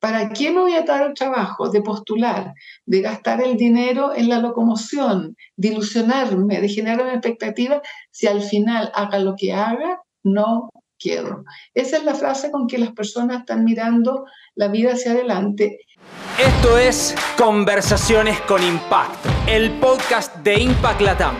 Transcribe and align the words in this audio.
¿Para 0.00 0.30
qué 0.30 0.50
me 0.50 0.60
voy 0.60 0.74
a 0.74 0.82
dar 0.82 1.08
el 1.08 1.14
trabajo 1.14 1.70
de 1.70 1.82
postular, 1.82 2.54
de 2.86 3.00
gastar 3.00 3.42
el 3.42 3.56
dinero 3.56 4.14
en 4.14 4.28
la 4.28 4.38
locomoción, 4.38 5.34
de 5.56 5.68
ilusionarme, 5.68 6.60
de 6.60 6.68
generar 6.68 7.02
una 7.02 7.14
expectativa, 7.14 7.82
si 8.10 8.28
al 8.28 8.42
final 8.42 8.92
haga 8.94 9.18
lo 9.18 9.34
que 9.36 9.52
haga, 9.52 10.00
no 10.22 10.70
quiero? 11.00 11.44
Esa 11.74 11.96
es 11.96 12.04
la 12.04 12.14
frase 12.14 12.52
con 12.52 12.68
que 12.68 12.78
las 12.78 12.92
personas 12.92 13.40
están 13.40 13.64
mirando 13.64 14.24
la 14.54 14.68
vida 14.68 14.92
hacia 14.92 15.12
adelante 15.12 15.80
esto 16.38 16.78
es 16.78 17.14
Conversaciones 17.36 18.40
con 18.42 18.62
Impacto, 18.62 19.28
el 19.46 19.72
podcast 19.78 20.34
de 20.36 20.60
Impact 20.60 21.00
Latam. 21.00 21.36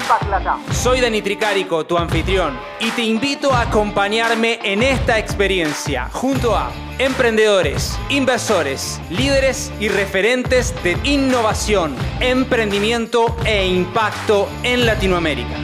Soy 0.73 1.01
Dani 1.01 1.23
Tricarico, 1.23 1.87
tu 1.87 1.97
anfitrión, 1.97 2.59
y 2.81 2.91
te 2.91 3.03
invito 3.03 3.53
a 3.53 3.63
acompañarme 3.63 4.59
en 4.63 4.83
esta 4.83 5.19
experiencia 5.19 6.09
junto 6.13 6.57
a 6.57 6.71
emprendedores, 6.99 7.99
inversores, 8.09 9.01
líderes 9.11 9.71
y 9.79 9.89
referentes 9.89 10.75
de 10.83 10.97
innovación, 11.05 11.95
emprendimiento 12.21 13.37
e 13.45 13.67
impacto 13.67 14.49
en 14.63 14.87
Latinoamérica. 14.87 15.55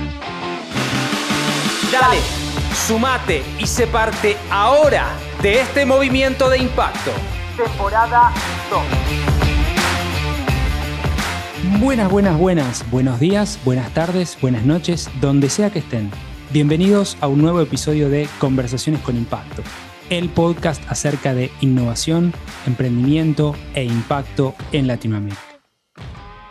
Dale, 1.90 2.18
sumate 2.86 3.42
y 3.58 3.66
se 3.66 3.86
parte 3.86 4.36
ahora 4.50 5.06
de 5.42 5.60
este 5.60 5.84
movimiento 5.86 6.48
de 6.48 6.58
impacto 6.58 7.10
temporada 7.56 8.32
2. 8.70 8.82
Buenas, 11.80 12.10
buenas, 12.10 12.38
buenas. 12.38 12.90
Buenos 12.90 13.20
días, 13.20 13.58
buenas 13.64 13.92
tardes, 13.94 14.36
buenas 14.40 14.64
noches, 14.64 15.08
donde 15.20 15.48
sea 15.48 15.70
que 15.70 15.78
estén. 15.78 16.10
Bienvenidos 16.52 17.16
a 17.20 17.28
un 17.28 17.40
nuevo 17.42 17.60
episodio 17.60 18.08
de 18.08 18.28
Conversaciones 18.38 19.00
con 19.02 19.16
Impacto, 19.16 19.62
el 20.10 20.28
podcast 20.28 20.82
acerca 20.90 21.32
de 21.34 21.50
innovación, 21.60 22.32
emprendimiento 22.66 23.54
e 23.74 23.84
impacto 23.84 24.54
en 24.72 24.86
Latinoamérica. 24.86 25.40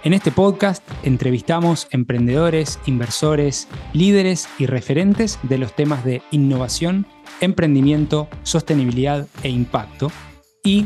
En 0.04 0.14
este 0.14 0.32
podcast 0.32 0.84
entrevistamos 1.04 1.88
emprendedores, 1.92 2.80
inversores, 2.86 3.68
líderes 3.94 4.50
y 4.58 4.66
referentes 4.66 5.40
de 5.44 5.58
los 5.58 5.76
temas 5.76 6.04
de 6.04 6.22
innovación, 6.32 7.06
emprendimiento, 7.40 8.28
sostenibilidad 8.44 9.28
e 9.44 9.50
impacto 9.50 10.12
y 10.64 10.86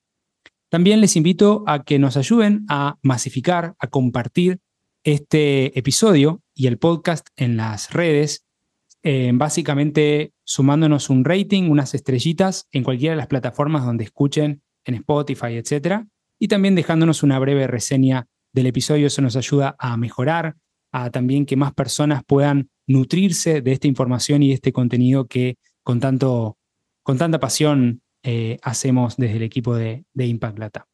También 0.68 1.00
les 1.00 1.16
invito 1.16 1.62
a 1.66 1.84
que 1.84 1.98
nos 1.98 2.16
ayuden 2.16 2.66
a 2.68 2.96
masificar, 3.02 3.74
a 3.78 3.86
compartir 3.86 4.58
este 5.04 5.78
episodio 5.78 6.42
y 6.54 6.66
el 6.66 6.78
podcast 6.78 7.28
en 7.36 7.56
las 7.56 7.92
redes, 7.92 8.44
eh, 9.02 9.30
básicamente 9.34 10.32
sumándonos 10.44 11.10
un 11.10 11.24
rating, 11.24 11.70
unas 11.70 11.94
estrellitas 11.94 12.66
en 12.72 12.82
cualquiera 12.82 13.12
de 13.12 13.18
las 13.18 13.26
plataformas 13.26 13.84
donde 13.84 14.04
escuchen, 14.04 14.62
en 14.84 14.94
Spotify, 14.96 15.56
etc. 15.56 16.06
Y 16.38 16.48
también 16.48 16.74
dejándonos 16.74 17.22
una 17.22 17.38
breve 17.38 17.66
reseña 17.66 18.26
del 18.52 18.66
episodio, 18.66 19.06
eso 19.06 19.22
nos 19.22 19.36
ayuda 19.36 19.76
a 19.78 19.96
mejorar, 19.96 20.56
a 20.94 21.10
también 21.10 21.44
que 21.44 21.56
más 21.56 21.74
personas 21.74 22.22
puedan 22.24 22.70
nutrirse 22.86 23.60
de 23.62 23.72
esta 23.72 23.88
información 23.88 24.44
y 24.44 24.48
de 24.48 24.54
este 24.54 24.72
contenido 24.72 25.26
que 25.26 25.56
con, 25.82 25.98
tanto, 25.98 26.56
con 27.02 27.18
tanta 27.18 27.40
pasión 27.40 28.00
eh, 28.22 28.58
hacemos 28.62 29.16
desde 29.16 29.36
el 29.36 29.42
equipo 29.42 29.74
de, 29.74 30.04
Impact 30.14 30.56
Data. 30.56 30.86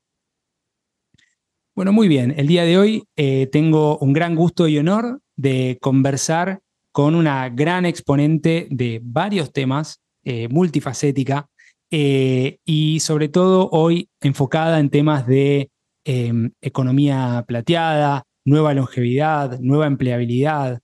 Bueno, 1.77 1.93
muy 1.93 2.09
bien. 2.09 2.33
El 2.35 2.47
día 2.47 2.65
de 2.65 2.79
hoy 2.79 3.05
eh, 3.15 3.47
tengo 3.53 3.99
un 3.99 4.15
gran 4.15 4.35
gusto 4.37 4.69
y 4.69 4.79
honor 4.79 5.21
de 5.37 5.77
conversar 5.83 6.61
con 6.93 7.15
una 7.15 7.51
gran 7.51 7.85
exponente 7.85 8.69
de 8.71 9.01
varios 9.05 9.53
temas, 9.53 10.01
eh, 10.25 10.49
multifacética, 10.49 11.47
y 11.93 13.01
sobre 13.01 13.29
todo 13.29 13.69
hoy 13.73 14.09
enfocada 14.21 14.79
en 14.79 14.91
temas 14.91 15.27
de 15.27 15.71
economía 16.05 17.45
plateada, 17.49 18.25
nueva 18.51 18.75
longevidad, 18.75 19.61
nueva 19.61 19.87
empleabilidad, 19.87 20.81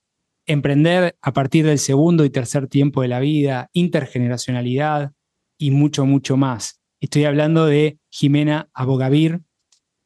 emprender 0.47 1.17
a 1.21 1.33
partir 1.33 1.67
del 1.67 1.81
segundo 1.81 2.25
y 2.25 2.31
tercer 2.31 2.69
tiempo 2.69 3.03
de 3.03 3.09
la 3.09 3.19
vida, 3.19 3.69
intergeneracionalidad 3.73 5.13
y 5.59 5.73
mucho, 5.73 6.07
mucho 6.07 6.37
más. 6.37 6.81
Estoy 7.01 7.25
hablando 7.25 7.67
de 7.67 7.99
Jimena 8.09 8.71
Abogavir 8.73 9.41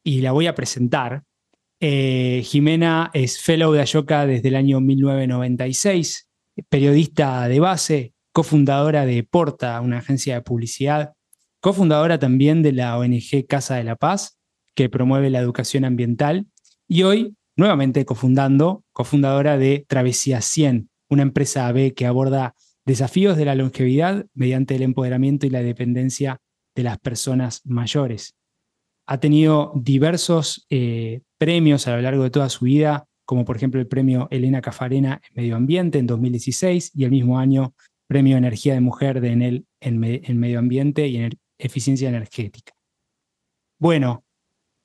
y 0.03 0.21
la 0.21 0.31
voy 0.31 0.47
a 0.47 0.55
presentar. 0.55 1.23
Eh, 1.79 2.41
Jimena 2.43 3.11
es 3.13 3.39
fellow 3.39 3.71
de 3.71 3.81
Ayoka 3.81 4.25
desde 4.25 4.49
el 4.49 4.55
año 4.55 4.81
1996, 4.81 6.29
periodista 6.67 7.47
de 7.47 7.59
base, 7.59 8.13
cofundadora 8.33 9.05
de 9.05 9.23
Porta, 9.23 9.79
una 9.81 9.99
agencia 9.99 10.33
de 10.33 10.41
publicidad, 10.41 11.13
cofundadora 11.59 12.17
también 12.17 12.63
de 12.63 12.71
la 12.71 12.97
ONG 12.97 13.45
Casa 13.47 13.75
de 13.75 13.83
la 13.83 13.95
Paz, 13.95 14.39
que 14.73 14.89
promueve 14.89 15.29
la 15.29 15.39
educación 15.39 15.85
ambiental, 15.85 16.47
y 16.87 17.03
hoy 17.03 17.35
nuevamente 17.55 18.05
cofundando, 18.05 18.83
cofundadora 18.93 19.57
de 19.57 19.85
Travesía 19.87 20.41
100, 20.41 20.89
una 21.09 21.23
empresa 21.23 21.67
AB 21.67 21.93
que 21.93 22.05
aborda 22.05 22.55
desafíos 22.85 23.37
de 23.37 23.45
la 23.45 23.55
longevidad 23.55 24.25
mediante 24.33 24.75
el 24.75 24.81
empoderamiento 24.81 25.45
y 25.45 25.49
la 25.49 25.61
dependencia 25.61 26.39
de 26.75 26.83
las 26.83 26.97
personas 26.99 27.61
mayores. 27.65 28.35
Ha 29.07 29.19
tenido 29.19 29.73
diversos 29.75 30.65
eh, 30.69 31.21
premios 31.37 31.87
a 31.87 31.95
lo 31.95 32.01
largo 32.01 32.23
de 32.23 32.29
toda 32.29 32.49
su 32.49 32.65
vida, 32.65 33.05
como 33.25 33.45
por 33.45 33.57
ejemplo 33.57 33.79
el 33.79 33.87
premio 33.87 34.27
Elena 34.31 34.61
Cafarena 34.61 35.21
en 35.29 35.41
Medio 35.41 35.55
Ambiente 35.55 35.99
en 35.99 36.07
2016 36.07 36.91
y 36.95 37.03
el 37.03 37.11
mismo 37.11 37.39
año 37.39 37.73
Premio 38.07 38.37
Energía 38.37 38.73
de 38.73 38.81
Mujer 38.81 39.21
de 39.21 39.31
Enel 39.31 39.65
en, 39.79 40.03
en 40.03 40.37
Medio 40.37 40.59
Ambiente 40.59 41.07
y 41.07 41.17
en 41.17 41.39
Eficiencia 41.57 42.09
Energética. 42.09 42.73
Bueno, 43.79 44.23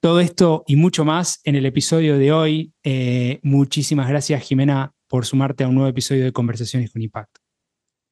todo 0.06 0.20
esto 0.20 0.62
y 0.69 0.76
mucho 0.76 1.05
más 1.05 1.41
en 1.43 1.56
el 1.56 1.67
episodio 1.67 2.17
de 2.17 2.31
hoy. 2.31 2.73
Eh, 2.85 3.41
muchísimas 3.43 4.08
gracias, 4.08 4.41
Jimena, 4.44 4.93
por 5.08 5.26
sumarte 5.26 5.64
a 5.64 5.69
un 5.69 5.75
nuevo 5.75 5.91
episodio 5.91 6.23
de 6.23 6.32
Conversaciones 6.32 6.93
con 6.93 7.03
Impacto. 7.03 7.41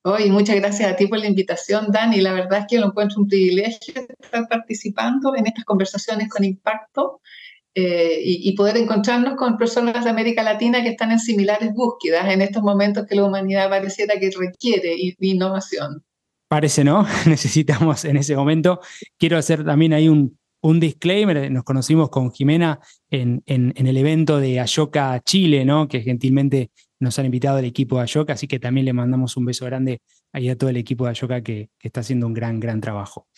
Hoy, 0.03 0.29
muchas 0.29 0.57
gracias 0.57 0.91
a 0.91 0.97
ti 0.97 1.07
por 1.07 1.21
la 1.21 1.29
invitación, 1.29 1.93
Dani. 1.93 2.21
La 2.21 2.33
verdad 2.33 2.63
es 2.63 2.67
que 2.69 2.81
lo 2.81 2.87
encuentro 2.87 3.23
un 3.23 3.29
privilegio 3.29 3.95
estar 4.19 4.49
participando 4.49 5.37
en 5.37 5.47
estas 5.47 5.65
conversaciones 5.65 6.29
con 6.29 6.43
impacto 6.43 7.21
eh, 7.77 8.19
y, 8.25 8.53
poder 8.57 8.77
encontrarnos 8.77 9.37
con 9.37 9.57
personas 9.57 10.03
de 10.03 10.11
América 10.11 10.43
Latina 10.43 10.83
que 10.83 10.89
están 10.89 11.13
en 11.13 11.21
similares 11.21 11.73
búsquedas 11.75 12.29
en 12.29 12.43
estos 12.43 12.65
momentos 12.65 13.07
que 13.07 13.15
la 13.15 13.23
humanidad 13.23 13.71
pareciera 13.71 14.19
que 14.19 14.33
requiere 14.37 14.97
innovación. 15.21 16.03
Parece, 16.49 16.83
¿no? 16.83 17.07
Necesitamos 17.27 18.05
en 18.05 18.17
ese 18.17 18.35
momento. 18.35 18.81
Quiero 19.17 19.39
hacer 19.39 19.65
también 19.65 19.93
ahí 19.93 20.09
un, 20.09 20.37
un 20.65 20.81
disclaimer, 20.81 21.51
nos 21.53 21.63
conocimos 21.63 22.09
con 22.09 22.33
Jimena 22.33 22.81
en, 23.11 23.43
el 23.47 23.97
evento 23.99 24.41
de 24.41 24.61
Ayoka 24.61 25.21
Chile, 25.21 25.63
¿no? 25.67 25.89
que 25.89 26.01
gentilmente 26.01 26.71
nos 27.01 27.19
han 27.19 27.27
invitado 27.27 27.59
al 27.59 27.67
equipo 27.67 27.97
de 27.97 28.05
Ayoka, 28.05 28.33
así 28.33 28.49
que 28.49 28.59
también 28.59 28.87
le 28.87 28.95
mandamos 28.95 29.37
un 29.37 29.45
beso 29.45 29.67
grande 29.67 30.01
ahí 30.33 30.49
a 30.49 30.57
todo 30.57 30.71
el 30.71 30.79
equipo 30.79 31.05
de 31.05 31.11
Ayoka 31.11 31.43
que, 31.43 31.69
está 31.81 32.01
haciendo 32.01 32.27
un 32.27 32.33
gran, 32.33 32.61
gran 32.61 32.81
trabajo. 32.81 33.29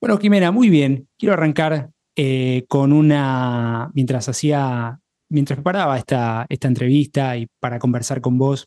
Bueno, 0.00 0.18
Jimena, 0.18 0.50
muy 0.50 0.68
bien. 0.68 1.08
Quiero 1.16 1.34
arrancar 1.34 1.90
eh, 2.16 2.64
con 2.66 2.92
una, 2.92 3.92
mientras 3.94 4.28
hacía, 4.28 4.98
mientras 5.28 5.58
preparaba 5.58 5.96
esta, 5.96 6.44
esta 6.48 6.66
entrevista 6.66 7.36
y 7.36 7.46
para 7.60 7.78
conversar 7.78 8.20
con 8.20 8.36
vos, 8.36 8.66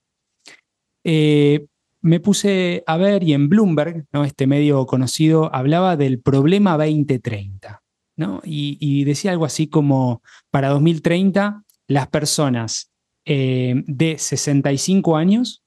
eh, 1.04 1.66
me 2.02 2.20
puse 2.20 2.84
a 2.88 2.98
ver 2.98 3.24
y 3.24 3.34
en 3.34 3.50
Bloomberg, 3.50 4.06
¿no? 4.12 4.24
este 4.24 4.48
medio 4.48 4.86
conocido, 4.86 5.54
hablaba 5.54 5.98
del 5.98 6.20
problema 6.20 6.78
2030. 6.78 7.82
¿no? 8.16 8.42
Y, 8.44 9.04
decía 9.06 9.32
algo 9.32 9.46
así 9.46 9.68
como, 9.68 10.22
para 10.52 10.70
2030, 10.70 11.64
las 11.88 12.08
personas 12.08 12.92
eh, 13.26 13.82
de 13.88 14.18
65 14.18 15.16
años 15.16 15.64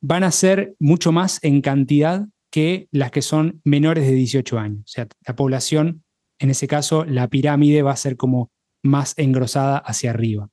van 0.00 0.22
a 0.22 0.30
ser 0.30 0.76
mucho 0.78 1.10
más 1.10 1.42
en 1.42 1.60
cantidad 1.62 2.26
que 2.50 2.88
las 2.92 3.10
que 3.10 3.22
son 3.22 3.60
menores 3.64 4.06
de 4.06 4.12
18 4.12 4.58
años. 4.58 4.82
O 4.84 4.88
sea, 4.88 5.08
la 5.26 5.34
población, 5.34 6.04
en 6.38 6.50
ese 6.50 6.68
caso, 6.68 7.04
la 7.04 7.28
pirámide 7.28 7.82
va 7.82 7.92
a 7.92 7.96
ser 7.96 8.16
como 8.16 8.50
más 8.84 9.14
engrosada 9.16 9.78
hacia 9.78 10.10
arriba. 10.10 10.48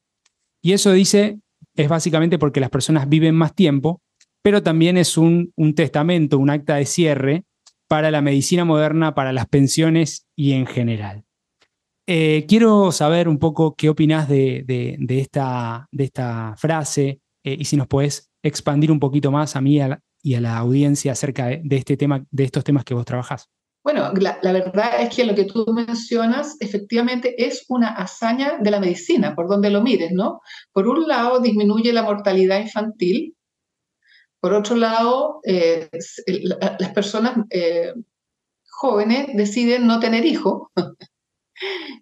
Y 0.64 0.74
eso 0.74 0.92
dice, 0.92 1.40
es 1.76 1.90
básicamente 1.90 2.40
porque 2.40 2.60
las 2.60 2.70
personas 2.72 3.08
viven 3.08 3.36
más 3.36 3.54
tiempo 3.54 4.02
pero 4.44 4.62
también 4.62 4.98
es 4.98 5.18
un, 5.18 5.54
testamento, 5.76 6.38
un 6.38 6.50
acta 6.50 6.76
de 6.76 6.86
cierre 6.86 7.46
para 7.88 8.12
la 8.12 8.22
medicina 8.22 8.66
moderna, 8.66 9.16
para 9.16 9.34
las 9.34 9.48
pensiones 9.48 10.28
y 10.36 10.52
en 10.52 10.68
general. 10.68 11.24
Eh, 12.06 12.46
quiero 12.48 12.92
saber 12.92 13.30
un 13.30 13.40
poco 13.40 13.76
qué 13.76 13.90
opinas 13.90 14.28
de, 14.28 14.98
esta, 15.08 16.56
frase 16.58 17.22
eh, 17.46 17.56
y 17.58 17.66
si 17.66 17.78
nos 17.78 17.88
puedes 17.88 18.30
expandir 18.44 18.92
un 18.92 19.00
poquito 19.00 19.32
más 19.32 19.56
a 19.56 19.62
mí 19.62 19.80
y 20.22 20.34
a 20.36 20.42
la 20.42 20.58
audiencia 20.58 21.14
acerca 21.14 21.48
de, 21.48 21.78
este 21.78 21.96
tema, 21.96 22.26
de 22.30 22.44
estos 22.44 22.66
temas 22.66 22.84
que 22.84 22.94
vos 22.94 23.06
trabajás. 23.06 23.50
Bueno, 23.84 24.12
la, 24.14 24.40
verdad 24.42 25.02
es 25.02 25.14
que 25.14 25.26
lo 25.26 25.36
que 25.36 25.44
tú 25.44 25.66
mencionas 25.74 26.56
efectivamente 26.62 27.46
es 27.46 27.66
una 27.68 27.90
hazaña 27.90 28.58
de 28.60 28.72
la 28.72 28.80
medicina, 28.80 29.36
por 29.36 29.50
donde 29.50 29.70
lo 29.70 29.82
mires, 29.82 30.12
¿no? 30.14 30.40
Por 30.72 30.88
un 30.88 31.06
lado, 31.06 31.40
disminuye 31.40 31.92
la 31.92 32.04
mortalidad 32.04 32.62
infantil, 32.62 33.36
por 34.44 34.54
otro 34.54 34.76
lado, 34.76 35.40
eh, 35.46 35.90
las 36.28 36.92
personas 36.92 37.38
eh, 37.50 37.94
jóvenes 38.68 39.28
deciden 39.36 39.88
no 39.88 40.02
tener 40.02 40.26
hijos 40.26 40.64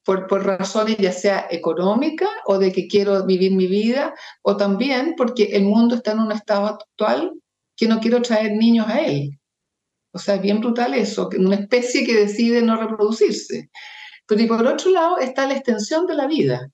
por, 0.04 0.26
por, 0.26 0.44
razones 0.44 0.98
ya 0.98 1.12
sea 1.12 1.46
económicas 1.52 2.32
o 2.48 2.58
de 2.58 2.72
que 2.72 2.88
quiero 2.88 3.28
vivir 3.28 3.52
mi 3.52 3.68
vida, 3.68 4.16
o 4.42 4.58
también 4.58 5.14
porque 5.16 5.56
el 5.56 5.66
mundo 5.66 5.94
está 5.94 6.14
en 6.14 6.20
un 6.22 6.32
estado 6.32 6.66
actual 6.66 7.32
que 7.78 7.88
no 7.88 8.00
quiero 8.00 8.24
traer 8.24 8.54
niños 8.54 8.88
a 8.88 9.02
él. 9.02 9.38
O 10.12 10.18
sea, 10.18 10.34
es 10.34 10.42
bien 10.42 10.62
brutal 10.62 10.96
eso, 10.96 11.30
una 11.38 11.58
especie 11.58 12.04
que 12.04 12.16
decide 12.16 12.64
no 12.64 12.76
reproducirse. 12.76 13.70
Pero 14.26 14.42
y 14.42 14.48
por 14.48 14.66
otro 14.66 14.90
lado 14.90 15.20
está 15.20 15.46
la 15.46 15.54
extensión 15.54 16.08
de 16.08 16.16
la 16.16 16.26
vida. 16.26 16.72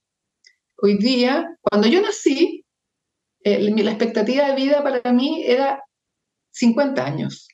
Hoy 0.78 0.98
día, 0.98 1.58
cuando 1.60 1.90
yo 1.90 2.02
nací, 2.02 2.64
eh, 3.44 3.60
la 3.60 3.92
expectativa 3.92 4.48
de 4.48 4.56
vida 4.56 4.84
para 4.84 5.14
mí 5.14 5.44
era 5.46 5.84
50 6.52 7.06
años. 7.06 7.48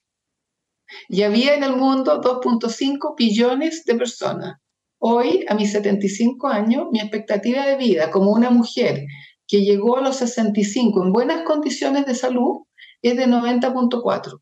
Y 1.09 1.23
había 1.23 1.55
en 1.55 1.63
el 1.63 1.75
mundo 1.75 2.21
2.5 2.21 3.15
billones 3.17 3.83
de 3.85 3.95
personas. 3.95 4.57
Hoy, 4.99 5.45
a 5.49 5.55
mis 5.55 5.71
75 5.71 6.47
años, 6.47 6.87
mi 6.91 6.99
expectativa 6.99 7.65
de 7.65 7.77
vida 7.77 8.11
como 8.11 8.31
una 8.31 8.49
mujer 8.49 9.05
que 9.47 9.61
llegó 9.61 9.97
a 9.97 10.01
los 10.01 10.17
65 10.17 11.03
en 11.03 11.11
buenas 11.11 11.43
condiciones 11.43 12.05
de 12.05 12.15
salud 12.15 12.61
es 13.01 13.17
de 13.17 13.27
90.4. 13.27 14.39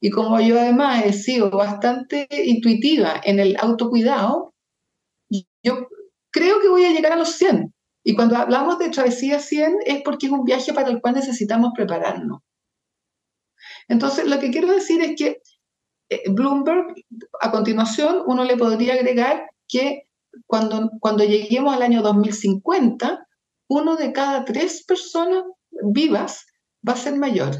Y 0.00 0.10
como 0.10 0.40
yo 0.40 0.58
además 0.58 1.04
he 1.04 1.12
sido 1.12 1.50
bastante 1.50 2.28
intuitiva 2.44 3.20
en 3.24 3.40
el 3.40 3.56
autocuidado, 3.58 4.54
yo 5.62 5.88
creo 6.30 6.60
que 6.60 6.68
voy 6.68 6.84
a 6.84 6.92
llegar 6.92 7.12
a 7.12 7.16
los 7.16 7.32
100. 7.32 7.74
Y 8.04 8.14
cuando 8.14 8.36
hablamos 8.36 8.78
de 8.78 8.90
travesía 8.90 9.38
100 9.38 9.78
es 9.84 10.02
porque 10.02 10.26
es 10.26 10.32
un 10.32 10.44
viaje 10.44 10.72
para 10.72 10.88
el 10.88 11.00
cual 11.00 11.14
necesitamos 11.14 11.72
prepararnos. 11.74 12.40
Entonces, 13.88 14.26
lo 14.26 14.38
que 14.38 14.50
quiero 14.50 14.72
decir 14.72 15.02
es 15.02 15.16
que 15.16 15.42
eh, 16.10 16.30
Bloomberg, 16.30 16.94
a 17.40 17.50
continuación, 17.50 18.22
uno 18.26 18.44
le 18.44 18.56
podría 18.56 18.94
agregar 18.94 19.50
que 19.66 20.04
cuando, 20.46 20.90
cuando 21.00 21.24
lleguemos 21.24 21.74
al 21.74 21.82
año 21.82 22.02
2050, 22.02 23.26
uno 23.68 23.96
de 23.96 24.12
cada 24.12 24.44
tres 24.44 24.84
personas 24.84 25.44
vivas 25.70 26.46
va 26.86 26.94
a 26.94 26.96
ser 26.96 27.16
mayor. 27.16 27.56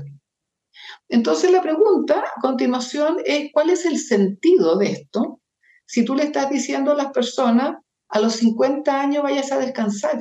Entonces 1.08 1.50
la 1.50 1.62
pregunta 1.62 2.20
a 2.20 2.40
continuación 2.40 3.18
es, 3.24 3.50
¿cuál 3.52 3.70
es 3.70 3.84
el 3.84 3.98
sentido 3.98 4.76
de 4.76 4.92
esto? 4.92 5.40
Si 5.86 6.04
tú 6.04 6.14
le 6.14 6.24
estás 6.24 6.50
diciendo 6.50 6.92
a 6.92 6.96
las 6.96 7.12
personas, 7.12 7.78
a 8.08 8.20
los 8.20 8.34
50 8.34 9.00
años 9.00 9.22
vayas 9.22 9.52
a 9.52 9.58
descansar, 9.58 10.18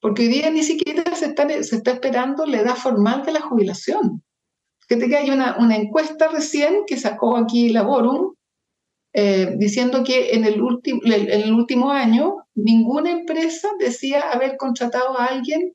porque 0.00 0.22
hoy 0.22 0.28
día 0.28 0.50
ni 0.50 0.62
siquiera 0.62 1.14
se 1.14 1.26
está, 1.26 1.44
esperando 1.44 2.46
la 2.46 2.60
edad 2.60 2.74
formal 2.74 3.24
de 3.24 3.32
la 3.32 3.40
jubilación. 3.40 4.22
Fíjate 4.88 5.08
que 5.08 5.16
hay 5.16 5.30
una, 5.30 5.56
una 5.58 5.76
encuesta 5.76 6.28
recién 6.28 6.84
que 6.86 6.96
sacó 6.96 7.36
aquí 7.36 7.68
Laborum 7.68 8.34
eh, 9.14 9.54
diciendo 9.58 10.02
que 10.04 10.30
en 10.30 10.44
el, 10.44 10.60
en 10.84 11.40
el 11.42 11.52
último 11.52 11.90
año 11.90 12.38
ninguna 12.54 13.10
empresa 13.10 13.68
decía 13.78 14.30
haber 14.32 14.56
contratado 14.56 15.18
a 15.18 15.26
alguien 15.26 15.74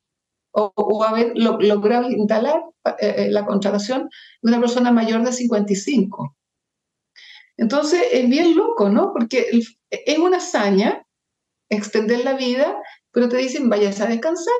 o, 0.51 1.03
haber 1.03 1.33
logrado 1.35 2.09
instalar 2.09 2.63
eh, 2.99 3.15
eh, 3.17 3.27
la 3.29 3.45
contratación 3.45 4.09
de 4.41 4.49
una 4.49 4.59
persona 4.59 4.91
mayor 4.91 5.23
de 5.23 5.31
55. 5.31 6.35
Entonces 7.57 8.01
es 8.11 8.27
bien 8.27 8.55
loco, 8.55 8.89
¿no? 8.89 9.13
Porque 9.13 9.49
es 9.89 10.17
una 10.17 10.37
hazaña 10.37 11.03
extender 11.69 12.23
la 12.23 12.33
vida 12.33 12.77
pero 13.17 13.29
te 13.29 13.37
dicen 13.37 13.67
vayas 13.67 13.99
a 13.99 14.05
descansar. 14.05 14.53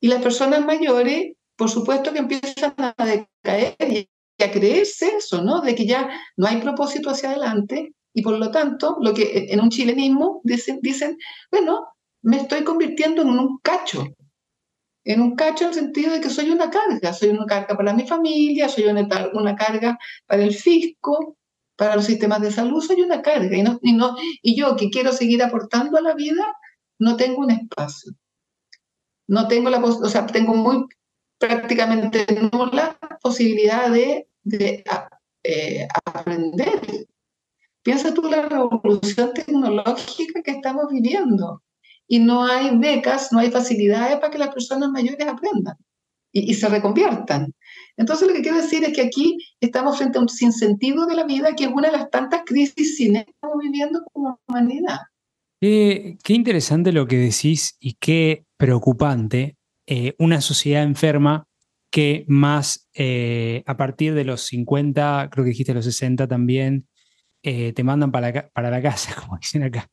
Y 0.00 0.08
las 0.08 0.20
personas 0.20 0.66
mayores, 0.66 1.36
por 1.56 1.70
supuesto 1.70 2.12
que 2.12 2.18
empiezan 2.18 2.74
a 2.76 3.06
decaer 3.06 3.76
y 3.78 4.42
a 4.42 4.50
creerse 4.50 5.14
eso, 5.18 5.42
¿no? 5.42 5.60
De 5.60 5.76
que 5.76 5.86
ya 5.86 6.10
no 6.36 6.48
hay 6.48 6.60
propósito 6.60 7.10
hacia 7.10 7.30
adelante 7.30 7.94
y 8.12 8.22
por 8.22 8.36
lo 8.36 8.50
tanto, 8.50 8.96
lo 9.00 9.14
que 9.14 9.46
en 9.50 9.60
un 9.60 9.70
chilenismo 9.70 10.40
dicen, 10.42 10.80
dicen 10.82 11.16
bueno, 11.52 11.86
me 12.22 12.38
estoy 12.38 12.64
convirtiendo 12.64 13.22
en 13.22 13.28
un 13.28 13.58
cacho. 13.62 14.04
En 15.04 15.20
un 15.20 15.36
cacho 15.36 15.66
en 15.66 15.68
el 15.68 15.74
sentido 15.76 16.12
de 16.14 16.20
que 16.20 16.30
soy 16.30 16.50
una 16.50 16.68
carga, 16.68 17.12
soy 17.12 17.28
una 17.28 17.46
carga 17.46 17.76
para 17.76 17.94
mi 17.94 18.08
familia, 18.08 18.68
soy 18.68 18.86
una, 18.86 19.06
una 19.34 19.54
carga 19.54 19.96
para 20.26 20.42
el 20.42 20.52
fisco, 20.52 21.36
para 21.82 21.96
los 21.96 22.04
sistemas 22.04 22.40
de 22.40 22.52
salud 22.52 22.80
soy 22.80 23.02
una 23.02 23.22
carga 23.22 23.56
y, 23.56 23.62
no, 23.64 23.80
y, 23.82 23.92
no, 23.92 24.14
y 24.40 24.54
yo 24.54 24.76
que 24.76 24.88
quiero 24.88 25.12
seguir 25.12 25.42
aportando 25.42 25.98
a 25.98 26.00
la 26.00 26.14
vida, 26.14 26.46
no 27.00 27.16
tengo 27.16 27.40
un 27.40 27.50
espacio. 27.50 28.12
No 29.26 29.48
tengo 29.48 29.68
la 29.68 29.78
o 29.82 30.08
sea, 30.08 30.24
tengo 30.28 30.54
muy 30.54 30.86
prácticamente 31.38 32.24
nula 32.52 32.96
posibilidad 33.20 33.90
de, 33.90 34.28
de 34.44 34.84
eh, 35.42 35.88
aprender. 36.04 37.08
Piensa 37.82 38.14
tú 38.14 38.22
la 38.30 38.48
revolución 38.48 39.32
tecnológica 39.34 40.40
que 40.40 40.52
estamos 40.52 40.84
viviendo 40.88 41.64
y 42.06 42.20
no 42.20 42.44
hay 42.46 42.78
becas, 42.78 43.32
no 43.32 43.40
hay 43.40 43.50
facilidades 43.50 44.20
para 44.20 44.30
que 44.30 44.38
las 44.38 44.54
personas 44.54 44.88
mayores 44.90 45.26
aprendan 45.26 45.76
y, 46.30 46.48
y 46.48 46.54
se 46.54 46.68
reconviertan. 46.68 47.52
Entonces 47.96 48.26
lo 48.28 48.34
que 48.34 48.42
quiero 48.42 48.56
decir 48.56 48.84
es 48.84 48.92
que 48.94 49.02
aquí 49.02 49.38
estamos 49.60 49.98
frente 49.98 50.18
a 50.18 50.22
un 50.22 50.28
sinsentido 50.28 51.06
de 51.06 51.14
la 51.14 51.24
vida, 51.24 51.54
que 51.54 51.64
es 51.64 51.70
una 51.72 51.88
de 51.90 51.96
las 51.96 52.10
tantas 52.10 52.42
crisis 52.44 52.96
que 52.98 53.24
estamos 53.28 53.58
viviendo 53.60 54.02
como 54.12 54.40
humanidad. 54.48 55.00
qué 55.60 56.16
interesante 56.28 56.92
lo 56.92 57.06
que 57.06 57.18
decís 57.18 57.76
y 57.78 57.94
qué 57.94 58.44
preocupante 58.56 59.56
eh, 59.86 60.14
una 60.18 60.40
sociedad 60.40 60.82
enferma 60.82 61.46
que 61.90 62.24
más 62.26 62.88
eh, 62.94 63.62
a 63.66 63.76
partir 63.76 64.14
de 64.14 64.24
los 64.24 64.42
50, 64.46 65.28
creo 65.30 65.44
que 65.44 65.50
dijiste 65.50 65.74
los 65.74 65.84
60 65.84 66.26
también, 66.26 66.88
eh, 67.42 67.72
te 67.72 67.84
mandan 67.84 68.10
para 68.10 68.32
la, 68.32 68.48
para 68.48 68.70
la 68.70 68.80
casa, 68.80 69.14
como 69.20 69.36
dicen 69.36 69.64
acá. 69.64 69.88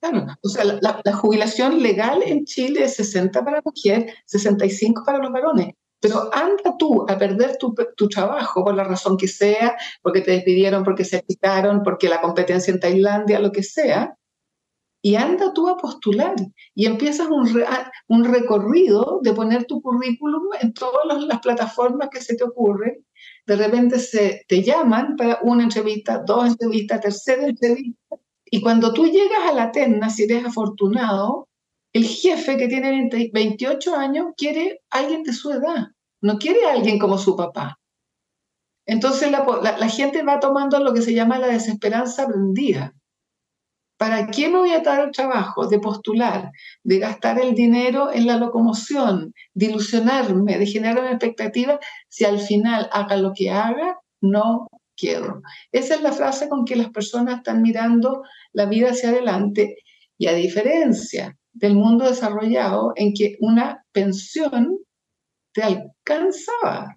Claro, 0.00 0.26
o 0.42 0.48
sea, 0.48 0.64
la, 0.64 1.00
la, 1.02 1.12
jubilación 1.12 1.82
legal 1.82 2.22
en 2.24 2.44
Chile 2.44 2.84
es 2.84 2.94
60 2.96 3.44
para 3.44 3.56
la 3.56 3.62
mujer, 3.64 4.14
65 4.26 5.02
para 5.04 5.18
los 5.18 5.32
varones. 5.32 5.74
Pero 6.00 6.30
anda 6.32 6.76
tú 6.78 7.06
a 7.08 7.18
perder 7.18 7.56
tu, 7.58 7.74
trabajo 8.08 8.64
por 8.64 8.74
la 8.74 8.84
razón 8.84 9.16
que 9.16 9.26
sea, 9.28 9.76
porque 10.02 10.20
te 10.20 10.30
despidieron, 10.30 10.84
porque 10.84 11.04
se 11.04 11.22
quitaron, 11.22 11.82
porque 11.82 12.08
la 12.08 12.20
competencia 12.20 12.72
en 12.72 12.80
Tailandia, 12.80 13.40
lo 13.40 13.50
que 13.50 13.62
sea, 13.64 14.16
y 15.02 15.14
anda 15.14 15.52
tú 15.52 15.68
a 15.68 15.76
postular 15.76 16.34
y 16.74 16.86
empiezas 16.86 17.28
un, 17.28 17.48
un 18.08 18.24
recorrido 18.24 19.20
de 19.22 19.32
poner 19.32 19.64
tu 19.64 19.80
currículum 19.80 20.42
en 20.60 20.72
todas 20.72 21.24
las 21.24 21.38
plataformas 21.40 22.08
que 22.10 22.20
se 22.20 22.36
te 22.36 22.44
ocurren. 22.44 23.04
De 23.46 23.56
repente 23.56 23.98
se, 24.00 24.44
te 24.48 24.62
llaman 24.62 25.16
para 25.16 25.38
una 25.42 25.64
entrevista, 25.64 26.18
dos 26.18 26.48
entrevistas, 26.48 27.00
tercera 27.00 27.46
entrevista. 27.46 28.16
Y 28.50 28.60
cuando 28.60 28.92
tú 28.92 29.06
llegas 29.06 29.48
a 29.48 29.52
la 29.52 29.70
terna, 29.70 30.10
si 30.10 30.24
eres 30.24 30.44
afortunado, 30.44 31.48
el 31.92 32.04
jefe 32.04 32.56
que 32.56 32.68
tiene 32.68 33.08
28 33.32 33.96
años 33.96 34.26
quiere 34.36 34.80
alguien 34.90 35.22
de 35.22 35.32
su 35.32 35.50
edad, 35.50 35.86
no 36.20 36.38
quiere 36.38 36.66
alguien 36.66 36.98
como 36.98 37.18
su 37.18 37.36
papá. 37.36 37.78
Entonces 38.86 39.30
la, 39.30 39.88
gente 39.88 40.22
va 40.22 40.40
tomando 40.40 40.78
lo 40.80 40.94
que 40.94 41.02
se 41.02 41.14
llama 41.14 41.38
la 41.38 41.48
desesperanza 41.48 42.22
aprendida. 42.22 42.94
¿Para 43.98 44.28
qué 44.28 44.48
me 44.48 44.58
voy 44.58 44.70
a 44.70 44.80
dar 44.80 45.04
el 45.04 45.10
trabajo 45.10 45.66
de 45.66 45.80
postular, 45.80 46.52
de 46.84 46.98
gastar 46.98 47.40
el 47.40 47.54
dinero 47.54 48.12
en 48.12 48.26
la 48.26 48.36
locomoción, 48.36 49.34
de 49.54 49.66
ilusionarme, 49.66 50.56
de 50.56 50.66
generar 50.66 51.00
una 51.00 51.10
expectativa, 51.10 51.80
si 52.08 52.24
al 52.24 52.38
final 52.38 52.88
haga 52.92 53.16
lo 53.16 53.32
que 53.34 53.50
haga, 53.50 53.98
no 54.20 54.68
quiero? 54.96 55.42
Esa 55.72 55.96
es 55.96 56.02
la 56.02 56.12
frase 56.12 56.48
con 56.48 56.64
que 56.64 56.76
las 56.76 56.90
personas 56.90 57.38
están 57.38 57.60
mirando 57.60 58.22
la 58.52 58.66
vida 58.66 58.90
hacia 58.90 59.10
adelante 59.10 59.76
y 60.16 60.28
a 60.28 60.32
diferencia 60.34 61.37
del 61.58 61.74
mundo 61.74 62.04
desarrollado 62.04 62.92
en 62.96 63.12
que 63.14 63.36
una 63.40 63.84
pensión 63.92 64.78
te 65.52 65.62
alcanzaba. 65.62 66.96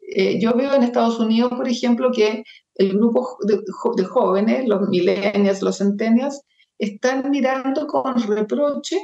Eh, 0.00 0.40
yo 0.40 0.54
veo 0.54 0.74
en 0.74 0.82
Estados 0.82 1.20
Unidos, 1.20 1.52
por 1.54 1.68
ejemplo, 1.68 2.10
que 2.12 2.42
el 2.74 2.92
grupo 2.94 3.36
de, 3.42 4.04
jóvenes, 4.04 4.66
los 4.66 4.88
millennials, 4.88 5.62
los 5.62 5.78
centennials, 5.78 6.42
están 6.78 7.30
mirando 7.30 7.86
con 7.86 8.14
reproche 8.26 8.96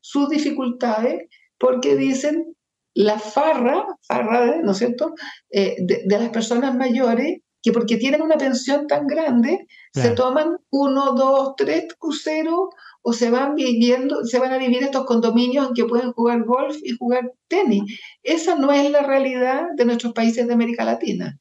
sus 0.00 0.28
dificultades 0.28 1.28
porque 1.58 1.96
dicen 1.96 2.54
la 2.94 3.18
farra, 3.18 3.86
farra 4.06 4.60
¿no 4.62 4.72
es 4.72 4.78
cierto?, 4.78 5.14
eh, 5.50 5.76
de, 5.78 6.02
las 6.06 6.28
personas 6.30 6.74
mayores, 6.74 7.40
que 7.62 7.72
porque 7.72 7.96
tienen 7.96 8.22
una 8.22 8.36
pensión 8.36 8.86
tan 8.88 9.06
grande, 9.06 9.66
se 9.94 10.10
toman 10.10 10.58
uno, 10.70 11.12
dos, 11.12 11.54
tres 11.56 11.86
cruceros 11.96 12.70
o 13.02 13.12
se 13.12 13.30
van 13.30 13.54
viviendo, 13.56 14.24
se 14.24 14.38
van 14.38 14.52
a 14.52 14.58
vivir 14.58 14.82
estos 14.82 15.04
condominios 15.04 15.68
en 15.68 15.74
que 15.74 15.84
pueden 15.84 16.12
jugar 16.12 16.44
golf 16.44 16.76
y 16.82 16.96
jugar 16.96 17.32
tenis. 17.48 18.00
Esa 18.22 18.54
no 18.54 18.72
es 18.72 18.90
la 18.90 19.02
realidad 19.02 19.64
de 19.76 19.84
nuestros 19.84 20.12
países 20.12 20.46
de 20.46 20.54
América 20.54 20.84
Latina, 20.84 21.38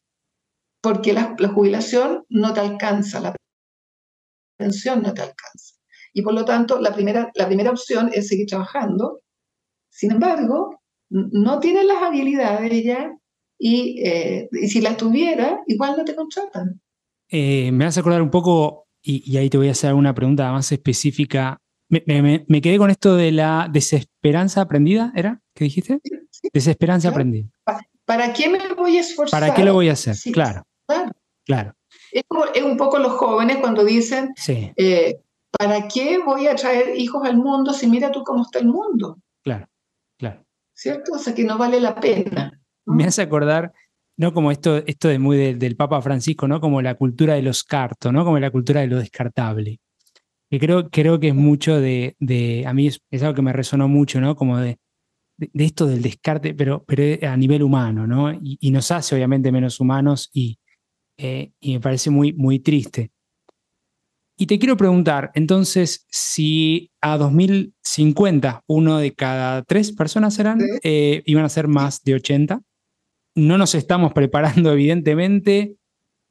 porque 0.81 1.13
la, 1.13 1.35
jubilación 1.53 2.25
no 2.29 2.53
te 2.53 2.61
alcanza, 2.61 3.19
la 3.19 3.35
pensión 4.57 5.03
no 5.03 5.13
te 5.13 5.21
alcanza. 5.21 5.75
Y 6.13 6.23
por 6.23 6.33
lo 6.33 6.43
tanto, 6.43 6.79
la 6.79 6.93
primera, 6.93 7.31
la 7.35 7.47
primera 7.47 7.69
opción 7.69 8.09
es 8.11 8.27
seguir 8.27 8.47
trabajando. 8.47 9.21
Sin 9.89 10.11
embargo, 10.11 10.81
no 11.09 11.59
tienes 11.59 11.85
las 11.85 12.01
habilidades 12.01 12.83
ya 12.83 13.15
y, 13.57 14.01
eh, 14.05 14.49
y 14.51 14.67
si 14.67 14.81
las 14.81 14.97
tuviera, 14.97 15.61
igual 15.67 15.95
no 15.97 16.03
te 16.03 16.15
contratan. 16.15 16.81
Eh, 17.29 17.71
me 17.71 17.85
vas 17.85 17.95
a 17.95 17.99
acordar 18.01 18.21
un 18.21 18.31
poco 18.31 18.87
y, 19.03 19.38
ahí 19.38 19.50
te 19.50 19.58
voy 19.58 19.67
a 19.70 19.72
hacer 19.72 19.93
una 19.93 20.13
pregunta 20.13 20.51
más 20.51 20.72
específica. 20.72 21.58
Me, 21.89 22.62
quedé 22.62 22.77
con 22.77 22.89
esto 22.89 23.15
de 23.15 23.31
la 23.31 23.67
desesperanza 23.72 24.62
aprendida, 24.62 25.12
¿era? 25.15 25.41
¿Qué 25.53 25.65
dijiste? 25.65 26.00
Desesperanza 26.53 27.10
aprendida. 27.10 27.50
¿Para 28.05 28.34
qué 28.34 28.50
me 28.50 28.74
voy 28.74 28.98
a 28.98 29.01
esforzar? 29.01 29.39
¿Para 29.39 29.53
qué 29.53 29.63
lo 29.63 29.74
voy 29.74 29.89
a 29.89 29.93
hacer? 29.93 30.15
claro. 30.31 30.63
Claro. 31.46 31.74
Es, 32.12 32.24
un 32.63 32.77
poco 32.77 33.00
los 33.00 33.13
jóvenes 33.13 33.58
cuando 33.58 33.84
dicen, 33.84 34.34
eh, 34.48 35.20
¿para 35.58 35.88
qué 35.88 36.20
voy 36.20 36.48
a 36.48 36.55
traer 36.55 36.98
hijos 36.98 37.25
al 37.25 37.38
mundo 37.38 37.74
si 37.74 37.88
mira 37.88 38.12
tú 38.12 38.24
cómo 38.24 38.43
está 38.43 38.60
el 38.60 38.67
mundo? 38.67 39.17
Claro, 39.43 39.67
claro. 40.17 40.46
¿Cierto? 40.74 41.13
O 41.13 41.17
sea 41.17 41.34
que 41.34 41.43
no 41.43 41.58
vale 41.58 41.79
la 41.79 41.96
pena. 41.96 42.60
Me 42.86 43.05
hace 43.05 43.22
acordar 43.22 43.74
¿no? 44.21 44.35
Como 44.35 44.51
esto, 44.51 44.77
esto 44.85 45.07
de 45.07 45.17
muy 45.17 45.55
del 45.55 45.75
Papa 45.75 45.99
Francisco, 45.99 46.47
¿no? 46.47 46.61
Como 46.61 46.79
la 46.83 46.93
cultura 46.93 47.33
de 47.33 47.41
los 47.41 47.63
cartos, 47.63 48.13
¿no? 48.13 48.23
Como 48.23 48.37
la 48.37 48.51
cultura 48.51 48.81
de 48.81 48.87
lo 48.87 48.99
descartable. 48.99 49.79
Que 50.47 50.59
creo, 50.59 50.91
creo 50.91 51.19
que 51.19 51.29
es 51.29 51.35
mucho 51.35 51.81
de, 51.81 52.15
a 52.67 52.71
mí 52.71 52.85
es, 52.85 53.01
algo 53.23 53.33
que 53.33 53.41
me 53.41 53.51
resonó 53.51 53.87
mucho, 53.87 54.21
¿no? 54.21 54.35
Como 54.35 54.59
de, 54.59 54.77
de, 55.37 55.65
esto 55.65 55.87
del 55.87 56.03
descarte, 56.03 56.53
pero, 56.53 56.83
pero 56.85 57.27
a 57.27 57.35
nivel 57.35 57.63
humano, 57.63 58.05
¿no? 58.05 58.31
Y, 58.31 58.69
nos 58.69 58.91
hace 58.91 59.15
obviamente 59.15 59.51
menos 59.51 59.79
humanos 59.79 60.29
y, 60.31 60.59
eh, 61.17 61.53
y 61.59 61.73
me 61.73 61.79
parece 61.79 62.11
muy, 62.11 62.31
muy 62.31 62.59
triste. 62.59 63.09
Y 64.37 64.45
te 64.45 64.59
quiero 64.59 64.77
preguntar, 64.77 65.31
entonces, 65.33 66.05
si 66.11 66.91
a 67.01 67.17
2050 67.17 68.65
uno 68.67 68.99
de 68.99 69.13
cada 69.15 69.63
tres 69.63 69.91
personas 69.91 70.35
serán, 70.35 70.59
eh, 70.83 71.23
iban 71.25 71.43
a 71.43 71.49
ser 71.49 71.67
más 71.67 72.03
de 72.03 72.13
80, 72.13 72.61
no 73.35 73.57
nos 73.57 73.75
estamos 73.75 74.13
preparando, 74.13 74.71
evidentemente, 74.73 75.75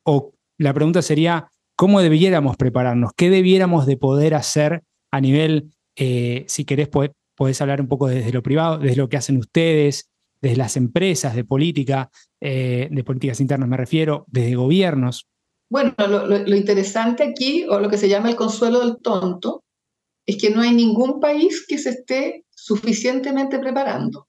o 0.04 0.33
la 0.59 0.75
pregunta 0.75 1.02
sería, 1.02 1.50
¿cómo 1.76 2.00
debiéramos 2.00 2.57
prepararnos? 2.57 3.12
¿Qué 3.16 3.30
debiéramos 3.30 3.87
de 3.87 3.97
poder 3.97 4.35
hacer 4.35 4.83
a 5.11 5.21
nivel, 5.21 5.71
eh, 5.97 6.45
si 6.47 6.64
querés, 6.64 6.88
podés, 6.88 7.61
hablar 7.61 7.80
un 7.80 7.88
poco 7.88 8.09
desde 8.09 8.33
lo 8.33 8.42
privado, 8.42 8.78
desde 8.78 8.97
lo 8.97 9.09
que 9.09 9.16
hacen 9.16 9.38
ustedes, 9.38 10.11
desde 10.40 10.57
las 10.57 10.76
empresas, 10.76 11.35
de 11.35 11.45
política, 11.45 12.11
eh, 12.40 12.88
de 12.90 13.04
políticas 13.04 13.40
internas 13.40 13.69
me 13.69 13.76
refiero, 13.76 14.25
desde 14.28 14.54
gobiernos? 14.54 15.26
Bueno, 15.71 15.95
lo 15.97 16.57
interesante 16.57 17.23
aquí, 17.23 17.64
o 17.69 17.78
lo 17.78 17.88
que 17.88 17.97
se 17.97 18.09
llama 18.09 18.28
el 18.28 18.37
consuelo 18.37 18.80
del 18.80 18.99
tonto, 19.00 19.62
es 20.26 20.37
que 20.37 20.50
no 20.50 20.62
hay 20.62 20.73
ningún 20.73 21.21
país 21.21 21.64
que 21.66 21.78
se 21.78 21.90
esté 21.90 22.45
suficientemente 22.50 23.59
preparando. 23.59 24.28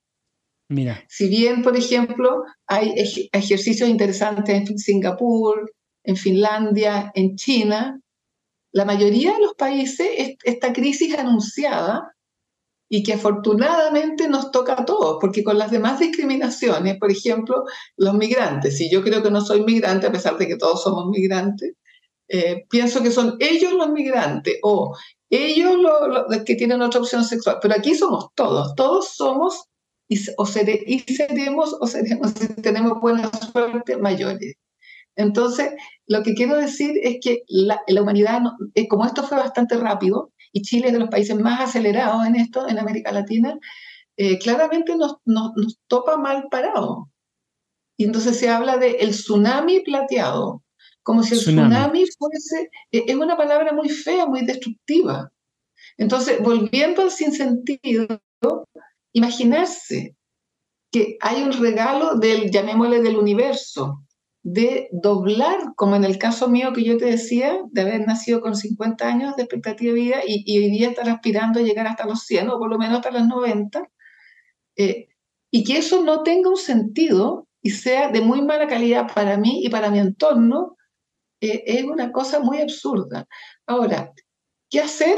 Si 1.08 1.28
bien, 1.28 1.62
por 1.62 1.76
ejemplo, 1.76 2.44
hay 2.68 2.94
ejercicios 3.34 3.90
interesantes 3.90 4.56
en 4.56 4.78
Singapur, 4.78 5.72
en 6.04 6.16
Finlandia, 6.16 7.12
en 7.14 7.36
China, 7.36 8.00
la 8.72 8.86
mayoría 8.86 9.34
de 9.34 9.42
los 9.42 9.54
países 9.56 10.08
esta 10.44 10.72
crisis 10.72 11.18
anunciada 11.18 12.16
y 12.90 13.04
que 13.04 13.14
afortunadamente 13.14 14.28
nos 14.28 14.52
toca 14.52 14.74
a 14.74 14.86
todos, 14.86 15.18
porque 15.22 15.44
con 15.44 15.58
las 15.58 15.72
demás 15.72 16.00
discriminaciones, 16.00 16.98
por 16.98 17.12
ejemplo, 17.12 17.64
los 17.98 18.14
migrantes, 18.16 18.78
si 18.78 18.92
yo 18.92 19.02
creo 19.02 19.24
que 19.24 19.32
no 19.32 19.42
soy 19.42 19.64
migrante, 19.64 20.08
a 20.08 20.12
pesar 20.12 20.38
de 20.38 20.48
que 20.48 20.58
todos 20.58 20.84
somos 20.84 21.08
migrantes, 21.10 21.74
eh, 22.28 22.66
pienso 22.70 23.02
que 23.02 23.12
son 23.12 23.36
ellos 23.40 23.74
los 23.74 23.90
migrantes 23.92 24.58
o 24.64 24.96
ellos 25.30 25.76
los 25.78 26.44
que 26.44 26.56
tienen 26.56 26.82
otra 26.82 27.00
opción 27.00 27.24
sexual, 27.24 27.60
pero 27.62 27.76
aquí 27.76 27.96
somos 27.96 28.28
todos, 28.36 28.76
todos 28.76 29.10
somos 29.16 29.66
y, 30.12 30.20
o 30.36 30.46
seremos 30.46 31.78
o 31.80 31.88
seremos, 31.88 32.32
si 32.32 32.48
tenemos 32.62 33.00
buena 33.00 33.32
suerte, 33.32 33.96
mayores. 33.96 34.56
Entonces, 35.16 35.72
lo 36.06 36.22
que 36.22 36.34
quiero 36.34 36.58
decir 36.58 37.00
es 37.02 37.20
que 37.22 37.44
la, 37.48 37.80
la 37.88 38.02
humanidad, 38.02 38.42
eh, 38.76 38.90
como 38.90 39.06
esto 39.06 39.24
fue 39.24 39.38
bastante 39.38 39.78
rápido, 39.78 40.34
y 40.52 40.64
Chile 40.64 40.88
es 40.88 40.94
de 40.94 41.00
los 41.00 41.10
países 41.10 41.40
más 41.40 41.62
acelerados 41.62 42.26
en 42.26 42.36
esto, 42.36 42.68
en 42.68 42.78
América 42.78 43.14
Latina, 43.14 43.58
eh, 44.18 44.38
claramente 44.38 44.98
nos, 44.98 45.16
nos, 45.24 45.54
nos, 45.56 45.80
topa 45.88 46.18
mal 46.18 46.48
parado. 46.52 47.10
Y 47.96 48.04
entonces 48.04 48.38
se 48.38 48.50
habla 48.50 48.78
de 48.78 48.92
el 49.00 49.12
tsunami 49.12 49.80
plateado, 49.80 50.62
como 51.04 51.24
si 51.24 51.36
el 51.36 51.40
tsunami, 51.40 52.04
fuese, 52.20 52.70
eh, 52.92 53.06
es 53.08 53.16
una 53.16 53.38
palabra 53.38 53.72
muy 53.72 53.88
fea, 53.88 54.26
muy 54.26 54.46
destructiva. 54.46 55.32
Entonces, 55.98 56.42
volviendo 56.42 57.02
al 57.02 57.12
sinsentido, 57.12 58.22
imaginarse 59.14 60.16
que 60.92 61.18
hay 61.22 61.44
un 61.44 61.54
regalo 61.54 62.16
del, 62.16 62.52
llamémosle, 62.52 63.02
del 63.02 63.18
universo, 63.18 64.04
de 64.44 64.90
doblar, 64.92 65.74
como 65.76 65.96
en 65.96 66.04
el 66.04 66.18
caso 66.18 66.50
mío 66.50 66.74
que 66.74 66.84
yo 66.84 66.98
te 66.98 67.06
decía, 67.06 67.60
de 67.72 67.82
haber 67.82 68.06
nacido 68.06 68.42
con 68.42 68.56
50 68.56 69.08
años 69.08 69.36
de 69.36 69.44
expectativa 69.44 69.94
de 69.94 70.00
vida 70.00 70.18
y, 70.26 70.58
hoy 70.58 70.72
día 70.72 70.90
estar 70.90 71.08
aspirando 71.10 71.60
a 71.60 71.64
llegar 71.64 71.88
hasta 71.88 72.06
los 72.06 72.24
100 72.24 72.50
o 72.50 72.58
por 72.58 72.70
lo 72.70 72.78
menos 72.78 72.98
hasta 72.98 73.12
los 73.12 73.28
90, 73.28 73.88
eh, 74.78 75.08
y 75.52 75.64
que 75.64 75.78
eso 75.78 76.04
no 76.04 76.24
tenga 76.24 76.50
un 76.50 76.58
sentido 76.58 77.48
y 77.62 77.72
sea 77.72 78.10
de 78.10 78.22
muy 78.22 78.42
mala 78.42 78.68
calidad 78.68 79.14
para 79.14 79.38
mí 79.38 79.64
y 79.64 79.70
para 79.70 79.92
mi 79.92 80.00
entorno, 80.00 80.76
eh, 81.40 81.64
es 81.66 81.84
una 81.84 82.12
cosa 82.12 82.40
muy 82.40 82.60
absurda. 82.60 83.28
Ahora, 83.68 84.12
¿qué 84.70 84.80
hacer? 84.80 85.18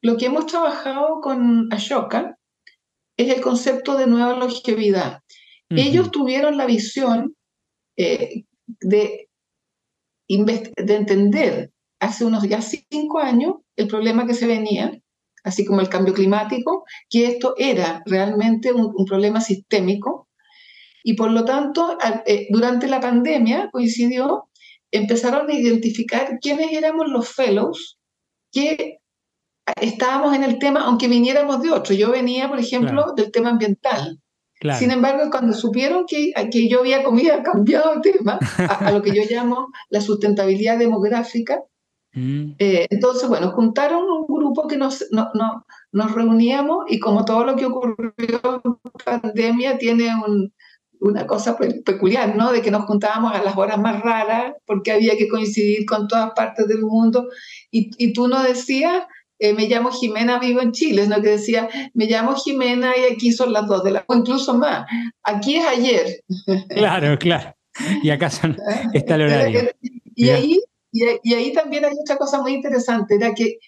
Lo 0.00 0.16
que 0.16 0.26
hemos 0.26 0.46
trabajado 0.46 1.20
con 1.20 1.72
Ashoka 1.72 2.35
es 3.16 3.34
el 3.34 3.40
concepto 3.40 3.96
de 3.96 4.06
nueva 4.06 4.36
longevidad. 4.36 5.20
Ellos 5.70 6.12
tuvieron 6.12 6.56
la 6.56 6.66
visión 6.66 7.34
eh, 7.96 8.44
de, 8.66 9.28
de 10.28 10.94
entender 10.94 11.72
hace 11.98 12.24
unos 12.24 12.48
ya 12.48 12.60
cinco 12.60 13.18
años 13.18 13.54
el 13.74 13.88
problema 13.88 14.26
que 14.26 14.34
se 14.34 14.46
venía, 14.46 14.92
así 15.44 15.64
como 15.64 15.80
el 15.80 15.88
cambio 15.88 16.14
climático, 16.14 16.84
que 17.10 17.26
esto 17.26 17.54
era 17.56 18.02
realmente 18.06 18.72
un, 18.72 19.04
problema 19.06 19.40
sistémico. 19.40 20.28
Y 21.02 21.14
por 21.14 21.30
lo 21.30 21.44
tanto, 21.44 21.98
eh, 22.26 22.48
durante 22.50 22.88
la 22.88 23.00
pandemia 23.00 23.70
coincidió, 23.70 24.48
empezaron 24.90 25.48
a 25.50 25.54
identificar 25.54 26.38
quiénes 26.40 26.72
éramos 26.72 27.08
los 27.08 27.28
fellows 27.28 27.98
que 28.52 28.98
estábamos 29.80 30.34
en 30.34 30.44
el 30.44 30.58
tema, 30.58 30.82
aunque 30.84 31.08
viniéramos 31.08 31.62
de 31.62 31.70
otro. 31.70 31.94
Yo 31.94 32.10
venía, 32.10 32.48
por 32.48 32.58
ejemplo, 32.58 33.12
del 33.16 33.30
tema 33.30 33.50
ambiental. 33.50 34.20
Sin 34.78 34.90
embargo, 34.90 35.30
cuando 35.30 35.52
supieron 35.52 36.06
que, 36.06 36.32
que 36.50 36.68
yo 36.68 36.80
había, 36.80 37.02
cambiado 37.42 37.96
de 37.96 38.12
tema 38.12 38.38
a, 38.58 38.90
lo 38.90 39.02
que 39.02 39.14
yo 39.14 39.22
llamo 39.28 39.68
la 39.90 40.00
sustentabilidad 40.00 40.78
demográfica, 40.78 41.60
mm. 42.14 42.52
eh, 42.58 42.86
entonces, 42.90 43.28
bueno, 43.28 43.50
juntaron 43.50 44.04
un 44.10 44.26
grupo 44.26 44.66
que 44.66 44.76
nos, 44.76 45.04
no, 45.10 45.30
nos 45.92 46.12
reuníamos 46.14 46.86
y 46.88 46.98
como 46.98 47.24
todo 47.24 47.44
lo 47.44 47.56
que 47.56 47.66
ocurrió 47.66 48.62
en 48.64 48.76
pandemia 49.04 49.76
tiene 49.78 50.10
un, 50.26 50.52
una 51.00 51.26
cosa 51.26 51.58
peculiar, 51.84 52.34
¿no? 52.34 52.50
De 52.52 52.62
que 52.62 52.70
nos 52.70 52.86
juntábamos 52.86 53.34
a 53.34 53.42
las 53.42 53.56
horas 53.56 53.78
más 53.78 54.00
raras 54.00 54.54
porque 54.64 54.92
había 54.92 55.16
que 55.16 55.28
coincidir 55.28 55.84
con 55.84 56.08
todas 56.08 56.30
partes 56.34 56.66
del 56.66 56.80
mundo. 56.80 57.28
Y, 57.70 57.90
y 57.98 58.14
tú 58.14 58.26
no 58.26 58.42
decías, 58.42 59.04
eh, 59.38 59.52
me 59.52 59.66
llamo 59.66 59.90
Jimena, 59.90 60.38
vivo 60.38 60.60
en 60.60 60.72
Chile, 60.72 61.06
¿no? 61.06 61.20
Que 61.20 61.30
decía, 61.30 61.68
me 61.94 62.06
llamo 62.06 62.34
Jimena 62.34 62.96
y 62.96 63.12
aquí 63.12 63.32
son 63.32 63.52
las 63.52 63.66
dos 63.66 63.84
de 63.84 63.90
la... 63.92 64.04
o 64.06 64.14
incluso 64.14 64.54
más, 64.54 64.86
aquí 65.22 65.56
es 65.56 65.66
ayer. 65.66 66.20
Claro, 66.68 67.18
claro. 67.18 67.54
Y 68.02 68.10
acá 68.10 68.30
son, 68.30 68.56
está 68.94 69.16
el 69.16 69.22
horario. 69.22 69.70
Y 70.14 70.30
ahí, 70.30 70.60
y, 70.92 71.34
ahí 71.34 71.52
también 71.52 71.84
hay 71.84 71.92
otra 72.00 72.16
cosa 72.16 72.40
muy 72.40 72.54
interesante, 72.54 73.16
era 73.16 73.34
que 73.34 73.58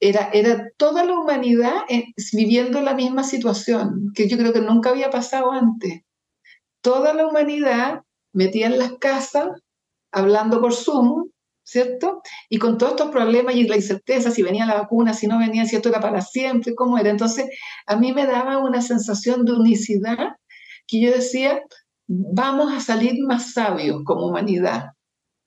era, 0.00 0.30
era 0.32 0.70
toda 0.76 1.04
la 1.04 1.18
humanidad 1.18 1.82
eh, 1.88 2.06
viviendo 2.32 2.80
la 2.80 2.94
misma 2.94 3.22
situación, 3.22 4.12
que 4.14 4.28
yo 4.28 4.36
creo 4.36 4.52
que 4.52 4.60
nunca 4.60 4.90
había 4.90 5.10
pasado 5.10 5.52
antes. 5.52 6.02
Toda 6.82 7.14
la 7.14 7.26
humanidad 7.26 8.02
metida 8.32 8.66
en 8.66 8.78
las 8.78 8.92
casas, 8.98 9.48
hablando 10.12 10.60
por 10.60 10.74
Zoom, 10.74 11.28
¿cierto? 11.68 12.22
Y 12.48 12.58
con 12.58 12.78
todos 12.78 12.92
estos 12.92 13.10
problemas 13.10 13.54
y 13.54 13.68
la 13.68 13.76
incerteza, 13.76 14.30
si 14.30 14.42
venía 14.42 14.64
la 14.64 14.80
vacuna, 14.80 15.12
si 15.12 15.26
no 15.26 15.38
venía, 15.38 15.66
si 15.66 15.76
esto 15.76 15.90
era 15.90 16.00
para 16.00 16.22
siempre, 16.22 16.74
cómo 16.74 16.96
era. 16.96 17.10
Entonces, 17.10 17.46
a 17.86 17.96
mí 17.96 18.12
me 18.12 18.26
daba 18.26 18.56
una 18.56 18.80
sensación 18.80 19.44
de 19.44 19.52
unicidad 19.52 20.36
que 20.86 21.00
yo 21.02 21.12
decía, 21.12 21.60
vamos 22.06 22.72
a 22.72 22.80
salir 22.80 23.22
más 23.22 23.52
sabios 23.52 24.00
como 24.04 24.28
humanidad. 24.28 24.92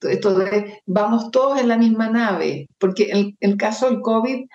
Esto 0.01 0.35
vamos 0.85 1.31
todos 1.31 1.59
en 1.59 1.67
la 1.67 1.77
misma 1.77 2.09
nave, 2.09 2.67
porque 2.77 3.09
en 3.11 3.35
el 3.39 3.57
caso 3.57 3.89
del 3.89 4.01
COVID 4.01 4.45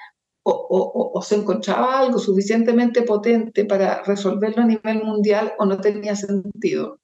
o, 0.45 1.13
o, 1.15 1.23
se 1.23 1.35
encontraba 1.35 1.99
algo 1.99 2.21
suficientemente 2.21 3.03
potente 3.03 3.65
para 3.65 4.05
resolverlo 4.05 4.63
a 4.63 4.67
nivel 4.67 5.03
mundial 5.03 5.53
o 5.59 5.67
no 5.67 5.81
tenía 5.81 6.15
sentido. 6.15 7.01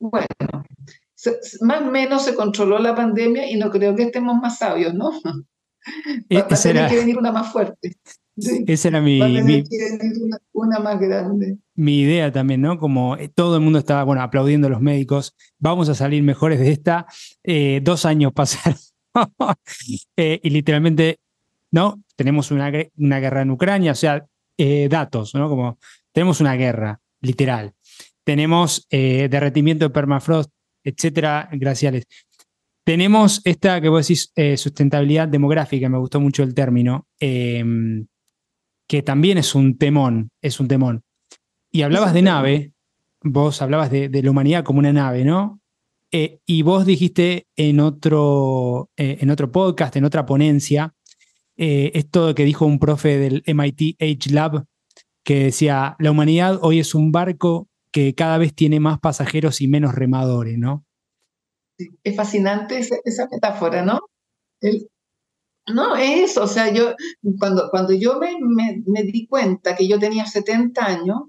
Bueno, 0.00 0.64
más 1.60 1.82
o 1.82 1.90
menos 1.90 2.24
se 2.24 2.34
controló 2.34 2.78
la 2.78 2.94
pandemia 2.94 3.50
y 3.50 3.56
no 3.56 3.70
creo 3.70 3.94
que 3.94 4.04
estemos 4.04 4.36
más 4.40 4.58
sabios, 4.58 4.94
¿no? 4.94 5.12
E, 6.28 6.36
Va, 6.36 6.42
a 6.42 6.48
tener 6.48 6.88
que 6.88 6.96
venir 6.96 7.18
una 7.18 7.32
más 7.32 7.52
fuerte. 7.52 7.96
Esa 8.66 8.88
era 8.88 9.00
mi, 9.00 9.20
una, 10.52 10.78
más 10.78 10.98
grande. 10.98 11.58
Mi 11.74 12.00
idea 12.00 12.32
también, 12.32 12.62
¿no? 12.62 12.78
Como 12.78 13.16
eh, 13.16 13.28
todo 13.28 13.56
el 13.56 13.62
mundo 13.62 13.78
estaba, 13.78 14.04
bueno, 14.04 14.22
aplaudiendo 14.22 14.68
a 14.68 14.70
los 14.70 14.80
médicos, 14.80 15.34
vamos 15.58 15.88
a 15.88 15.94
salir 15.94 16.22
mejores 16.22 16.58
de 16.58 16.70
esta. 16.70 17.06
Eh, 17.42 17.80
dos 17.82 18.06
años 18.06 18.32
pasaron 18.34 18.78
eh, 20.16 20.40
y 20.42 20.50
literalmente, 20.50 21.18
¿no? 21.70 22.02
Tenemos 22.16 22.50
una, 22.50 22.72
una 22.96 23.20
guerra 23.20 23.42
en 23.42 23.50
Ucrania, 23.50 23.92
o 23.92 23.96
sea, 23.96 24.26
datos, 24.88 25.34
¿no? 25.34 25.48
Como 25.48 25.78
tenemos 26.12 26.40
una 26.40 26.54
guerra, 26.54 27.00
literal. 27.20 27.74
Tenemos 28.22 28.86
derretimiento 28.88 29.86
de 29.86 29.90
permafrost 29.90 30.50
etcétera, 30.84 31.48
graciales. 31.52 32.04
Tenemos 32.84 33.40
esta 33.44 33.80
que 33.80 33.88
vos 33.88 34.06
decís, 34.06 34.32
eh, 34.34 34.56
sustentabilidad 34.56 35.28
demográfica, 35.28 35.88
me 35.88 35.98
gustó 35.98 36.20
mucho 36.20 36.42
el 36.42 36.52
término, 36.52 37.06
em, 37.20 38.06
que 38.88 39.02
también 39.02 39.38
es 39.38 39.54
un 39.54 39.78
temón, 39.78 40.30
es 40.40 40.58
un 40.58 40.66
temón. 40.66 41.02
Y 41.70 41.82
hablabas 41.82 42.12
de 42.12 42.22
nave, 42.22 42.72
vos 43.22 43.62
hablabas 43.62 43.90
de, 43.90 44.10
la 44.10 44.30
humanidad 44.30 44.64
como 44.64 44.80
una 44.80 44.92
nave, 44.92 45.24
¿no? 45.24 45.60
Eh, 46.10 46.40
y 46.44 46.62
vos 46.62 46.84
dijiste 46.84 47.46
en 47.56 47.80
otro, 47.80 48.90
eh, 48.96 49.18
en 49.20 49.30
otro 49.30 49.50
podcast, 49.52 49.96
en 49.96 50.04
otra 50.04 50.26
ponencia, 50.26 50.92
esto 51.56 52.34
que 52.34 52.44
dijo 52.44 52.66
un 52.66 52.80
profe 52.80 53.18
del 53.18 53.42
MIT 53.46 53.96
Age 54.00 54.30
Lab, 54.32 54.64
que 55.22 55.44
decía, 55.44 55.94
la 56.00 56.10
humanidad 56.10 56.58
hoy 56.62 56.80
es 56.80 56.94
un 56.94 57.12
barco 57.12 57.68
que 57.92 58.14
cada 58.14 58.38
vez 58.38 58.54
tiene 58.54 58.80
más 58.80 58.98
pasajeros 58.98 59.60
y 59.60 59.68
menos 59.68 59.94
remadores, 59.94 60.58
¿no? 60.58 60.84
Es 62.02 62.16
fascinante 62.16 62.78
esa, 62.78 63.28
metáfora, 63.30 63.82
¿no? 63.82 64.00
no, 65.66 65.96
es 65.96 66.30
eso, 66.30 66.44
o 66.44 66.46
sea, 66.46 66.72
yo 66.72 66.94
cuando, 67.38 67.68
cuando 67.70 67.92
yo 67.92 68.18
me, 68.18 68.36
me, 68.86 69.02
di 69.02 69.26
cuenta 69.26 69.74
que 69.74 69.88
yo 69.88 69.98
tenía 69.98 70.26
70 70.26 70.84
años 70.84 71.22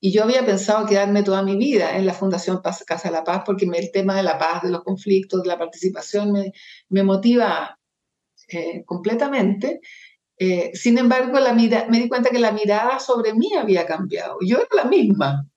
y 0.00 0.12
yo 0.12 0.24
había 0.24 0.44
pensado 0.44 0.86
quedarme 0.86 1.22
toda 1.22 1.42
mi 1.42 1.56
vida 1.56 1.96
en 1.96 2.06
la 2.06 2.12
Fundación 2.12 2.60
Casa 2.60 3.08
de 3.08 3.14
la 3.14 3.24
Paz 3.24 3.42
porque 3.46 3.64
el 3.64 3.90
tema 3.90 4.14
de 4.14 4.22
la 4.22 4.38
paz, 4.38 4.62
de 4.62 4.70
los 4.70 4.82
conflictos, 4.82 5.42
de 5.42 5.48
la 5.48 5.58
participación 5.58 6.32
me, 6.32 6.52
me 6.90 7.02
motiva 7.02 7.78
eh, 8.48 8.84
completamente. 8.84 9.80
Eh, 10.38 10.70
sin 10.74 10.98
embargo, 10.98 11.40
la 11.40 11.54
mira, 11.54 11.86
me 11.88 11.98
di 11.98 12.08
cuenta 12.08 12.30
que 12.30 12.38
la 12.38 12.52
mirada 12.52 12.98
sobre 12.98 13.32
mí 13.34 13.54
había 13.54 13.86
cambiado. 13.86 14.36
Yo 14.46 14.58
era 14.58 14.68
la 14.74 14.84
misma, 14.84 15.48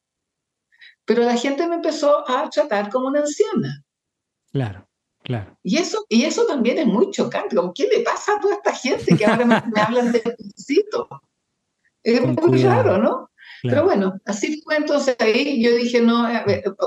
pero 1.10 1.24
la 1.24 1.36
gente 1.36 1.66
me 1.66 1.78
empezó 1.78 2.24
a 2.30 2.48
tratar 2.52 2.92
como 2.92 3.08
una 3.08 3.22
anciana. 3.22 3.84
Claro, 4.52 4.88
claro. 5.24 5.58
Y 5.64 5.78
eso, 5.78 6.06
y 6.08 6.24
eso 6.24 6.46
también 6.46 6.78
es 6.78 6.86
muy 6.86 7.10
chocante. 7.10 7.56
Como, 7.56 7.74
¿Qué 7.74 7.88
le 7.88 8.02
pasa 8.02 8.36
a 8.36 8.40
toda 8.40 8.54
esta 8.54 8.76
gente 8.76 9.18
que 9.18 9.26
ahora 9.26 9.44
me, 9.44 9.82
hablan 9.82 10.12
de 10.12 10.22
necesito? 10.38 11.10
Es 12.04 12.22
muy 12.22 12.62
raro, 12.62 13.00
¿no? 13.00 13.32
Pero 13.64 13.86
bueno, 13.86 14.20
así 14.24 14.62
fue 14.62 14.76
entonces 14.76 15.16
ahí. 15.18 15.60
Yo 15.64 15.76
dije, 15.76 16.00
no, 16.00 16.28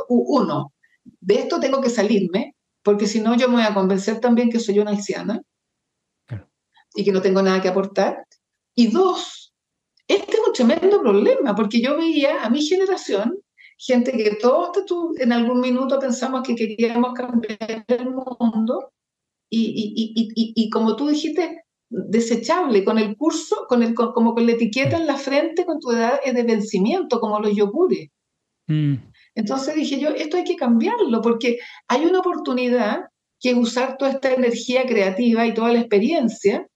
uno, 0.09 0.73
de 1.03 1.35
esto 1.35 1.59
tengo 1.59 1.81
que 1.81 1.91
salirme, 1.91 2.55
porque 2.85 3.09
si 3.09 3.19
no 3.19 3.37
yo 3.37 3.49
me 3.49 3.57
voy 3.57 3.65
a 3.65 3.75
convencer 3.75 4.21
también 4.21 4.51
que 4.51 4.61
soy 4.61 4.79
una 4.79 4.93
anciana 4.93 5.43
y 6.95 7.03
que 7.03 7.11
no 7.11 7.21
tengo 7.21 7.43
nada 7.43 7.61
que 7.61 7.71
aportar. 7.71 8.25
Y 8.77 8.87
dos, 8.87 9.53
este 10.07 10.35
es 10.35 10.43
un 10.47 10.53
tremendo 10.53 11.01
problema, 11.01 11.57
porque 11.57 11.81
yo 11.81 11.97
veía 11.97 12.45
a 12.45 12.51
mi 12.51 12.65
generación 12.65 13.43
gente 13.85 14.13
que 14.13 14.37
todos 14.37 14.71
en 15.19 15.33
algún 15.33 15.61
minuto 15.61 15.99
pensamos 15.99 16.43
que 16.43 16.55
queríamos 16.55 17.15
cambiar 17.15 17.85
el 17.89 18.11
mundo 18.11 18.93
y, 19.51 19.61
y, 19.61 20.13
y, 20.15 20.53
y 20.55 20.71
como 20.71 20.95
tú 20.95 21.09
dijiste, 21.09 21.65
desechable, 21.91 22.85
con 22.85 22.99
el 22.99 23.17
curso, 23.17 23.67
con 23.69 23.83
el, 23.83 23.95
como 23.95 24.35
con 24.35 24.47
la 24.47 24.53
etiqueta 24.53 24.97
en 24.97 25.07
la 25.07 25.17
frente 25.17 25.67
con 25.67 25.81
tu 25.81 25.91
edad 25.91 26.21
es 26.25 26.33
de 26.35 26.45
vencimiento, 26.45 27.21
como 27.21 27.41
los 27.41 27.55
yogures. 27.55 28.09
Mm. 28.69 28.95
Entonces 29.35 29.75
dije 29.75 29.99
yo, 29.99 30.11
esto 30.11 30.37
hay 30.37 30.45
que 30.45 30.57
cambiarlo 30.57 31.21
porque 31.21 31.59
hay 31.89 32.05
una 32.05 32.21
oportunidad 32.21 33.01
que 33.41 33.55
usar 33.55 33.97
toda 33.99 34.13
esta 34.13 34.33
energía 34.33 34.87
creativa 34.87 35.45
y 35.45 35.55
toda 35.55 35.73
la 35.73 35.81
experiencia 35.81 36.69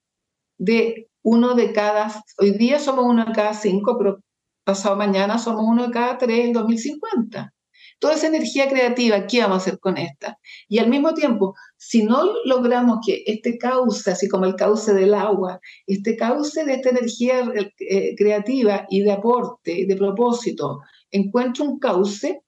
de 0.59 1.09
uno 1.23 1.55
de 1.55 1.73
cada, 1.73 2.23
hoy 2.39 2.53
día 2.53 2.79
somos 2.79 3.05
uno 3.05 3.25
de 3.27 3.33
cada 3.33 3.55
cinco, 3.55 3.97
pero 3.97 4.21
pasado 4.67 4.97
mañana 4.97 5.39
somos 5.39 5.65
uno 5.65 5.87
de 5.87 5.93
cada 5.93 6.19
tres 6.19 6.47
en 6.47 6.53
2050. 6.53 7.55
Toda 8.01 8.15
esa 8.15 8.27
energía 8.27 8.69
creativa, 8.69 9.27
¿qué 9.27 9.41
vamos 9.41 9.55
a 9.55 9.61
hacer 9.63 9.79
con 9.79 9.97
esta? 9.97 10.39
Y 10.69 10.81
al 10.81 10.91
mismo 10.91 11.15
tiempo, 11.15 11.55
si 11.77 12.03
no 12.03 12.35
logramos 12.45 12.99
que 13.07 13.23
este 13.27 13.57
cauce, 13.57 14.11
así 14.11 14.29
como 14.29 14.45
el 14.45 14.57
cauce 14.57 14.93
del 14.93 15.15
agua, 15.15 15.61
este 15.87 16.17
cauce 16.17 16.65
de 16.65 16.75
esta 16.75 16.91
energía 16.91 17.51
eh, 17.79 18.15
creativa 18.17 18.87
y 18.91 19.03
de 19.03 19.13
aporte, 19.13 19.87
de 19.87 19.97
propósito, 19.97 20.81
encuentre 21.11 21.63
un 21.63 21.79
cauce, 21.79 22.43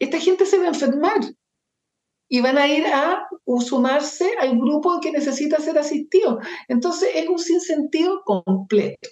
esta 0.00 0.18
gente 0.18 0.46
se 0.46 0.58
va 0.58 0.64
a 0.64 0.68
enfermar 0.68 1.20
y 2.28 2.40
van 2.40 2.58
a 2.58 2.66
ir 2.66 2.86
a 2.86 3.28
sumarse 3.60 4.32
al 4.40 4.58
grupo 4.58 5.00
que 5.00 5.12
necesita 5.12 5.60
ser 5.60 5.78
asistido. 5.78 6.40
Entonces 6.66 7.10
es 7.14 7.28
un 7.28 7.38
sinsentido 7.38 8.22
completo. 8.24 9.10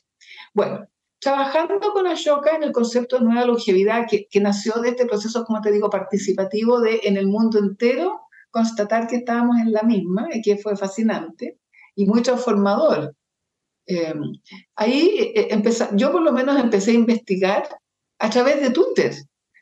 Bueno, 0.54 0.86
trabajando 1.22 1.78
con 1.92 2.08
Ashoka 2.08 2.56
en 2.56 2.64
el 2.64 2.72
concepto 2.72 3.16
de 3.16 3.24
nueva 3.24 3.46
longevidad 3.46 4.06
que, 4.10 4.40
nació 4.40 4.74
de 4.82 4.88
este 4.88 5.06
proceso, 5.06 5.44
como 5.44 5.60
te 5.60 5.70
digo, 5.70 5.88
participativo 5.88 6.80
de 6.80 7.00
en 7.04 7.16
el 7.16 7.28
mundo 7.28 7.60
entero 7.60 8.22
constatar 8.50 9.06
que 9.06 9.16
estábamos 9.16 9.56
en 9.58 9.72
la 9.72 9.82
misma 9.84 10.26
y 10.32 10.42
que 10.42 10.58
fue 10.58 10.76
fascinante 10.76 11.60
y 11.94 12.06
muy 12.06 12.22
transformador. 12.22 13.14
Eh, 13.86 14.14
ahí 14.74 15.32
eh, 15.36 15.46
empecé, 15.50 15.86
yo 15.92 16.10
por 16.10 16.22
lo 16.22 16.32
menos 16.32 16.58
empecé 16.58 16.90
a 16.90 16.94
investigar 16.94 17.68
a 18.18 18.28
través 18.28 18.60
de 18.60 18.70
Twitter, 18.70 19.14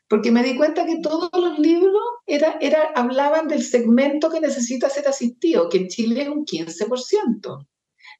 porque 0.09 0.31
me 0.31 0.41
di 0.41 0.57
cuenta 0.57 0.87
que 0.87 0.99
todos 0.99 1.29
los 1.31 1.59
libros 1.59 2.01
era, 2.25 2.57
era, 2.59 2.91
hablaban 2.95 3.47
del 3.47 3.61
segmento 3.61 4.31
que 4.31 4.41
necesita 4.41 4.89
ser 4.89 5.07
asistido, 5.07 5.69
que 5.69 5.77
en 5.77 5.89
Chile 5.89 6.23
es 6.23 6.27
un 6.27 6.43
15% 6.43 7.67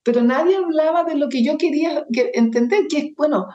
pero 0.03 0.21
nadie 0.21 0.57
hablaba 0.57 1.03
de 1.03 1.15
lo 1.15 1.29
que 1.29 1.43
yo 1.43 1.57
quería 1.57 2.05
entender, 2.33 2.87
que 2.89 2.97
es, 2.97 3.05
bueno, 3.15 3.47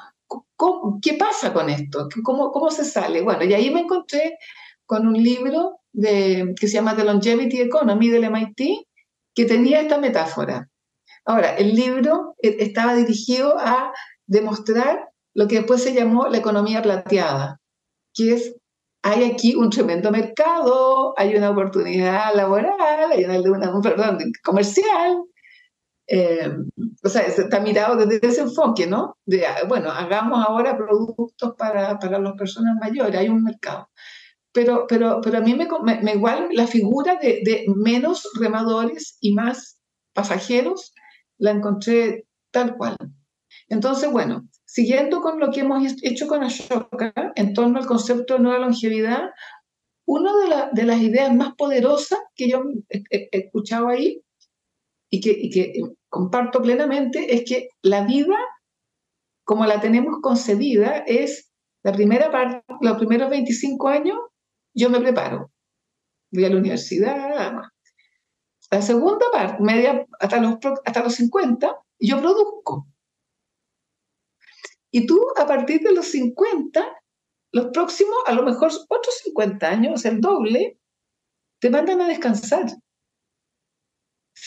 ¿qué 1.02 1.14
pasa 1.14 1.52
con 1.52 1.70
esto? 1.70 2.08
¿Cómo, 2.22 2.52
¿Cómo 2.52 2.70
se 2.70 2.84
sale? 2.84 3.22
Bueno, 3.22 3.44
y 3.44 3.54
ahí 3.54 3.70
me 3.70 3.80
encontré 3.80 4.38
con 4.84 5.06
un 5.06 5.14
libro 5.14 5.80
de, 5.92 6.54
que 6.58 6.68
se 6.68 6.74
llama 6.74 6.96
The 6.96 7.04
Longevity 7.04 7.60
Economy 7.60 8.08
del 8.08 8.30
MIT, 8.30 8.86
que 9.34 9.44
tenía 9.44 9.80
esta 9.80 9.98
metáfora. 9.98 10.68
Ahora, 11.24 11.56
el 11.56 11.74
libro 11.74 12.36
e, 12.40 12.56
estaba 12.60 12.94
dirigido 12.94 13.58
a 13.58 13.92
demostrar 14.26 15.08
lo 15.34 15.48
que 15.48 15.56
después 15.56 15.82
se 15.82 15.92
llamó 15.92 16.28
la 16.28 16.38
economía 16.38 16.82
plateada, 16.82 17.60
que 18.14 18.34
es, 18.34 18.56
hay 19.02 19.24
aquí 19.24 19.54
un 19.54 19.70
tremendo 19.70 20.10
mercado, 20.10 21.14
hay 21.18 21.36
una 21.36 21.50
oportunidad 21.50 22.34
laboral, 22.34 23.12
hay 23.12 23.24
una, 23.24 23.40
una 23.40 23.80
perdón, 23.82 24.18
comercial, 24.42 25.18
eh, 26.08 26.56
o 27.02 27.08
sea, 27.08 27.22
está 27.22 27.60
mirado 27.60 27.96
desde 28.06 28.26
ese 28.26 28.42
enfoque, 28.42 28.86
¿no? 28.86 29.16
De, 29.26 29.44
bueno, 29.68 29.90
hagamos 29.90 30.44
ahora 30.46 30.76
productos 30.76 31.54
para, 31.56 31.98
para 31.98 32.18
las 32.18 32.34
personas 32.34 32.76
mayores, 32.80 33.18
hay 33.18 33.28
un 33.28 33.42
mercado. 33.42 33.88
Pero, 34.52 34.86
pero, 34.88 35.20
pero 35.20 35.38
a 35.38 35.40
mí 35.40 35.54
me, 35.54 35.68
me, 36.02 36.12
igual 36.12 36.48
la 36.52 36.66
figura 36.66 37.16
de, 37.16 37.42
de, 37.44 37.66
menos 37.74 38.28
remadores 38.38 39.18
y 39.20 39.34
más 39.34 39.80
pasajeros 40.14 40.94
la 41.38 41.50
encontré 41.50 42.26
tal 42.50 42.76
cual. 42.76 42.96
Entonces, 43.68 44.10
bueno, 44.10 44.48
siguiendo 44.64 45.20
con 45.20 45.40
lo 45.40 45.50
que 45.50 45.60
hemos 45.60 45.82
hecho 46.02 46.26
con 46.26 46.42
Ashoka 46.42 47.12
en 47.34 47.52
torno 47.52 47.78
al 47.78 47.86
concepto 47.86 48.34
de 48.34 48.40
nueva 48.40 48.60
longevidad, 48.60 49.30
una 50.06 50.32
de, 50.32 50.80
de 50.80 50.86
las 50.86 51.00
ideas 51.00 51.34
más 51.34 51.54
poderosas 51.56 52.20
que 52.34 52.48
yo 52.48 52.62
he, 52.88 53.28
escuchado 53.32 53.88
ahí 53.88 54.22
y 55.16 55.20
que, 55.20 55.48
que 55.50 55.72
comparto 56.08 56.60
plenamente 56.60 57.34
es 57.34 57.44
que 57.46 57.68
la 57.82 58.04
vida, 58.04 58.36
como 59.44 59.64
la 59.64 59.80
tenemos 59.80 60.16
concebida, 60.20 60.98
es 61.06 61.50
la 61.82 61.92
primera 61.92 62.30
parte, 62.30 62.64
los 62.80 62.98
primeros 62.98 63.30
25 63.30 63.88
años, 63.88 64.18
yo 64.74 64.90
me 64.90 65.00
preparo. 65.00 65.50
Voy 66.32 66.44
a 66.44 66.50
la 66.50 66.56
universidad, 66.56 67.52
La 68.70 68.82
segunda 68.82 69.26
parte, 69.32 69.62
media, 69.62 70.04
hasta 70.20 70.40
los, 70.40 70.56
hasta 70.84 71.02
los 71.02 71.14
50, 71.14 71.74
yo 72.00 72.20
produzco. 72.20 72.88
Y 74.90 75.06
tú, 75.06 75.24
a 75.38 75.46
partir 75.46 75.80
de 75.80 75.92
los 75.92 76.06
50, 76.08 76.84
los 77.52 77.66
próximos, 77.72 78.16
a 78.26 78.32
lo 78.32 78.42
mejor 78.42 78.70
otros 78.88 79.18
50 79.24 79.68
años, 79.68 80.04
el 80.04 80.20
doble, 80.20 80.78
te 81.60 81.70
mandan 81.70 82.00
a 82.00 82.08
descansar. 82.08 82.66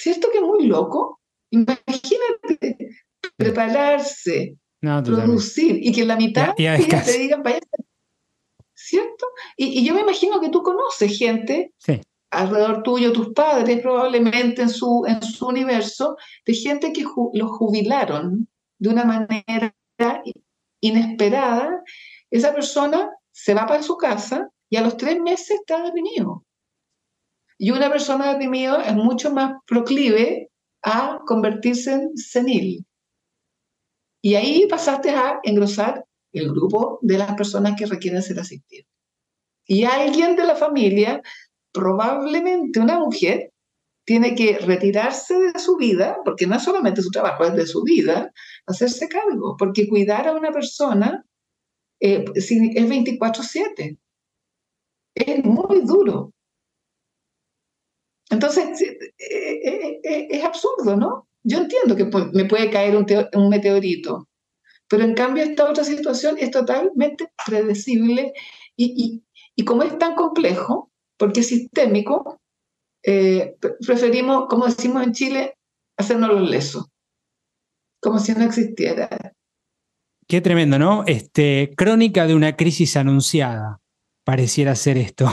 ¿Cierto 0.01 0.29
que 0.31 0.37
es 0.37 0.43
muy 0.43 0.65
loco? 0.65 1.19
Imagínate 1.51 2.77
prepararse, 3.35 4.57
producir 4.79 5.77
y 5.81 5.91
que 5.91 6.05
la 6.05 6.15
mitad 6.15 6.53
te 6.55 7.17
digan, 7.17 7.43
vaya. 7.43 7.59
¿Cierto? 8.73 9.27
Y, 9.57 9.83
yo 9.83 9.93
me 9.93 10.01
imagino 10.01 10.39
que 10.39 10.47
tú 10.47 10.63
conoces 10.63 11.17
gente 11.17 11.73
alrededor 12.31 12.81
tuyo, 12.83 13.11
tus 13.11 13.33
padres 13.33 13.81
probablemente 13.81 14.61
en 14.61 14.69
su, 14.69 15.03
en 15.05 15.21
su 15.21 15.47
universo, 15.47 16.15
de 16.45 16.53
gente 16.53 16.93
que 16.93 17.03
los 17.33 17.51
jubilaron 17.51 18.47
de 18.77 18.89
una 18.89 19.03
manera 19.03 19.75
inesperada. 20.79 21.83
Esa 22.31 22.53
persona 22.53 23.09
se 23.31 23.53
va 23.53 23.65
para 23.67 23.83
su 23.83 23.97
casa 23.97 24.49
y 24.69 24.77
a 24.77 24.81
los 24.81 24.95
tres 24.95 25.19
meses 25.19 25.59
está 25.59 25.83
deprimido. 25.83 26.45
Y 27.59 27.71
una 27.71 27.91
persona 27.91 28.31
deprimida 28.31 28.81
es 28.83 28.95
mucho 28.95 29.31
más 29.31 29.55
proclive 29.67 30.49
a 30.81 31.19
convertirse 31.25 31.91
en 31.91 32.17
senil. 32.17 32.85
Y 34.21 34.35
ahí 34.35 34.65
pasaste 34.67 35.09
a 35.09 35.39
engrosar 35.43 36.05
el 36.31 36.49
grupo 36.49 36.99
de 37.01 37.17
las 37.17 37.33
personas 37.35 37.75
que 37.77 37.85
requieren 37.85 38.21
ser 38.21 38.39
asistidas. 38.39 38.87
Y 39.65 39.83
alguien 39.83 40.35
de 40.35 40.45
la 40.45 40.55
familia, 40.55 41.21
probablemente 41.73 42.79
una 42.79 42.97
mujer, 42.97 43.51
tiene 44.05 44.35
que 44.35 44.57
retirarse 44.57 45.35
de 45.37 45.59
su 45.59 45.75
vida, 45.75 46.17
porque 46.25 46.47
no 46.47 46.55
es 46.55 46.63
solamente 46.63 47.01
su 47.01 47.11
trabajo, 47.11 47.43
es 47.43 47.53
de 47.53 47.67
su 47.67 47.83
vida, 47.83 48.31
hacerse 48.65 49.07
cargo, 49.07 49.55
porque 49.57 49.87
cuidar 49.87 50.27
a 50.27 50.33
una 50.33 50.51
persona 50.51 51.23
eh, 51.99 52.25
es 52.33 52.49
24/7. 52.49 53.99
Es 55.13 55.43
muy 55.43 55.81
duro. 55.81 56.33
Entonces, 58.29 58.81
eh, 58.81 59.13
eh, 59.17 59.99
eh, 60.03 60.27
es 60.29 60.43
absurdo, 60.43 60.95
¿no? 60.95 61.27
Yo 61.43 61.59
entiendo 61.59 61.95
que 61.95 62.05
me 62.33 62.45
puede 62.45 62.69
caer 62.69 62.95
un, 62.95 63.49
meteorito, 63.49 64.27
pero 64.87 65.03
en 65.03 65.15
cambio 65.15 65.43
esta 65.43 65.69
otra 65.69 65.83
situación 65.83 66.37
es 66.37 66.51
totalmente 66.51 67.31
predecible 67.45 68.33
y, 68.75 69.23
como 69.65 69.83
es 69.83 69.97
tan 69.97 70.15
complejo, 70.15 70.91
porque 71.17 71.39
es 71.39 71.47
sistémico, 71.47 72.39
preferimos, 73.01 74.47
como 74.49 74.65
decimos 74.65 75.03
en 75.03 75.13
Chile, 75.13 75.57
hacernos 75.97 76.29
los 76.29 76.49
lesos, 76.49 76.87
como 78.01 78.19
si 78.19 78.33
no 78.33 78.43
existiera. 78.43 79.09
Qué 80.27 80.41
tremendo, 80.41 80.77
¿no? 80.77 81.03
Este, 81.07 81.73
crónica 81.75 82.27
de 82.27 82.35
una 82.35 82.55
crisis 82.55 82.97
anunciada, 82.97 83.79
pareciera 84.25 84.75
ser 84.75 84.97
esto. 84.97 85.25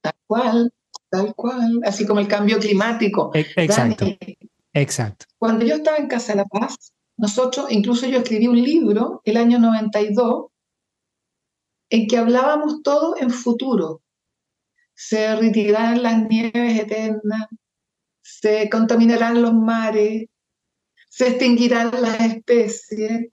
Tal 0.00 0.14
cual. 0.26 0.72
Tal 1.10 1.34
cual, 1.34 1.80
así 1.84 2.06
como 2.06 2.20
el 2.20 2.28
cambio 2.28 2.58
climático. 2.58 3.30
E-, 3.34 3.46
exacto. 3.56 4.06
exacto. 4.72 5.26
Cuando 5.38 5.64
yo 5.64 5.76
estaba 5.76 5.96
en 5.96 6.08
Casa 6.08 6.32
de 6.32 6.38
la 6.38 6.44
Paz, 6.44 6.92
nosotros, 7.16 7.70
incluso 7.70 8.06
yo 8.06 8.18
escribí 8.18 8.46
un 8.46 8.62
libro 8.62 9.22
el 9.24 9.36
año 9.36 9.58
92 9.58 10.46
en 11.90 12.06
que 12.06 12.18
hablábamos 12.18 12.82
todo 12.82 13.16
en 13.18 13.30
futuro. 13.30 14.02
Se 14.94 15.34
retirarán 15.36 16.02
las 16.02 16.28
nieves 16.28 16.80
eternas, 16.80 17.46
se 18.22 18.68
contaminarán 18.68 19.40
los 19.42 19.54
mares, 19.54 20.26
se 21.08 21.28
extinguirán 21.28 21.90
las 22.00 22.20
especies. 22.20 23.30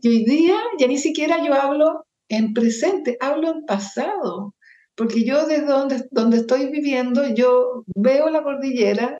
y 0.00 0.08
hoy 0.08 0.24
día 0.24 0.56
ya 0.78 0.86
ni 0.86 0.98
siquiera 0.98 1.44
yo 1.44 1.54
hablo 1.54 2.06
en 2.28 2.54
presente, 2.54 3.18
hablo 3.20 3.52
en 3.52 3.66
pasado 3.66 4.54
porque 4.94 5.24
yo 5.24 5.46
desde 5.46 5.66
donde, 5.66 6.06
donde 6.10 6.38
estoy 6.38 6.66
viviendo, 6.66 7.26
yo 7.34 7.84
veo 7.94 8.28
la 8.30 8.42
cordillera, 8.42 9.18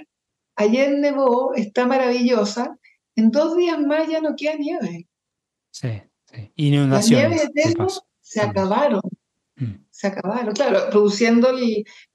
ayer 0.57 0.99
nevó, 0.99 1.55
está 1.55 1.87
maravillosa, 1.87 2.77
en 3.17 3.31
dos 3.31 3.57
días 3.57 3.79
más 3.79 4.09
ya 4.09 4.21
no 4.21 4.35
queda 4.37 4.55
nieve. 4.57 5.09
Sí, 5.71 6.03
sí. 6.27 6.53
Inundaciones. 6.57 7.43
Las 7.43 7.55
nieves 7.55 8.03
se 8.21 8.41
acabaron. 8.41 9.03
Mm. 9.57 9.85
Se 9.91 10.07
acabaron, 10.07 10.55
claro, 10.55 10.91
produciendo 10.91 11.51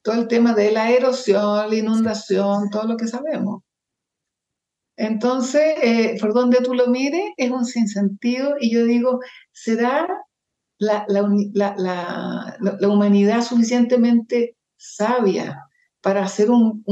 todo 0.02 0.16
el 0.16 0.28
tema 0.28 0.54
de 0.54 0.72
la 0.72 0.92
erosión, 0.92 1.70
la 1.70 1.76
inundación, 1.76 2.70
todo 2.70 2.84
lo 2.84 2.98
que 2.98 3.08
sabemos. 3.08 3.62
Entonces, 4.96 5.76
eh, 5.84 6.18
por 6.20 6.34
donde 6.34 6.58
tú 6.62 6.74
lo 6.74 6.88
mires, 6.88 7.32
es 7.38 7.52
un 7.52 7.66
sinsentido 7.66 8.56
y 8.60 8.74
yo 8.74 8.84
digo, 8.84 9.20
¿será 9.52 10.08
la, 10.80 11.06
la, 11.08 12.88
humanidad 12.88 13.42
suficientemente 13.42 14.56
sabia 14.78 15.68
para 16.02 16.24
hacer 16.24 16.50
un, 16.52 16.84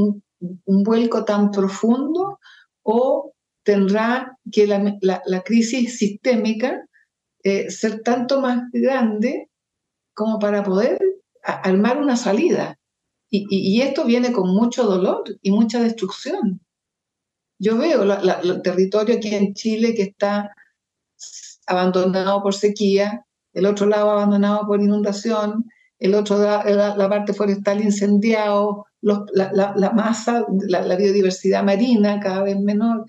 vuelco 0.66 1.24
tan 1.24 1.50
profundo 1.50 2.38
o 2.82 3.32
tendrá 3.62 4.36
que 4.52 4.66
la, 4.66 5.42
crisis 5.44 5.98
sistémica 5.98 6.86
eh, 7.42 7.70
ser 7.70 8.02
tanto 8.02 8.40
más 8.40 8.64
grande 8.72 9.48
como 10.14 10.38
para 10.38 10.62
poder 10.62 10.98
armar 11.42 11.98
una 11.98 12.16
salida. 12.16 12.78
Y, 13.28 13.82
esto 13.82 14.04
viene 14.04 14.32
con 14.32 14.48
mucho 14.48 14.84
dolor 14.84 15.24
y 15.42 15.50
mucha 15.50 15.82
destrucción. 15.82 16.60
Yo 17.58 17.76
veo 17.76 18.02
el 18.02 18.62
territorio 18.62 19.16
aquí 19.16 19.34
en 19.34 19.52
Chile 19.52 19.94
que 19.94 20.02
está 20.02 20.54
abandonado 21.66 22.42
por 22.42 22.54
sequía, 22.54 23.25
el 23.56 23.64
otro 23.64 23.86
lado 23.86 24.10
abandonado 24.10 24.66
por 24.66 24.82
inundación, 24.82 25.64
el 25.98 26.14
otro 26.14 26.38
la, 26.38 26.94
la 26.94 27.08
parte 27.08 27.32
forestal 27.32 27.82
incendiado, 27.82 28.84
la, 29.00 29.92
masa, 29.94 30.44
la, 30.68 30.96
biodiversidad 30.96 31.64
marina 31.64 32.20
cada 32.20 32.42
vez 32.42 32.58
menor. 32.60 33.06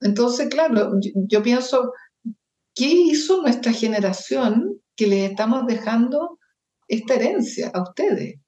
Entonces, 0.00 0.48
claro, 0.48 0.98
yo, 1.28 1.42
pienso, 1.42 1.92
¿qué 2.74 2.86
hizo 2.86 3.42
nuestra 3.42 3.72
generación 3.72 4.80
que 4.96 5.06
le 5.06 5.26
estamos 5.26 5.66
dejando 5.66 6.38
esta 6.88 7.14
herencia 7.14 7.70
a 7.72 7.82
ustedes? 7.82 8.40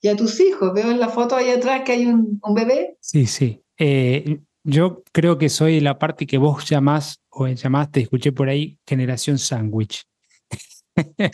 Y 0.00 0.08
a 0.08 0.16
tus 0.16 0.40
hijos. 0.40 0.72
Veo 0.74 0.90
en 0.90 1.00
la 1.00 1.08
foto 1.08 1.36
ahí 1.36 1.50
atrás 1.50 1.82
que 1.84 1.92
hay 1.92 2.06
un, 2.06 2.40
bebé. 2.54 2.96
Sí, 3.00 3.26
sí. 3.26 3.62
Eh, 3.78 4.40
yo 4.62 5.02
creo 5.12 5.36
que 5.36 5.50
soy 5.50 5.80
la 5.80 5.98
parte 5.98 6.26
que 6.26 6.38
vos 6.38 6.64
llamás 6.68 7.20
o 7.28 7.46
llamaste, 7.46 8.00
escuché 8.00 8.32
por 8.32 8.48
ahí, 8.48 8.78
generación 8.86 9.38
sándwich. 9.38 10.06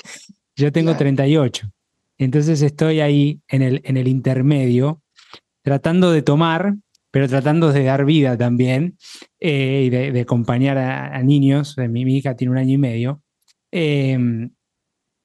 Yo 0.56 0.72
tengo 0.72 0.96
38. 0.96 1.70
Entonces 2.18 2.60
estoy 2.62 3.00
ahí 3.00 3.40
en 3.48 3.62
el, 3.62 3.80
en 3.84 3.96
el 3.96 4.08
intermedio, 4.08 5.02
tratando 5.62 6.12
de 6.12 6.22
tomar, 6.22 6.74
pero 7.10 7.28
tratando 7.28 7.72
de 7.72 7.84
dar 7.84 8.04
vida 8.04 8.36
también 8.36 8.98
eh, 9.40 9.84
y 9.86 9.90
de, 9.90 10.20
acompañar 10.20 10.78
a, 10.78 11.22
niños. 11.22 11.76
Mi, 11.78 12.04
mi, 12.04 12.16
hija 12.16 12.36
tiene 12.36 12.52
un 12.52 12.58
año 12.58 12.74
y 12.74 12.78
medio. 12.78 13.22
Em, 13.70 14.50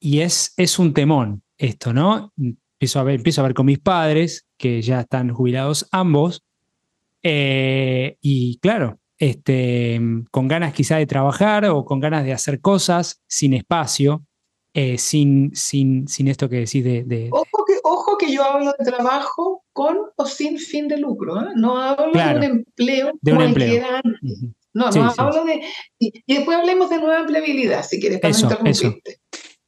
y 0.00 0.20
es, 0.20 0.54
es 0.56 0.78
un 0.78 0.94
temón 0.94 1.42
esto, 1.58 1.92
¿no? 1.92 2.32
Empiezo 2.36 3.00
a, 3.00 3.02
ver, 3.02 3.16
empiezo 3.16 3.40
a 3.40 3.44
ver 3.44 3.54
con 3.54 3.66
mis 3.66 3.78
padres, 3.78 4.46
que 4.56 4.82
ya 4.82 5.00
están 5.00 5.30
jubilados 5.32 5.88
ambos. 5.90 6.44
Eh, 7.22 8.16
y 8.20 8.58
claro, 8.58 9.00
este, 9.18 10.00
con 10.30 10.48
ganas 10.48 10.74
quizá 10.74 10.96
de 10.96 11.06
trabajar 11.06 11.64
o 11.66 11.84
con 11.84 12.00
ganas 12.00 12.24
de 12.24 12.32
hacer 12.32 12.60
cosas 12.60 13.22
sin 13.26 13.54
espacio, 13.54 14.24
eh, 14.74 14.98
sin, 14.98 15.54
sin, 15.54 16.06
sin 16.06 16.28
esto 16.28 16.48
que 16.48 16.56
decís 16.56 16.84
de... 16.84 17.28
Ojo, 17.32 17.64
que, 17.66 17.74
ojo 17.82 18.18
que 18.18 18.30
yo 18.30 18.44
hablo 18.44 18.74
de 18.78 18.84
trabajo 18.84 19.64
con 19.72 19.96
o 20.16 20.26
sin 20.26 20.58
fin 20.58 20.86
de 20.86 20.98
lucro. 20.98 21.40
¿eh? 21.40 21.52
No 21.56 21.80
hablo 21.80 22.12
de 22.12 22.36
un 22.36 22.42
empleo 22.42 23.12
de 23.22 23.32
un 23.32 23.40
empleo. 23.40 23.84
No, 24.74 24.90
no 24.90 25.14
hablo 25.16 25.44
de... 25.46 25.62
Y, 25.98 26.12
después 26.26 26.58
hablemos 26.58 26.90
de 26.90 26.98
nueva 26.98 27.20
empleabilidad, 27.20 27.82
si 27.84 27.98
quieres, 27.98 28.20
para 28.20 28.32
eso, 28.32 28.50
eso. 28.64 28.94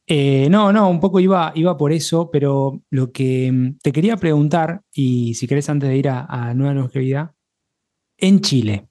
Eh, 0.05 0.47
no, 0.49 0.71
no, 0.71 0.89
un 0.89 0.99
poco 0.99 1.19
iba, 1.19 1.51
iba 1.55 1.75
por 1.77 1.91
eso, 1.91 2.29
pero 2.31 2.81
lo 2.91 3.11
que 3.11 3.51
mm, 3.51 3.77
te 3.81 3.91
quería 3.91 4.17
preguntar, 4.17 4.81
y 4.93 5.33
si 5.35 5.47
querés 5.47 5.69
antes 5.69 5.89
de 5.89 5.97
ir 5.97 6.09
a, 6.09 6.25
a 6.25 6.53
nueva 6.53 6.75
longevidad, 6.75 7.31
en 8.17 8.41
Chile. 8.41 8.88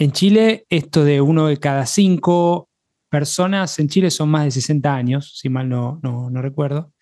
En 0.00 0.12
Chile, 0.12 0.64
esto 0.68 1.02
de 1.02 1.20
uno 1.20 1.48
de 1.48 1.56
cada 1.56 1.84
cinco 1.84 2.68
personas 3.10 3.80
en 3.80 3.88
Chile 3.88 4.12
son 4.12 4.28
más 4.28 4.44
de 4.44 4.52
60 4.52 4.94
años, 4.94 5.36
si 5.36 5.48
mal 5.48 5.68
no, 5.68 5.98
no, 6.04 6.40
recuerdo. 6.40 6.92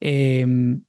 Em, 0.00 0.82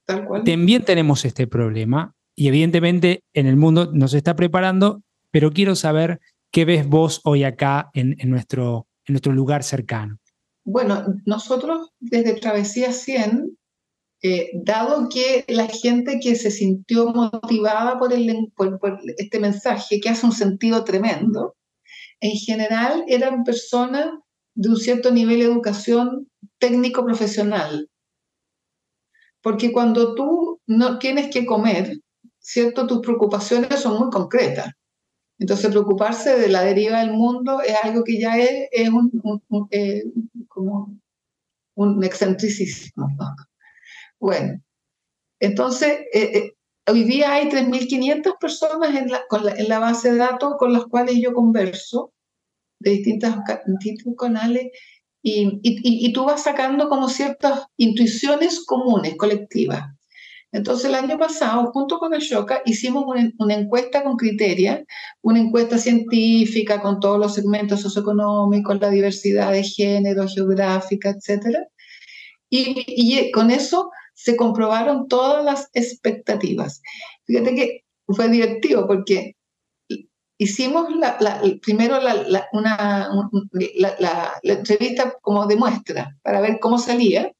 también 0.43 0.83
tenemos 0.83 1.23
este 1.25 1.45
problema 1.45 2.15
y 2.35 2.47
evidentemente 2.47 3.21
en 3.35 3.45
el 3.45 3.55
mundo 3.55 3.91
nos 3.93 4.15
está 4.15 4.35
preparando, 4.35 5.03
pero 5.29 5.51
quiero 5.51 5.75
saber 5.75 6.19
qué 6.49 6.65
ves 6.65 6.87
vos 6.87 7.21
hoy 7.23 7.43
acá 7.43 7.91
en, 7.93 8.15
en 8.17 8.31
nuestro, 8.31 8.87
en 9.05 9.13
nuestro 9.13 9.31
lugar 9.31 9.61
cercano. 9.61 10.17
Bueno, 10.63 11.05
nosotros 11.27 11.91
desde 11.99 12.33
Travesía 12.33 12.91
100, 12.91 13.55
eh, 14.25 14.51
dado 14.53 15.09
que 15.09 15.43
la 15.49 15.67
gente 15.67 16.17
que 16.21 16.35
se 16.35 16.49
sintió 16.49 17.07
motivada 17.07 17.99
por, 17.99 18.13
este 19.17 19.39
mensaje, 19.39 19.99
que 19.99 20.07
hace 20.07 20.25
un 20.25 20.31
sentido 20.31 20.85
tremendo, 20.85 21.55
en 22.21 22.31
general 22.31 23.03
eran 23.09 23.43
personas 23.43 24.11
de 24.55 24.69
un 24.69 24.77
cierto 24.77 25.11
nivel 25.11 25.39
de 25.39 25.45
educación 25.45 26.29
técnico-profesional. 26.57 27.89
Porque 29.41 29.73
cuando 29.73 30.15
tú 30.15 30.61
no 30.67 30.99
tienes 30.99 31.29
que 31.29 31.45
comer, 31.45 31.99
¿cierto? 32.39 32.87
Tus 32.87 33.01
preocupaciones 33.01 33.81
son 33.81 33.99
muy 33.99 34.09
concretas. 34.09 34.71
Entonces, 35.37 35.69
preocuparse 35.69 36.39
de 36.39 36.47
la 36.47 36.61
deriva 36.61 37.01
del 37.01 37.11
mundo 37.11 37.59
es 37.59 37.75
algo 37.83 38.05
que 38.05 38.17
ya 38.17 38.37
es, 38.37 38.69
es 38.71 38.89
un, 38.89 39.11
eh, 39.71 40.05
como 40.47 40.97
un 41.75 42.01
excentricismo. 42.05 43.09
Bueno, 44.23 44.61
entonces, 45.41 45.99
eh, 46.13 46.31
eh, 46.33 46.53
hoy 46.87 47.03
día 47.03 47.33
hay 47.33 47.49
3.500 47.49 48.37
personas 48.39 48.95
en 48.95 49.11
la, 49.11 49.21
en 49.57 49.67
la 49.67 49.79
base 49.79 50.13
de 50.13 50.17
datos 50.17 50.53
con 50.57 50.71
las 50.71 50.85
cuales 50.85 51.17
yo 51.21 51.33
converso 51.33 52.13
de 52.79 52.91
distintas, 52.91 53.35
distintos 53.65 54.13
canales 54.17 54.71
y, 55.21 55.59
y, 55.61 56.07
y, 56.07 56.13
tú 56.13 56.23
vas 56.23 56.43
sacando 56.43 56.87
como 56.87 57.09
ciertas 57.09 57.65
intuiciones 57.75 58.63
comunes, 58.65 59.15
colectivas. 59.17 59.87
Entonces 60.53 60.85
el 60.85 60.95
año 60.95 61.17
pasado, 61.17 61.73
junto 61.73 61.99
con 61.99 62.13
Ashoka, 62.13 62.61
hicimos 62.63 63.03
una, 63.05 63.53
encuesta 63.55 64.03
con 64.05 64.15
criteria, 64.15 64.85
una 65.21 65.41
encuesta 65.41 65.77
científica 65.77 66.79
con 66.79 67.01
todos 67.01 67.19
los 67.19 67.33
segmentos 67.35 67.81
socioeconómicos, 67.81 68.79
la 68.79 68.89
diversidad 68.89 69.51
de 69.51 69.63
género, 69.63 70.29
geográfica, 70.29 71.09
etc. 71.09 71.57
Y, 72.49 72.85
y, 72.87 73.29
con 73.31 73.51
eso 73.51 73.91
se 74.13 74.35
comprobaron 74.35 75.07
todas 75.07 75.43
las 75.43 75.69
expectativas. 75.73 76.81
Fíjate 77.25 77.55
que 77.55 77.83
fue 78.07 78.29
divertido 78.29 78.87
porque 78.87 79.35
hicimos 80.37 80.95
la, 80.95 81.17
primero 81.61 81.99
la, 81.99 82.47
una, 82.51 83.09
la, 83.77 84.39
entrevista 84.43 85.17
como 85.21 85.45
de 85.47 85.55
muestra 85.55 86.17
para 86.21 86.41
ver 86.41 86.59
cómo 86.59 86.77
salía, 86.77 87.31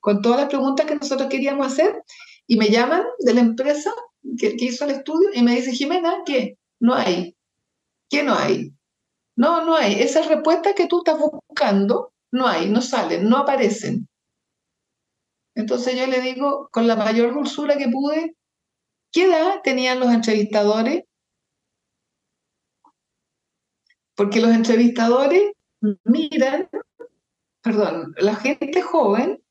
con 0.00 0.22
todas 0.22 0.40
las 0.40 0.48
preguntas 0.48 0.86
que 0.86 0.96
nosotros 0.96 1.28
queríamos 1.28 1.66
hacer, 1.66 2.02
y 2.46 2.56
me 2.56 2.68
llaman 2.68 3.02
de 3.20 3.34
la 3.34 3.40
empresa 3.40 3.90
que, 4.38 4.54
hizo 4.58 4.84
el 4.84 4.90
estudio 4.92 5.30
y 5.32 5.42
me 5.42 5.56
dice, 5.56 5.72
Jimena, 5.72 6.22
¿qué? 6.26 6.58
No 6.80 6.94
hay. 6.94 7.36
¿Qué 8.10 8.22
no 8.22 8.34
hay? 8.34 8.74
No, 9.36 9.64
no 9.64 9.74
hay. 9.74 9.94
Esas 9.94 10.28
respuestas 10.28 10.74
que 10.74 10.86
tú 10.86 10.98
estás 10.98 11.18
buscando, 11.18 12.12
no 12.30 12.46
hay, 12.46 12.68
no 12.68 12.82
salen, 12.82 13.28
no 13.28 13.38
aparecen. 13.38 14.06
Entonces 15.54 15.96
yo 15.96 16.06
le 16.06 16.20
digo, 16.20 16.68
con 16.72 16.86
la 16.86 16.96
mayor 16.96 17.34
dulzura 17.34 17.76
que 17.76 17.88
pude, 17.88 18.36
¿qué 19.12 19.24
edad 19.24 19.60
tenían 19.62 20.00
los 20.00 20.12
entrevistadores? 20.12 21.04
Porque 24.16 24.40
los 24.40 24.50
entrevistadores 24.50 25.52
miran, 26.04 26.68
perdón, 27.62 28.14
la 28.18 28.34
gente 28.36 28.82
joven 28.82 29.42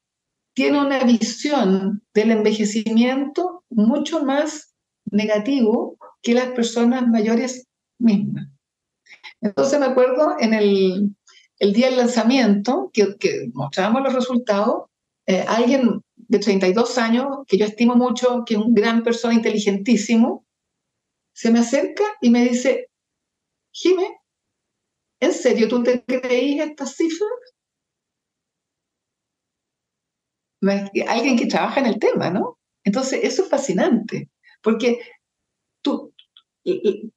tiene 0.53 0.79
una 0.79 1.03
visión 1.03 2.03
del 2.13 2.31
envejecimiento 2.31 3.63
mucho 3.69 4.23
más 4.23 4.73
negativo 5.05 5.97
que 6.21 6.33
las 6.33 6.49
personas 6.49 7.07
mayores 7.07 7.67
mismas. 7.99 8.47
Entonces 9.41 9.79
me 9.79 9.87
acuerdo 9.87 10.35
en 10.39 10.53
el, 10.53 11.15
día 11.59 11.87
del 11.87 11.97
lanzamiento, 11.97 12.89
que, 12.93 13.15
que 13.17 13.49
mostrábamos 13.53 14.03
los 14.03 14.13
resultados, 14.13 14.89
eh, 15.25 15.45
alguien 15.47 16.01
de 16.15 16.39
32 16.39 16.97
años, 16.97 17.27
que 17.47 17.57
yo 17.57 17.65
estimo 17.65 17.95
mucho, 17.95 18.43
que 18.45 18.55
es 18.55 18.59
un 18.59 18.73
gran 18.73 19.03
persona 19.03 19.33
inteligentísimo, 19.33 20.45
se 21.33 21.51
me 21.51 21.59
acerca 21.59 22.03
y 22.21 22.29
me 22.29 22.43
dice, 22.43 22.89
Jime, 23.71 24.17
¿en 25.19 25.33
serio 25.33 25.67
tú 25.67 25.83
te 25.83 26.03
creís 26.03 26.61
estas 26.61 26.95
cifras? 26.95 27.29
alguien 31.07 31.37
que 31.37 31.47
trabaja 31.47 31.81
en 31.81 31.87
el 31.87 31.99
tema, 31.99 32.29
¿no? 32.29 32.57
Entonces, 32.85 33.19
eso 33.23 33.43
es 33.43 33.49
fascinante, 33.49 34.29
porque 34.61 34.99
tu, 35.81 36.13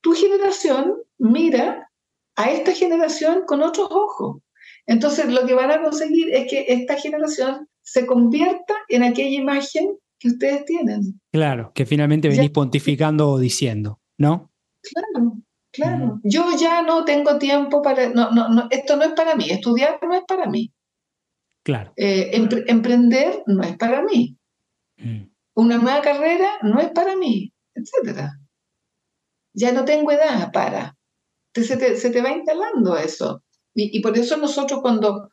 tu 0.00 0.12
generación 0.14 0.96
mira 1.18 1.88
a 2.34 2.50
esta 2.50 2.72
generación 2.72 3.44
con 3.46 3.62
otros 3.62 3.88
ojos. 3.90 4.38
Entonces, 4.86 5.32
lo 5.32 5.46
que 5.46 5.54
van 5.54 5.70
a 5.70 5.80
conseguir 5.80 6.34
es 6.34 6.50
que 6.50 6.66
esta 6.68 6.96
generación 6.96 7.68
se 7.86 8.04
convierta 8.04 8.74
en 8.88 9.04
aquella 9.04 9.40
imagen 9.40 9.96
que 10.18 10.28
ustedes 10.28 10.64
tienen. 10.64 11.20
Claro, 11.30 11.72
que 11.72 11.86
finalmente 11.86 12.28
venís 12.28 12.50
pontificando 12.50 13.30
o 13.30 13.38
diciendo, 13.38 14.00
¿no? 14.18 14.52
Claro, 14.82 15.36
claro. 15.72 16.20
Yo 16.24 16.50
ya 16.58 16.82
no 16.82 17.04
tengo 17.04 17.38
tiempo 17.38 17.82
para, 17.82 18.08
no, 18.10 18.32
no, 18.32 18.48
no, 18.48 18.66
esto 18.70 18.96
no 18.96 19.04
es 19.04 19.12
para 19.12 19.36
mí, 19.36 19.48
estudiar 19.48 20.00
no 20.02 20.14
es 20.14 20.24
para 20.26 20.46
mí. 20.46 20.72
Claro. 21.64 21.92
Eh, 21.96 22.30
emprender 22.66 23.42
no 23.46 23.62
es 23.62 23.76
para 23.76 24.02
mí. 24.02 24.36
Mm. 24.96 25.30
Una 25.54 25.78
nueva 25.78 26.02
carrera 26.02 26.58
no 26.62 26.80
es 26.80 26.90
para 26.90 27.16
mí, 27.16 27.52
etc. 27.74 28.30
Ya 29.54 29.72
no 29.72 29.84
tengo 29.84 30.10
edad 30.10 30.50
para. 30.52 30.96
Se 31.54 31.76
te, 31.76 31.96
se 31.96 32.10
te 32.10 32.20
va 32.20 32.30
instalando 32.30 32.96
eso. 32.96 33.42
Y, 33.74 34.00
por 34.00 34.16
eso 34.16 34.38
nosotros 34.38 34.80
cuando, 34.80 35.28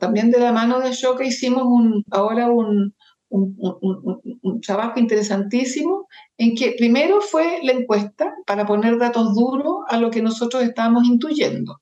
también 0.00 0.30
de 0.30 0.38
la 0.38 0.52
mano 0.52 0.80
de 0.80 0.88
Ashoka 0.88 1.24
hicimos 1.24 1.64
un, 1.64 2.04
ahora 2.10 2.48
un, 2.50 2.94
un, 3.28 3.56
un, 4.42 4.60
trabajo 4.60 5.00
interesantísimo 5.00 6.06
en 6.38 6.54
que 6.54 6.74
primero 6.78 7.20
fue 7.20 7.60
la 7.62 7.72
encuesta 7.72 8.34
para 8.46 8.66
poner 8.66 8.98
datos 8.98 9.34
duros 9.34 9.84
a 9.88 9.98
lo 9.98 10.10
que 10.10 10.22
nosotros 10.22 10.62
estábamos 10.62 11.04
intuyendo. 11.06 11.80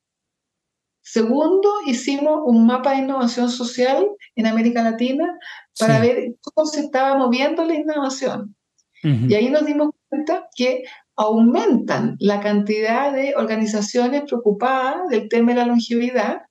Segundo, 1.03 1.69
hicimos 1.87 2.41
un 2.47 2.67
mapa 2.67 2.93
de 2.93 3.01
innovación 3.01 3.51
social 3.51 4.09
en 4.37 4.47
América 4.47 4.83
Latina 4.83 5.39
para 5.79 6.01
ver 6.01 6.37
cómo 6.41 6.67
se 6.67 6.81
estaba 6.81 7.19
moviendo 7.19 7.65
la 7.65 7.75
innovación. 7.75 8.57
Y 9.03 9.35
ahí 9.35 9.51
nos 9.51 9.67
dimos 9.67 9.91
cuenta 10.09 10.49
que 10.57 10.85
aumentan 11.15 12.17
la 12.21 12.41
cantidad 12.41 13.13
de 13.13 13.35
organizaciones 13.37 14.23
preocupadas 14.23 15.09
del 15.11 15.29
tema 15.29 15.53
de 15.53 15.59
la 15.59 15.67
longevidad, 15.67 16.43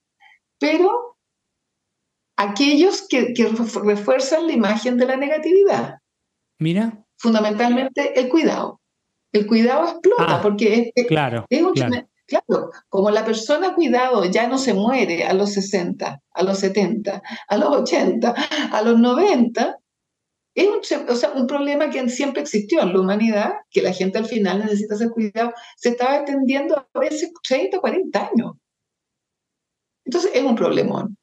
pero 0.63 1.17
aquellos 2.37 3.05
que, 3.09 3.33
refuerzan 3.83 4.47
la 4.47 4.53
imagen 4.53 4.95
de 4.95 5.05
la 5.05 5.17
negatividad. 5.17 5.95
Mira. 6.57 7.05
Fundamentalmente 7.17 8.17
el 8.17 8.29
cuidado. 8.29 8.79
El 9.33 9.45
cuidado 9.45 9.89
explota 9.89 10.37
ah, 10.37 10.41
porque 10.41 10.93
es, 10.95 11.05
claro, 11.05 11.45
claro. 11.49 12.07
Claro, 12.25 12.71
como 12.87 13.11
la 13.11 13.25
persona 13.25 13.75
cuidado 13.75 14.23
ya 14.23 14.47
no 14.47 14.57
se 14.57 14.73
muere 14.73 15.25
a 15.25 15.33
los 15.33 15.51
60, 15.51 16.21
a 16.31 16.43
los 16.43 16.59
70, 16.59 17.21
a 17.49 17.57
los 17.57 17.69
80, 17.69 18.33
a 18.71 18.81
los 18.81 18.97
90, 18.97 19.77
es 20.55 20.67
un, 20.67 21.09
o 21.09 21.15
sea, 21.15 21.31
un 21.31 21.45
problema 21.45 21.89
que 21.89 22.07
siempre 22.07 22.41
existió 22.41 22.81
en 22.81 22.93
la 22.93 23.01
humanidad, 23.01 23.51
que 23.69 23.81
la 23.81 23.91
gente 23.91 24.17
al 24.17 24.25
final 24.25 24.59
necesita 24.59 24.95
ser 24.95 25.09
cuidado, 25.09 25.51
se 25.75 25.89
estaba 25.89 26.15
extendiendo 26.15 26.77
a 26.77 26.99
veces 26.99 27.33
30, 27.43 27.79
40 27.81 28.29
años. 28.33 28.53
Entonces 30.05 30.31
es 30.33 30.43
un 30.43 30.55
problemón. 30.55 31.17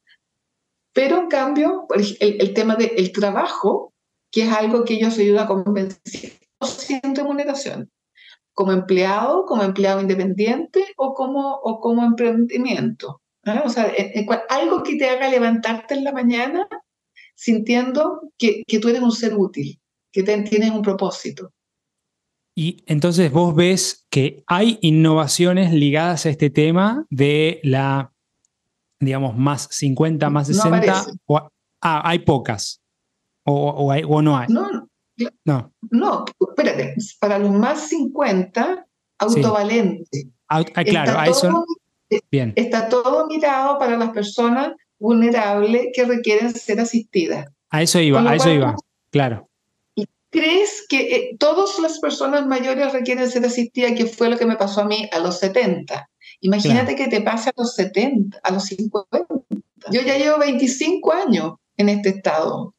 Pero 0.93 1.19
en 1.19 1.29
cambio, 1.29 1.87
el, 1.95 2.17
el 2.21 2.55
tema 2.55 2.77
del 2.77 3.13
trabajo, 3.13 3.93
que 4.33 4.43
es 4.43 4.53
algo 4.53 4.85
que 4.85 4.95
ellos 4.95 5.19
ayudan 5.19 5.45
a 5.45 5.49
convencer 5.49 6.33
sin 6.61 7.15
remuneración 7.15 7.91
como 8.61 8.73
empleado, 8.73 9.47
como 9.47 9.63
empleado 9.63 10.03
independiente 10.03 10.85
o 10.97 11.15
como, 11.15 11.55
o 11.63 11.81
como 11.81 12.05
emprendimiento. 12.05 13.23
O 13.65 13.69
sea, 13.71 13.91
algo 14.51 14.83
que 14.83 14.97
te 14.97 15.09
haga 15.09 15.31
levantarte 15.31 15.95
en 15.95 16.05
la 16.05 16.13
mañana 16.13 16.69
sintiendo 17.35 18.21
que, 18.37 18.63
que, 18.67 18.79
tú 18.79 18.91
eres 18.91 19.01
un 19.01 19.13
ser 19.13 19.35
útil. 19.35 19.81
que 20.13 20.23
tienes 20.25 20.71
un 20.73 20.83
propósito. 20.83 21.53
Y 22.55 22.85
entonces 22.87 23.33
vos 23.33 23.55
ves 23.55 24.07
que 24.11 24.45
hay 24.47 24.79
innovaciones 24.83 25.73
ligadas 25.73 26.27
a 26.27 26.31
este 26.31 26.51
tema 26.51 27.07
de 27.09 27.61
la, 27.63 28.13
digamos, 29.01 29.37
más 29.37 29.69
50, 29.71 30.31
más 30.31 30.47
60. 30.47 31.07
o, 31.27 31.51
ah, 31.81 32.03
hay 32.05 32.21
pocas. 32.21 32.81
O, 33.45 33.71
o, 33.71 34.23
no 34.23 34.37
hay. 34.37 34.47
No, 34.49 34.89
no. 35.45 35.73
No, 35.91 36.25
espérate. 36.39 36.95
Para 37.19 37.39
los 37.39 37.51
más 37.51 37.89
50, 37.89 38.87
autovalente. 39.19 40.29
Ah, 40.49 40.63
claro, 40.65 41.19
a 41.19 41.27
eso. 41.27 41.65
Bien. 42.31 42.53
Está 42.57 42.89
todo 42.89 43.27
mirado 43.27 43.79
para 43.79 43.97
las 43.97 44.11
personas 44.11 44.73
vulnerables 44.99 45.87
que 45.95 46.05
requieren 46.05 46.53
ser 46.53 46.81
asistidas. 46.81 47.47
A 47.71 47.83
eso 47.83 48.01
iba, 48.01 48.21
a 48.21 48.35
eso 48.35 48.51
iba, 48.51 48.75
claro. 49.11 49.49
¿Crees 50.31 50.87
que 50.89 51.17
eh, 51.17 51.37
todas 51.39 51.79
las 51.81 51.99
personas 51.99 52.47
mayores 52.47 52.93
requieren 52.93 53.29
ser 53.31 53.45
asistidas, 53.45 53.93
que 53.97 54.07
fue 54.07 54.29
lo 54.29 54.39
que 54.39 54.47
me 54.47 54.57
pasó 54.57 54.83
a 54.83 54.85
mí 54.85 55.09
a 55.13 55.19
los 55.19 55.39
70? 55.39 56.09
Imagínate 56.41 56.97
que 56.97 57.09
te 57.09 57.21
pase 57.21 57.51
a 57.51 57.53
los 57.57 57.75
70, 57.75 58.41
a 58.43 58.51
los 58.51 58.65
50. 58.65 59.09
Yo 59.91 60.01
ya 60.03 60.17
llevo 60.17 60.39
25 60.39 61.13
años 61.13 61.55
en 61.77 61.89
este 61.89 62.11
estado, 62.11 62.75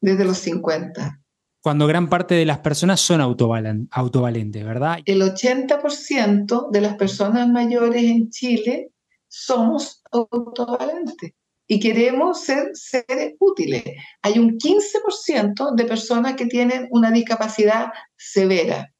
desde 0.00 0.24
los 0.24 0.38
50. 0.38 1.20
Cuando 1.62 1.86
gran 1.86 2.08
parte 2.08 2.34
de 2.34 2.44
las 2.44 2.58
personas 2.58 3.00
son 3.00 3.20
autovalentes, 3.20 4.64
¿verdad? 4.64 4.98
El 5.04 5.22
80% 5.22 6.70
de 6.70 6.80
las 6.80 6.94
personas 6.96 7.48
mayores 7.48 8.04
en 8.04 8.30
Chile 8.30 8.90
somos 9.26 10.02
autovalentes 10.12 11.32
y 11.66 11.80
queremos 11.80 12.42
ser 12.42 12.70
seres 12.74 13.34
útiles. 13.40 13.82
Hay 14.22 14.38
un 14.38 14.56
15% 14.58 15.74
de 15.74 15.84
personas 15.84 16.34
que 16.34 16.46
tienen 16.46 16.86
una 16.90 17.10
discapacidad 17.10 17.88
severa, 18.16 18.92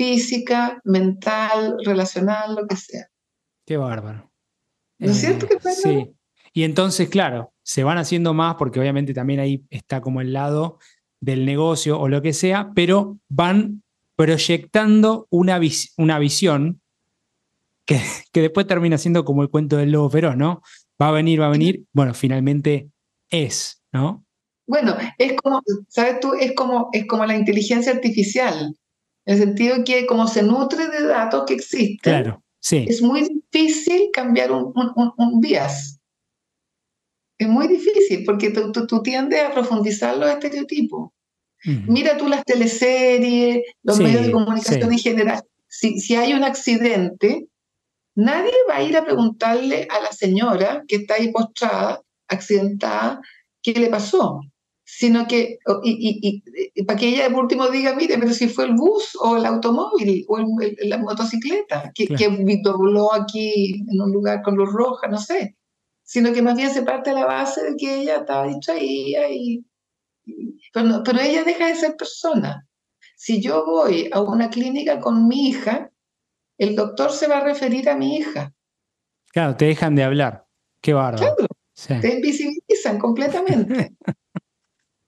física, 0.00 0.80
mental, 0.84 1.76
relacional, 1.84 2.54
lo 2.54 2.66
que 2.66 2.76
sea. 2.76 3.06
Qué 3.66 3.76
bárbaro. 3.76 4.32
¿No 4.98 5.10
es 5.10 5.20
cierto 5.20 5.46
que 5.46 5.58
Sí. 5.60 6.10
Y 6.54 6.64
entonces, 6.64 7.10
claro, 7.10 7.52
se 7.62 7.84
van 7.84 7.98
haciendo 7.98 8.32
más 8.32 8.54
porque 8.56 8.80
obviamente 8.80 9.12
también 9.12 9.40
ahí 9.40 9.62
está 9.68 10.00
como 10.00 10.22
el 10.22 10.32
lado 10.32 10.78
del 11.20 11.44
negocio 11.44 12.00
o 12.00 12.08
lo 12.08 12.22
que 12.22 12.32
sea, 12.32 12.70
pero 12.74 13.18
van 13.28 13.82
proyectando 14.16 15.26
una, 15.28 15.60
una 15.98 16.18
visión 16.18 16.80
que, 17.84 18.00
que, 18.32 18.40
después 18.40 18.66
termina 18.66 18.96
siendo 18.96 19.26
como 19.26 19.42
el 19.42 19.50
cuento 19.50 19.76
del 19.76 19.92
lobo 19.92 20.08
feroz, 20.08 20.34
¿no? 20.34 20.62
va 21.00 21.08
a 21.08 21.12
venir, 21.12 21.40
va 21.42 21.46
a 21.46 21.50
venir, 21.50 21.84
bueno, 21.92 22.14
finalmente 22.14 22.90
es, 23.28 23.82
¿no? 23.92 24.24
Bueno, 24.66 24.96
es 25.18 25.34
como, 25.34 25.60
¿sabes 25.88 26.20
tú? 26.20 26.32
Es 26.34 26.54
como, 26.54 26.88
es 26.92 27.06
como 27.06 27.26
la 27.26 27.36
inteligencia 27.36 27.92
artificial, 27.92 28.76
en 29.30 29.36
el 29.36 29.38
sentido 29.38 29.84
que 29.84 30.06
como 30.06 30.26
se 30.26 30.42
nutre 30.42 30.88
de 30.88 31.06
datos 31.06 31.44
que 31.46 31.54
existen, 31.54 31.98
claro, 32.02 32.42
sí. 32.58 32.84
es 32.88 33.00
muy 33.00 33.28
difícil 33.28 34.08
cambiar 34.12 34.50
un, 34.50 34.72
un, 34.74 35.12
un, 35.16 35.40
bias. 35.40 36.00
Es 37.38 37.48
muy 37.48 37.68
difícil 37.68 38.24
porque 38.26 38.50
tú, 38.50 38.72
tú, 38.72 39.02
tiendes 39.02 39.40
a 39.44 39.52
profundizar 39.52 40.16
los 40.16 40.28
estereotipos. 40.28 41.10
Mira 41.86 42.16
tú 42.16 42.26
las 42.26 42.44
teleseries, 42.44 43.62
los 43.82 44.00
medios 44.00 44.26
de 44.26 44.32
comunicación 44.32 44.92
en 44.92 44.98
general. 44.98 45.44
Si, 45.68 46.00
si 46.00 46.16
hay 46.16 46.32
un 46.32 46.42
accidente, 46.42 47.46
Nadie 48.16 48.52
va 48.68 48.76
a 48.76 48.82
ir 48.82 48.96
a 48.96 49.04
preguntarle 49.04 49.86
a 49.88 50.00
la 50.00 50.12
señora 50.12 50.82
que 50.88 50.96
está 50.96 51.14
ahí 51.14 51.30
postrada, 51.30 52.02
accidentada, 52.28 53.20
qué 53.62 53.72
le 53.72 53.88
pasó, 53.88 54.40
sino 54.92 55.26
que, 55.26 55.58
y, 55.84 56.42
para 56.84 56.98
que 56.98 57.08
ella 57.08 57.30
por 57.30 57.44
último 57.44 57.68
diga, 57.68 57.94
mire, 57.94 58.18
pero 58.18 58.32
si 58.32 58.48
fue 58.48 58.64
el 58.64 58.74
bus 58.74 59.16
o 59.20 59.36
el 59.36 59.46
automóvil 59.46 60.24
o 60.28 60.38
la 60.84 60.98
motocicleta 60.98 61.92
que, 61.94 62.08
que 62.08 62.60
dobló 62.62 63.14
aquí 63.14 63.84
en 63.88 64.00
un 64.00 64.12
lugar 64.12 64.42
con 64.42 64.56
luz 64.56 64.72
roja, 64.72 65.06
no 65.08 65.18
sé, 65.18 65.56
sino 66.02 66.32
que 66.32 66.42
más 66.42 66.56
bien 66.56 66.70
se 66.70 66.82
parte 66.82 67.10
de 67.10 67.16
la 67.16 67.24
base 67.24 67.62
de 67.62 67.76
que 67.76 68.00
ella 68.00 68.16
estaba 68.16 68.48
distraída 68.48 69.30
y... 69.30 69.64
Pero, 70.72 71.02
pero 71.04 71.20
ella 71.20 71.44
deja 71.44 71.68
de 71.68 71.76
ser 71.76 71.96
persona. 71.96 72.66
Si 73.16 73.40
yo 73.40 73.64
voy 73.64 74.10
a 74.12 74.20
una 74.20 74.50
clínica 74.50 75.00
con 75.00 75.28
mi 75.28 75.48
hija, 75.48 75.90
el 76.58 76.74
doctor 76.76 77.12
se 77.12 77.26
va 77.26 77.38
a 77.38 77.44
referir 77.44 77.88
a 77.88 77.96
mi 77.96 78.16
hija. 78.16 78.52
Claro, 79.32 79.56
te 79.56 79.66
dejan 79.66 79.94
de 79.94 80.02
hablar. 80.02 80.46
Qué 80.82 80.92
bárbaro. 80.92 81.36
Claro, 81.36 82.00
te 82.02 82.14
invisibilizan 82.14 82.98
completamente. 82.98 83.96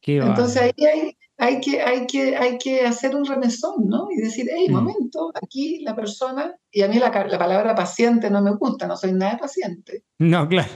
Qué 0.03 0.17
Entonces 0.17 0.61
ahí 0.61 0.85
hay, 0.85 1.17
hay, 1.38 1.61
que, 1.61 1.81
hay, 1.81 2.07
que, 2.09 2.37
hay 2.37 2.59
que 2.59 2.85
hacer 2.85 3.15
un 3.15 3.25
remesón, 3.25 3.87
¿no? 3.87 4.09
Y 4.11 4.21
decir, 4.21 4.47
hey, 4.53 4.67
mm. 4.69 4.73
momento, 4.73 5.33
aquí 5.41 5.79
la 5.85 5.95
persona, 5.95 6.57
y 6.73 6.83
a 6.83 6.88
mí 6.88 6.99
la, 6.99 7.12
palabra 7.12 7.73
paciente 7.73 8.29
no 8.29 8.43
me 8.43 8.51
gusta, 8.57 8.88
no 8.88 8.97
soy 8.97 9.12
nada 9.12 9.38
paciente. 9.38 10.03
No, 10.19 10.49
claro. 10.49 10.73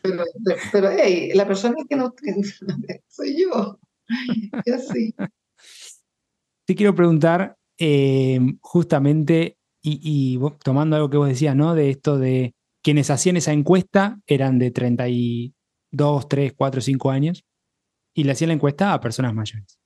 Pero, 0.00 0.22
pero 0.70 0.90
hey, 0.90 1.32
la 1.34 1.44
persona 1.44 1.74
que 1.88 1.96
no 1.96 2.14
soy 3.08 3.42
yo. 3.42 3.80
Y 4.64 4.70
así. 4.70 5.14
Te 6.64 6.74
quiero 6.76 6.94
preguntar 6.94 7.56
eh, 7.78 8.38
justamente 8.60 9.58
y, 9.82 10.38
tomando 10.62 10.94
algo 10.94 11.10
que 11.10 11.16
vos 11.16 11.28
decías, 11.28 11.56
¿no? 11.56 11.74
De 11.74 11.90
esto 11.90 12.16
de 12.16 12.54
quienes 12.82 13.10
hacían 13.10 13.36
esa 13.36 13.52
encuesta 13.52 14.20
eran 14.26 14.60
de 14.60 14.70
32, 14.70 16.28
3, 16.28 16.52
4, 16.56 16.80
5 16.80 17.10
años 17.10 17.44
y 18.18 18.24
le 18.24 18.32
hacían 18.32 18.48
la 18.48 18.54
encuesta 18.54 18.92
a 18.92 19.00
personas 19.00 19.32
mayores. 19.32 19.78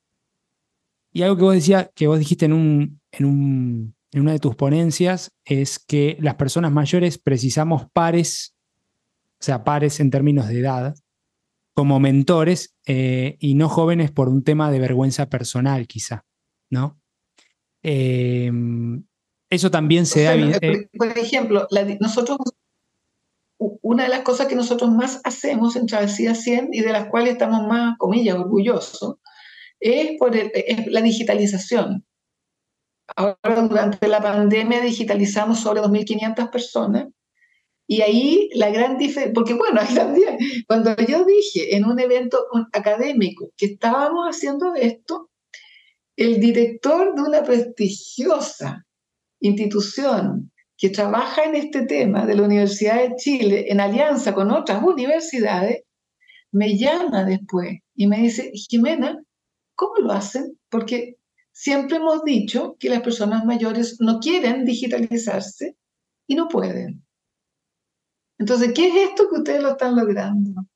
Y 1.13 1.21
algo 1.21 1.37
que 1.37 1.43
vos 1.43 1.55
decías, 1.55 1.91
que 1.95 2.07
vos 2.07 2.19
dijiste 2.19 2.47
en, 2.47 2.55
un, 2.55 3.01
en, 3.11 3.27
un, 3.27 3.95
en 4.11 4.21
una 4.23 4.33
de 4.33 4.39
tus 4.39 4.57
ponencias, 4.57 5.33
es 5.45 5.79
que 5.79 6.17
las 6.19 6.37
personas 6.37 6.73
mayores 6.73 7.19
precisamos 7.19 7.91
pares, 7.93 8.57
o 9.39 9.45
sea, 9.45 9.65
pares 9.65 10.01
en 10.01 10.11
términos 10.11 10.49
de 10.49 10.61
edad, 10.61 10.95
como 11.75 12.01
mentores 12.01 12.75
eh, 12.87 13.37
y 13.39 13.53
no 13.55 13.69
jóvenes 13.69 14.11
por 14.11 14.31
un 14.31 14.43
tema 14.43 14.71
de 14.71 14.79
vergüenza 14.79 15.29
personal, 15.29 15.87
quizá, 15.87 16.25
¿no? 16.71 16.99
Eh, 17.83 18.51
eso 19.51 19.71
también 19.71 20.07
se 20.07 20.23
da. 20.23 20.35
Eh, 20.37 20.89
por, 20.97 21.19
ejemplo, 21.19 21.69
nosotros, 22.01 22.39
una 23.59 24.05
de 24.05 24.09
las 24.09 24.21
cosas 24.21 24.49
que 24.49 24.57
nosotros 24.57 24.91
más 24.91 25.21
hacemos 25.25 25.77
en 25.77 25.87
Travesía 25.87 26.35
100 26.35 26.71
y 26.73 26.81
de 26.81 26.93
las 26.93 27.09
cuales 27.09 27.33
estamos 27.33 27.67
más, 27.67 27.97
comillas, 27.99 28.37
orgullosos, 28.37 29.17
es 29.81 30.19
por 30.19 30.35
la 30.35 31.03
digitalización. 31.03 32.05
Ahora, 33.17 33.67
durante 33.69 34.09
la 34.09 34.21
pandemia, 34.21 34.81
digitalizamos 34.81 35.61
sobre 35.61 35.83
2.500 35.83 36.51
personas. 36.51 37.09
Y 37.87 38.01
ahí 38.01 38.49
la 38.55 38.71
gran 38.71 38.97
diferencia, 38.97 39.35
porque 39.35 39.55
bueno, 39.55 39.81
también, 39.95 40.39
cuando 40.67 40.95
yo 40.97 41.25
dije 41.25 41.77
en 41.77 41.85
un 41.85 41.99
evento 41.99 42.47
académico 42.73 43.51
que 43.57 43.67
estábamos 43.67 44.29
haciendo 44.29 44.75
esto, 44.75 45.31
el 46.17 46.41
director 46.41 47.15
de 47.15 47.23
una 47.23 47.43
prestigiosa 47.43 48.87
institución 49.41 50.52
que 50.77 50.91
trabaja 50.91 51.45
en 51.45 51.55
este 51.55 51.87
tema 51.87 52.27
de 52.27 52.35
la 52.35 52.43
Universidad 52.43 52.97
de 52.97 53.17
Chile 53.17 53.67
en 53.69 53.81
alianza 53.81 54.35
con 54.35 54.51
otras 54.51 54.83
universidades, 54.83 55.83
me 56.51 56.77
llama 56.77 57.25
después 57.25 57.79
y 57.95 58.07
me 58.07 58.19
dice, 58.19 58.51
Jimena, 58.55 59.23
¿cómo 59.75 59.97
lo 59.97 60.13
hacen? 60.13 60.59
Porque 60.69 61.17
siempre 61.53 61.97
hemos 61.97 62.25
dicho 62.25 62.77
que 62.79 62.89
las 62.89 63.01
personas 63.03 63.45
mayores 63.45 63.99
no 64.01 64.19
quieren 64.19 64.65
digitalizarse 64.65 65.77
y 66.27 66.35
no 66.35 66.49
pueden. 66.49 67.05
Entonces, 68.39 68.73
¿qué 68.75 68.89
es 68.89 69.11
esto 69.11 69.29
que 69.29 69.39
ustedes 69.39 69.63
lo 69.63 69.71
están 69.71 69.95
logrando? 69.95 70.67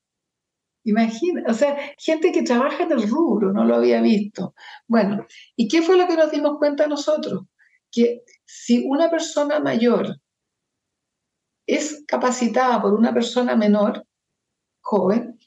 Imagina, 0.85 1.43
o 1.49 1.53
sea, 1.53 1.77
gente 1.99 2.31
que 2.31 2.45
trabaja 2.45 2.85
en 2.85 2.93
el 2.93 3.09
rubro, 3.09 3.53
no 3.53 3.65
lo 3.65 3.75
había 3.75 4.01
visto. 4.01 4.55
Bueno, 4.87 5.27
¿y 5.57 5.67
qué 5.67 5.83
fue 5.83 5.97
lo 5.97 6.07
que 6.07 6.17
nos 6.17 6.31
dimos 6.31 6.59
cuenta 6.59 6.87
nosotros? 6.87 7.43
Que 7.91 8.23
si 8.47 8.85
una 8.87 9.11
persona 9.11 9.61
mayor 9.61 10.21
es 11.67 12.05
capacitada 12.07 12.81
por 12.81 12.95
una 12.95 13.13
persona 13.13 13.57
menor, 13.57 14.07
joven, 14.81 15.39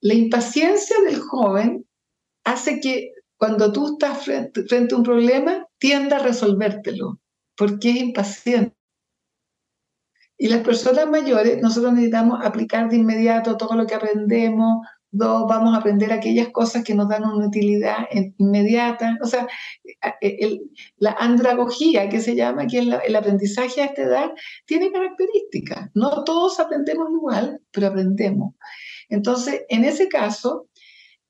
la 0.00 0.14
impaciencia 0.14 1.00
del 1.02 1.20
joven 1.20 1.86
hace 2.44 2.80
que 2.80 3.12
cuando 3.36 3.72
tú 3.72 3.92
estás 3.92 4.24
frente, 4.24 4.94
a 4.94 4.96
un 4.96 5.02
problema, 5.02 5.66
tienda 5.78 6.16
a 6.16 6.22
resolvértelo, 6.22 7.20
porque 7.56 7.90
es 7.90 7.96
impaciente. 7.96 8.76
Y 10.36 10.48
las 10.48 10.62
personas 10.62 11.08
mayores, 11.08 11.62
nosotros 11.62 11.92
necesitamos 11.92 12.44
aplicar 12.44 12.88
de 12.88 12.96
inmediato 12.96 13.56
todo 13.56 13.76
lo 13.76 13.86
que 13.86 13.94
aprendemos, 13.94 14.86
Dos, 15.14 15.44
vamos 15.46 15.74
a 15.74 15.78
aprender 15.78 16.10
aquellas 16.10 16.48
cosas 16.48 16.82
que 16.84 16.94
nos 16.94 17.06
dan 17.06 17.24
una 17.24 17.46
utilidad 17.46 18.08
inmediata. 18.38 19.18
O 19.22 19.26
sea, 19.26 19.46
la 20.96 21.12
andragogía 21.12 22.08
que 22.08 22.20
se 22.20 22.34
llama, 22.34 22.66
que 22.66 22.78
es 22.78 22.86
el 23.04 23.16
aprendizaje 23.16 23.82
a 23.82 23.84
esta 23.86 24.02
edad, 24.02 24.30
tiene 24.64 24.90
características. 24.90 25.90
No 25.92 26.24
todos 26.24 26.58
aprendemos 26.58 27.10
igual, 27.12 27.60
pero 27.70 27.88
aprendemos. 27.88 28.54
Entonces, 29.10 29.66
en 29.68 29.84
ese 29.84 30.08
caso, 30.08 30.68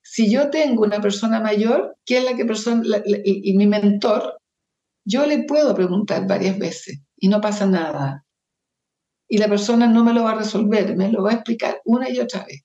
si 0.01 0.31
yo 0.31 0.49
tengo 0.49 0.83
una 0.83 1.01
persona 1.01 1.41
mayor, 1.41 1.97
que 2.05 2.19
es 2.19 2.23
la 2.23 2.37
que 2.37 2.45
persona, 2.45 2.83
y, 3.05 3.57
mi 3.57 3.67
mentor, 3.67 4.37
yo 5.03 5.25
le 5.25 5.43
puedo 5.43 5.75
preguntar 5.75 6.25
varias 6.25 6.57
veces 6.57 7.01
y 7.17 7.27
no 7.27 7.41
pasa 7.41 7.65
nada. 7.65 8.25
Y 9.27 9.39
la 9.39 9.49
persona 9.49 9.87
no 9.87 10.05
me 10.05 10.13
lo 10.13 10.23
va 10.23 10.31
a 10.31 10.35
resolver, 10.35 10.95
me 10.95 11.11
lo 11.11 11.23
va 11.23 11.31
a 11.31 11.33
explicar 11.33 11.81
una 11.83 12.09
y 12.09 12.21
otra 12.21 12.45
vez. 12.45 12.63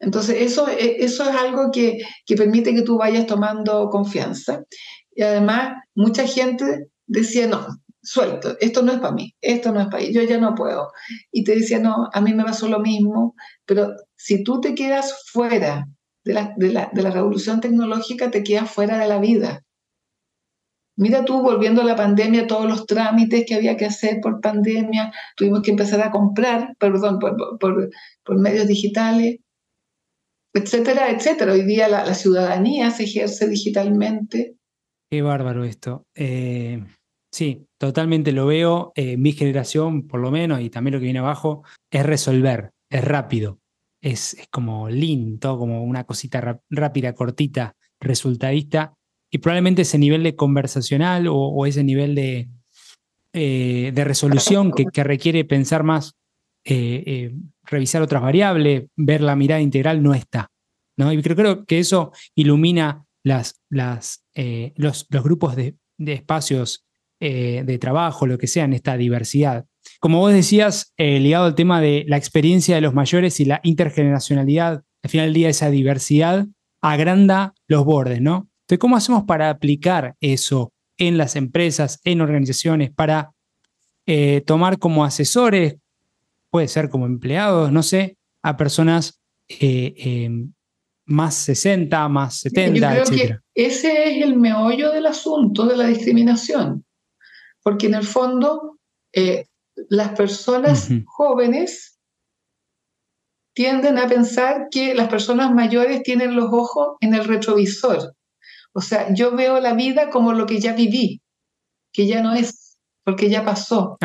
Entonces, 0.00 0.36
eso, 0.40 0.68
e, 0.68 1.04
eso 1.04 1.28
es 1.28 1.36
algo 1.36 1.70
que, 1.72 1.98
que 2.24 2.36
permite 2.36 2.74
que 2.74 2.82
tú 2.82 2.98
vayas 2.98 3.26
tomando 3.26 3.90
confianza. 3.90 4.64
Y 5.14 5.22
además, 5.22 5.82
mucha 5.94 6.26
gente 6.26 6.88
decía, 7.06 7.46
no, 7.48 7.66
suelto, 8.02 8.56
esto 8.60 8.82
no 8.82 8.92
es 8.92 9.00
para 9.00 9.12
mí, 9.14 9.34
esto 9.40 9.72
no 9.72 9.80
es 9.80 9.88
para 9.88 10.02
mí, 10.02 10.12
yo 10.12 10.22
ya 10.22 10.38
no 10.38 10.54
puedo. 10.54 10.92
Y 11.32 11.44
te 11.44 11.56
decía, 11.56 11.78
no, 11.78 12.08
a 12.12 12.20
mí 12.20 12.34
me 12.34 12.44
pasó 12.44 12.68
lo 12.68 12.80
mismo, 12.80 13.34
pero 13.66 13.94
si 14.16 14.44
tú 14.44 14.60
te 14.60 14.74
quedas 14.74 15.24
fuera 15.26 15.86
de 16.24 16.34
la, 16.34 16.54
de 16.56 16.72
la, 16.72 16.90
de 16.92 17.02
la 17.02 17.10
revolución 17.10 17.60
tecnológica, 17.60 18.30
te 18.30 18.42
quedas 18.42 18.70
fuera 18.70 18.98
de 18.98 19.08
la 19.08 19.18
vida. 19.18 19.64
Mira 20.96 21.24
tú, 21.24 21.42
volviendo 21.42 21.82
a 21.82 21.84
la 21.84 21.94
pandemia, 21.94 22.48
todos 22.48 22.66
los 22.66 22.84
trámites 22.86 23.44
que 23.46 23.54
había 23.54 23.76
que 23.76 23.86
hacer 23.86 24.20
por 24.20 24.40
pandemia, 24.40 25.12
tuvimos 25.36 25.62
que 25.62 25.70
empezar 25.70 26.00
a 26.00 26.10
comprar, 26.10 26.74
perdón, 26.78 27.20
por, 27.20 27.36
por, 27.58 27.90
por 28.24 28.38
medios 28.40 28.66
digitales, 28.66 29.36
etcétera, 30.52 31.10
etcétera. 31.10 31.52
Hoy 31.52 31.64
día 31.64 31.88
la, 31.88 32.14
ciudadanía 32.14 32.90
se 32.90 33.04
ejerce 33.04 33.48
digitalmente. 33.48 34.56
Qué 35.10 35.22
bárbaro 35.22 35.64
esto. 35.64 36.04
Eh, 36.14 36.82
Sí, 37.30 37.66
totalmente 37.78 38.32
lo 38.32 38.46
veo. 38.46 38.92
Eh, 38.94 39.16
mi 39.16 39.32
generación, 39.32 40.06
por 40.06 40.20
lo 40.20 40.30
menos, 40.30 40.60
y 40.60 40.70
también 40.70 40.94
lo 40.94 41.00
que 41.00 41.04
viene 41.04 41.18
abajo, 41.18 41.62
es 41.90 42.04
resolver, 42.04 42.72
es 42.90 43.04
rápido, 43.04 43.58
es, 44.00 44.36
como 44.50 44.88
lean, 44.88 45.38
todo 45.38 45.58
como 45.58 45.84
una 45.84 46.04
cosita 46.04 46.60
rápida, 46.70 47.14
cortita, 47.14 47.76
resultadista. 48.00 48.94
Y 49.30 49.38
probablemente 49.38 49.82
ese 49.82 49.98
nivel 49.98 50.22
de 50.22 50.36
conversacional 50.36 51.26
o, 51.28 51.66
ese 51.66 51.84
nivel 51.84 52.14
de, 52.14 52.48
eh, 53.34 53.92
de 53.94 54.04
resolución 54.04 54.72
que, 54.72 55.04
requiere 55.04 55.44
pensar 55.44 55.82
más, 55.82 56.14
eh, 56.74 57.34
revisar 57.64 58.02
otras 58.02 58.22
variables, 58.22 58.84
ver 58.96 59.20
la 59.20 59.36
mirada 59.36 59.60
integral, 59.60 60.02
no 60.02 60.14
está. 60.14 60.50
¿no? 60.96 61.12
Y 61.12 61.22
creo, 61.22 61.64
que 61.64 61.78
eso 61.78 62.12
ilumina 62.34 63.04
las, 63.22 63.60
las, 63.68 64.24
los, 64.76 65.06
grupos 65.08 65.56
de, 65.56 65.76
espacios 65.98 66.84
eh, 67.20 67.64
de 67.66 67.78
trabajo, 67.78 68.28
lo 68.28 68.38
que 68.38 68.46
sea, 68.46 68.64
en 68.64 68.74
esta 68.74 68.96
diversidad. 68.96 69.66
Como 69.98 70.20
vos 70.20 70.32
decías, 70.32 70.92
eh, 70.96 71.18
ligado 71.18 71.46
al 71.46 71.56
tema 71.56 71.80
de 71.80 72.04
la 72.06 72.16
experiencia 72.16 72.76
de 72.76 72.80
los 72.80 72.94
mayores 72.94 73.40
y 73.40 73.44
la 73.44 73.58
intergeneracionalidad, 73.64 74.84
al 75.02 75.10
final 75.10 75.26
del 75.26 75.34
día 75.34 75.48
esa 75.48 75.68
diversidad 75.68 76.46
agranda 76.80 77.54
los 77.66 77.84
bordes, 77.84 78.20
¿no? 78.20 78.48
Entonces, 78.60 78.78
¿cómo 78.78 78.96
hacemos 78.96 79.24
para 79.24 79.50
aplicar 79.50 80.14
eso 80.20 80.72
en 80.96 81.18
las 81.18 81.34
empresas, 81.34 82.00
en 82.04 82.20
organizaciones, 82.20 82.92
para 82.92 83.32
eh, 84.06 84.42
tomar 84.46 84.78
como 84.78 85.04
asesores, 85.04 85.74
puede 86.50 86.68
ser 86.68 86.88
como 86.88 87.06
empleados, 87.06 87.72
no 87.72 87.82
sé, 87.82 88.16
a 88.42 88.56
personas 88.56 89.20
más 91.06 91.34
60, 91.34 92.08
más 92.08 92.40
70, 92.40 92.98
Yo 92.98 93.04
creo 93.04 93.18
Que 93.18 93.38
ese 93.54 94.10
es 94.10 94.22
el 94.22 94.36
meollo 94.36 94.92
del 94.92 95.06
asunto 95.06 95.66
de 95.66 95.76
la 95.76 95.86
discriminación 95.86 96.84
porque 97.68 97.86
en 97.86 97.94
el 97.94 98.04
fondo 98.04 98.78
eh, 99.12 99.46
las 99.90 100.16
personas 100.16 100.88
jóvenes 101.04 101.98
tienden 103.54 103.98
a 103.98 104.08
pensar 104.08 104.68
que 104.70 104.94
las 104.94 105.08
personas 105.08 105.52
mayores 105.52 106.02
tienen 106.02 106.34
los 106.34 106.48
ojos 106.50 106.96
en 107.00 107.12
el 107.12 107.24
retrovisor. 107.24 108.14
O 108.72 108.80
sea, 108.80 109.12
yo 109.12 109.36
veo 109.36 109.60
la 109.60 109.74
vida 109.74 110.08
como 110.08 110.32
lo 110.32 110.46
que 110.46 110.60
ya 110.60 110.72
viví, 110.72 111.20
que 111.92 112.06
ya 112.06 112.22
no 112.22 112.32
es, 112.32 112.67
porque 113.08 113.30
ya 113.30 113.42
pasó. 113.42 113.96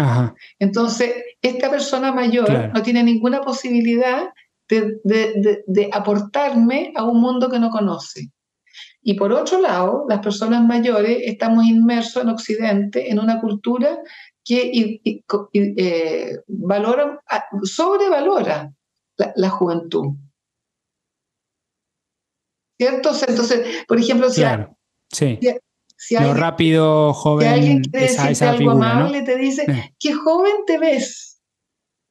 Entonces, 0.60 1.14
esta 1.42 1.70
persona 1.70 2.14
mayor 2.14 2.72
no 2.74 2.82
tiene 2.82 3.04
ninguna 3.04 3.42
posibilidad 3.42 4.30
de 4.70 5.90
aportarme 5.92 6.94
a 6.96 7.04
un 7.04 7.20
mundo 7.20 7.50
que 7.50 7.60
no 7.60 7.70
conoce. 7.70 8.32
Y 9.02 9.16
por 9.16 9.34
otro 9.34 9.60
lado, 9.60 10.06
las 10.08 10.20
personas 10.20 10.64
mayores 10.64 11.18
estamos 11.26 11.66
inmersos 11.66 12.24
en 12.24 12.30
Occidente 12.30 13.12
en 13.12 13.20
una 13.20 13.42
cultura 13.42 14.00
que 14.46 15.02
eh, 15.54 16.38
valora, 16.48 17.22
sobrevalora 17.64 18.72
la, 19.36 19.50
juventud. 19.50 20.14
¿Cierto? 22.80 23.12
Entonces, 23.28 23.84
por 23.86 24.00
ejemplo, 24.00 24.30
si, 24.30 24.40
claro, 24.40 24.78
sí. 25.12 25.38
Lo 26.12 26.34
rápido, 26.34 27.14
joven, 27.14 27.48
si 27.48 27.54
alguien 27.54 27.82
quiere 27.82 28.06
esa, 28.06 28.52
algo 28.52 28.72
amable, 28.72 29.22
te 29.22 29.38
dice, 29.38 29.66
eh. 29.68 29.96
qué 30.00 30.14
joven 30.14 30.54
te 30.66 30.78
ves. 30.78 31.42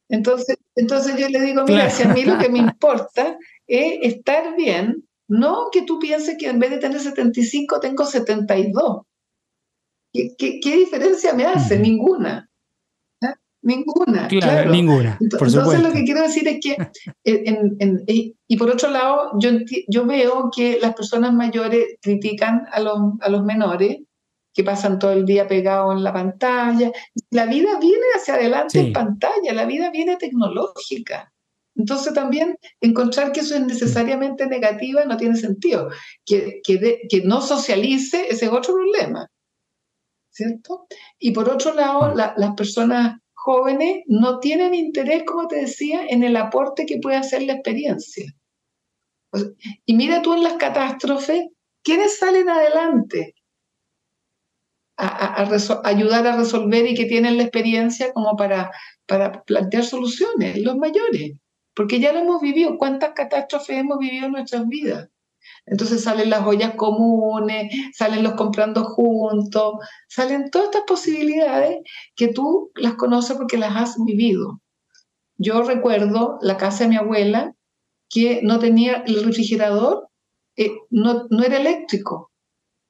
Entonces, 0.08 0.56
entonces 0.76 1.16
yo 1.16 1.28
le 1.28 1.40
digo, 1.40 1.64
mira, 1.64 1.88
si 1.90 2.02
a 2.02 2.08
mí 2.08 2.24
lo 2.24 2.38
que 2.38 2.48
me 2.48 2.58
importa 2.60 3.36
es 3.66 3.98
estar 4.02 4.56
bien 4.56 5.04
no 5.32 5.68
que 5.72 5.82
tú 5.82 5.98
pienses 5.98 6.36
que 6.38 6.48
en 6.48 6.58
vez 6.58 6.70
de 6.70 6.78
tener 6.78 7.00
75 7.00 7.80
tengo 7.80 8.04
72. 8.04 9.02
¿Qué, 10.12 10.60
qué, 10.60 10.76
diferencia 10.76 11.32
me 11.32 11.46
hace? 11.46 11.78
Ninguna. 11.78 12.50
Ninguna. 13.62 14.26
Claro, 14.26 14.70
ninguna. 14.70 15.16
Entonces, 15.20 15.82
lo 15.82 15.92
que 15.92 16.04
quiero 16.04 16.22
decir 16.22 16.48
es 16.48 16.58
que, 16.60 16.76
y 18.48 18.56
por 18.56 18.70
otro 18.70 18.90
lado, 18.90 19.30
yo, 19.38 19.50
yo 19.88 20.04
veo 20.04 20.50
que 20.54 20.78
las 20.80 20.94
personas 20.94 21.32
mayores 21.32 21.96
critican 22.00 22.66
a 22.72 22.80
los, 22.80 22.98
a 23.20 23.28
los 23.30 23.44
menores 23.44 23.98
que 24.52 24.64
pasan 24.64 24.98
todo 24.98 25.12
el 25.12 25.24
día 25.24 25.46
pegados 25.46 25.96
en 25.96 26.02
la 26.02 26.12
pantalla. 26.12 26.90
La 27.30 27.46
vida 27.46 27.78
viene 27.80 28.04
hacia 28.16 28.34
adelante 28.34 28.80
en 28.80 28.92
pantalla, 28.92 29.52
la 29.54 29.64
vida 29.64 29.90
viene 29.90 30.16
tecnológica. 30.16 31.32
Entonces 31.74 32.12
también 32.12 32.58
encontrar 32.80 33.32
que 33.32 33.40
eso 33.40 33.54
es 33.54 33.64
necesariamente 33.64 34.46
negativa 34.46 35.04
no 35.04 35.16
tiene 35.16 35.36
sentido. 35.36 35.88
Que, 36.26 36.60
que, 36.64 37.22
no 37.24 37.40
socialice, 37.40 38.26
ese 38.28 38.46
es 38.46 38.52
otro 38.52 38.74
problema. 38.74 39.28
¿Cierto? 40.30 40.86
Y 41.18 41.30
por 41.30 41.48
otro 41.48 41.74
lado, 41.74 42.14
las 42.14 42.54
personas 42.54 43.21
jóvenes 43.44 44.02
no 44.06 44.38
tienen 44.38 44.74
interés, 44.74 45.24
como 45.24 45.48
te 45.48 45.56
decía, 45.56 46.06
en 46.08 46.22
el 46.22 46.36
aporte 46.36 46.86
que 46.86 46.98
puede 46.98 47.16
hacer 47.16 47.42
la 47.42 47.54
experiencia. 47.54 48.32
y 49.86 49.94
mira 49.94 50.22
tú 50.22 50.34
en 50.34 50.42
las 50.42 50.54
catástrofes, 50.54 51.46
¿quiénes 51.82 52.18
salen 52.18 52.48
adelante? 52.48 53.34
A, 54.96 55.48
ayudar 55.84 56.26
a 56.26 56.36
resolver 56.36 56.86
y 56.86 56.94
que 56.94 57.06
tienen 57.06 57.36
la 57.36 57.44
experiencia 57.44 58.12
como 58.12 58.36
para, 58.36 58.70
para 59.06 59.42
plantear 59.42 59.84
soluciones, 59.84 60.58
los 60.58 60.76
mayores 60.76 61.32
porque 61.74 62.00
ya 62.00 62.12
lo 62.12 62.20
hemos 62.20 62.40
vivido. 62.40 62.76
¿Cuántas 62.78 63.12
catástrofes 63.12 63.78
hemos 63.78 63.98
vivido 63.98 64.26
en 64.26 64.32
nuestras 64.32 64.66
vidas? 64.68 65.08
Entonces 65.66 66.02
salen 66.02 66.30
las 66.30 66.46
ollas 66.46 66.74
comunes, 66.74 67.72
salen 67.92 68.22
los 68.22 68.34
comprando 68.34 68.84
juntos, 68.84 69.74
salen 70.08 70.50
todas 70.50 70.66
estas 70.66 70.82
posibilidades 70.86 71.78
que 72.16 72.28
tú 72.28 72.70
las 72.74 72.94
conoces 72.94 73.36
porque 73.36 73.58
las 73.58 73.76
has 73.76 73.96
vivido. 74.04 74.60
Yo 75.36 75.62
recuerdo 75.62 76.38
la 76.40 76.56
casa 76.56 76.84
de 76.84 76.90
mi 76.90 76.96
abuela 76.96 77.54
que 78.08 78.40
no 78.42 78.58
tenía 78.58 79.02
el 79.06 79.24
refrigerador, 79.24 80.08
eh, 80.56 80.70
no, 80.90 81.26
no 81.30 81.42
era 81.42 81.58
eléctrico, 81.58 82.30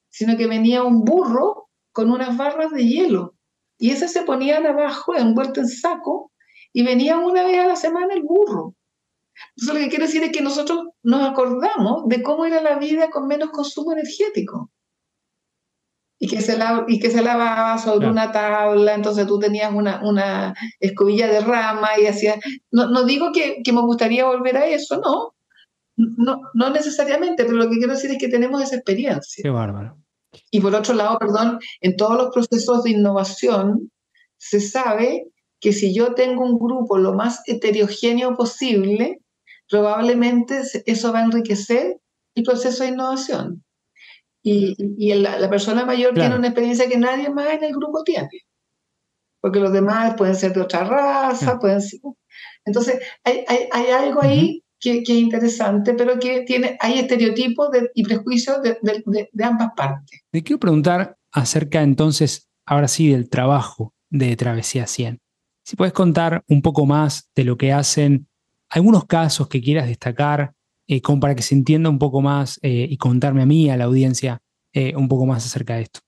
sino 0.09 0.37
que 0.37 0.47
venía 0.47 0.83
un 0.83 1.05
burro 1.05 1.69
con 1.93 2.11
unas 2.11 2.37
barras 2.37 2.73
de 2.73 2.87
hielo 2.87 3.37
y 3.79 3.91
esas 3.91 4.13
se 4.13 4.23
ponían 4.23 4.65
abajo 4.65 5.15
envuelto 5.17 5.61
en 5.61 5.67
saco 5.69 6.31
y 6.73 6.85
venía 6.85 7.19
una 7.19 7.45
vez 7.45 7.59
a 7.59 7.67
la 7.67 7.75
semana 7.75 8.15
el 8.15 8.23
burro. 8.23 8.77
Entonces 9.57 9.75
lo 9.75 9.81
que 9.81 9.89
quiero 9.89 10.07
decir 10.07 10.23
es 10.23 10.33
que 10.33 10.43
nosotros 10.43 10.89
nos 11.03 11.29
acordamos 11.29 12.09
de 12.09 12.23
cómo 12.23 12.45
era 12.45 12.61
la 12.61 12.79
vida 12.79 13.11
con 13.11 13.27
menos 13.27 13.51
consumo 13.51 13.93
energético. 13.93 14.71
Y 16.19 16.29
que 16.29 16.41
se, 16.41 16.57
y 16.87 17.01
que 17.01 17.11
se 17.11 17.21
lavaba 17.21 17.77
sobre 17.79 18.09
una 18.09 18.31
tabla, 18.31 18.95
entonces 18.95 19.27
tú 19.27 19.41
tenías 19.41 19.75
una, 19.75 20.01
una 20.05 20.55
escobilla 20.79 21.27
de 21.27 21.41
rama 21.41 21.99
y 22.01 22.07
hacías... 22.07 22.39
No, 22.71 22.87
no 22.89 23.05
digo 23.05 23.33
que, 23.33 23.61
que, 23.65 23.73
me 23.73 23.81
gustaría 23.81 24.25
volver 24.25 24.57
a 24.57 24.67
eso, 24.67 25.01
no. 25.01 25.35
no. 25.97 26.41
No 26.55 26.71
necesariamente, 26.71 27.45
pero 27.45 27.57
lo 27.57 27.69
que 27.69 27.79
quiero 27.79 27.95
decir 27.95 28.13
es 28.13 28.19
que 28.19 28.29
tenemos 28.29 28.63
esa 28.63 28.77
experiencia. 28.77 29.43
Qué 29.43 29.51
bárbaro. 29.51 29.97
Y 30.51 30.61
por 30.61 30.75
otro 30.75 30.95
lado, 30.95 31.19
perdón, 31.19 31.59
en 31.81 31.97
todos 31.97 32.17
los 32.17 32.31
procesos 32.33 32.85
de 32.85 32.91
innovación 32.91 33.91
se 34.39 34.61
sabe 34.61 35.27
que 35.61 35.73
si 35.73 35.95
yo 35.95 36.15
tengo 36.15 36.45
un 36.45 36.59
grupo 36.59 36.99
lo 36.99 37.15
más 37.15 37.43
heterogéneo 37.47 38.37
posible, 38.37 39.22
probablemente 39.73 40.61
eso 40.85 41.13
va 41.15 41.21
a 41.21 41.25
enriquecer 41.25 41.99
el 42.35 42.45
proceso 42.45 42.85
de 42.85 42.91
innovación. 42.91 43.65
Y, 44.43 44.77
y 44.99 45.15
la, 45.15 45.49
persona 45.49 45.87
mayor 45.87 46.13
tiene 46.13 46.37
una 46.37 46.49
experiencia 46.49 46.89
que 46.89 46.99
nadie 46.99 47.31
más 47.31 47.55
en 47.55 47.65
el 47.65 47.73
grupo 47.73 48.05
tiene. 48.05 48.29
Porque 49.41 49.61
los 49.61 49.73
demás 49.73 50.15
pueden 50.19 50.35
ser 50.35 50.53
de 50.53 50.61
otra 50.61 50.85
raza, 50.85 51.59
pueden 51.59 51.81
ser... 51.81 52.01
Entonces, 52.67 53.01
hay, 53.25 53.45
hay, 53.49 53.69
hay 53.73 53.87
algo 53.91 54.23
ahí 54.23 54.63
que, 54.79 54.99
es 54.99 55.09
interesante, 55.09 55.95
pero 55.95 56.19
que 56.19 56.43
tiene, 56.43 56.77
hay 56.79 56.99
estereotipos 56.99 57.71
y 57.95 58.05
prejuicios 58.05 58.61
de, 58.63 58.77
de, 58.83 59.45
ambas 59.45 59.71
partes. 59.75 60.21
Te 60.31 60.43
quiero 60.43 60.61
preguntar 60.61 61.17
acerca 61.33 61.83
entonces, 61.83 62.51
ahora 62.67 62.89
sí, 62.89 63.11
del 63.11 63.31
trabajo 63.31 63.95
de 64.11 64.37
Travesía 64.37 64.87
100. 64.87 65.19
Si 65.65 65.77
puedes 65.77 65.95
contar 65.95 66.45
un 66.49 66.61
poco 66.61 66.85
más 66.85 67.31
de 67.35 67.45
lo 67.45 67.57
que 67.57 67.73
hacen, 67.73 68.29
algunos 68.73 69.05
casos 69.05 69.49
que 69.49 69.61
quieras 69.61 69.87
destacar, 69.87 70.55
eh, 70.89 71.03
para 71.21 71.35
que 71.35 71.43
se 71.43 71.55
entienda 71.55 71.91
un 71.91 71.99
poco 71.99 72.23
más 72.23 72.59
eh, 72.63 72.87
y 72.89 72.97
contarme 72.97 73.43
a 73.43 73.47
mí, 73.47 73.71
a 73.71 73.77
la 73.77 73.85
audiencia, 73.85 74.41
eh, 74.73 74.97
un 74.97 75.09
poco 75.09 75.27
más 75.27 75.45
acerca 75.45 75.77
de 75.77 75.83
esto. 75.83 76.01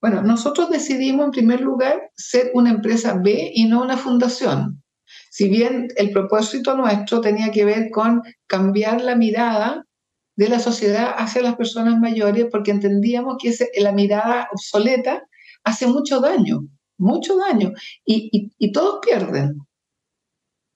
Bueno, 0.00 0.20
nosotros 0.22 0.68
decidimos 0.68 1.26
en 1.26 1.30
primer 1.30 1.60
lugar 1.60 2.10
ser 2.16 2.50
una 2.54 2.70
empresa 2.70 3.14
B 3.22 3.52
y 3.54 3.66
no 3.66 3.82
una 3.82 3.96
fundación. 3.96 4.82
Si 5.30 5.48
bien 5.48 5.88
el 5.96 6.10
propósito 6.10 6.76
nuestro 6.76 7.20
tenía 7.20 7.52
que 7.52 7.64
ver 7.64 7.90
con 7.90 8.22
cambiar 8.48 9.00
la 9.00 9.14
mirada 9.14 9.86
de 10.34 10.48
la 10.48 10.58
sociedad 10.58 11.14
hacia 11.16 11.42
las 11.42 11.54
personas 11.54 12.00
mayores, 12.00 12.46
porque 12.50 12.72
entendíamos 12.72 13.36
que 13.40 13.54
la 13.80 13.92
mirada 13.92 14.48
obsoleta 14.52 15.22
hace 15.62 15.86
mucho 15.86 16.20
daño, 16.20 16.66
mucho 16.98 17.36
daño, 17.36 17.72
y, 18.04 18.72
todos 18.72 18.98
pierden. 19.06 19.60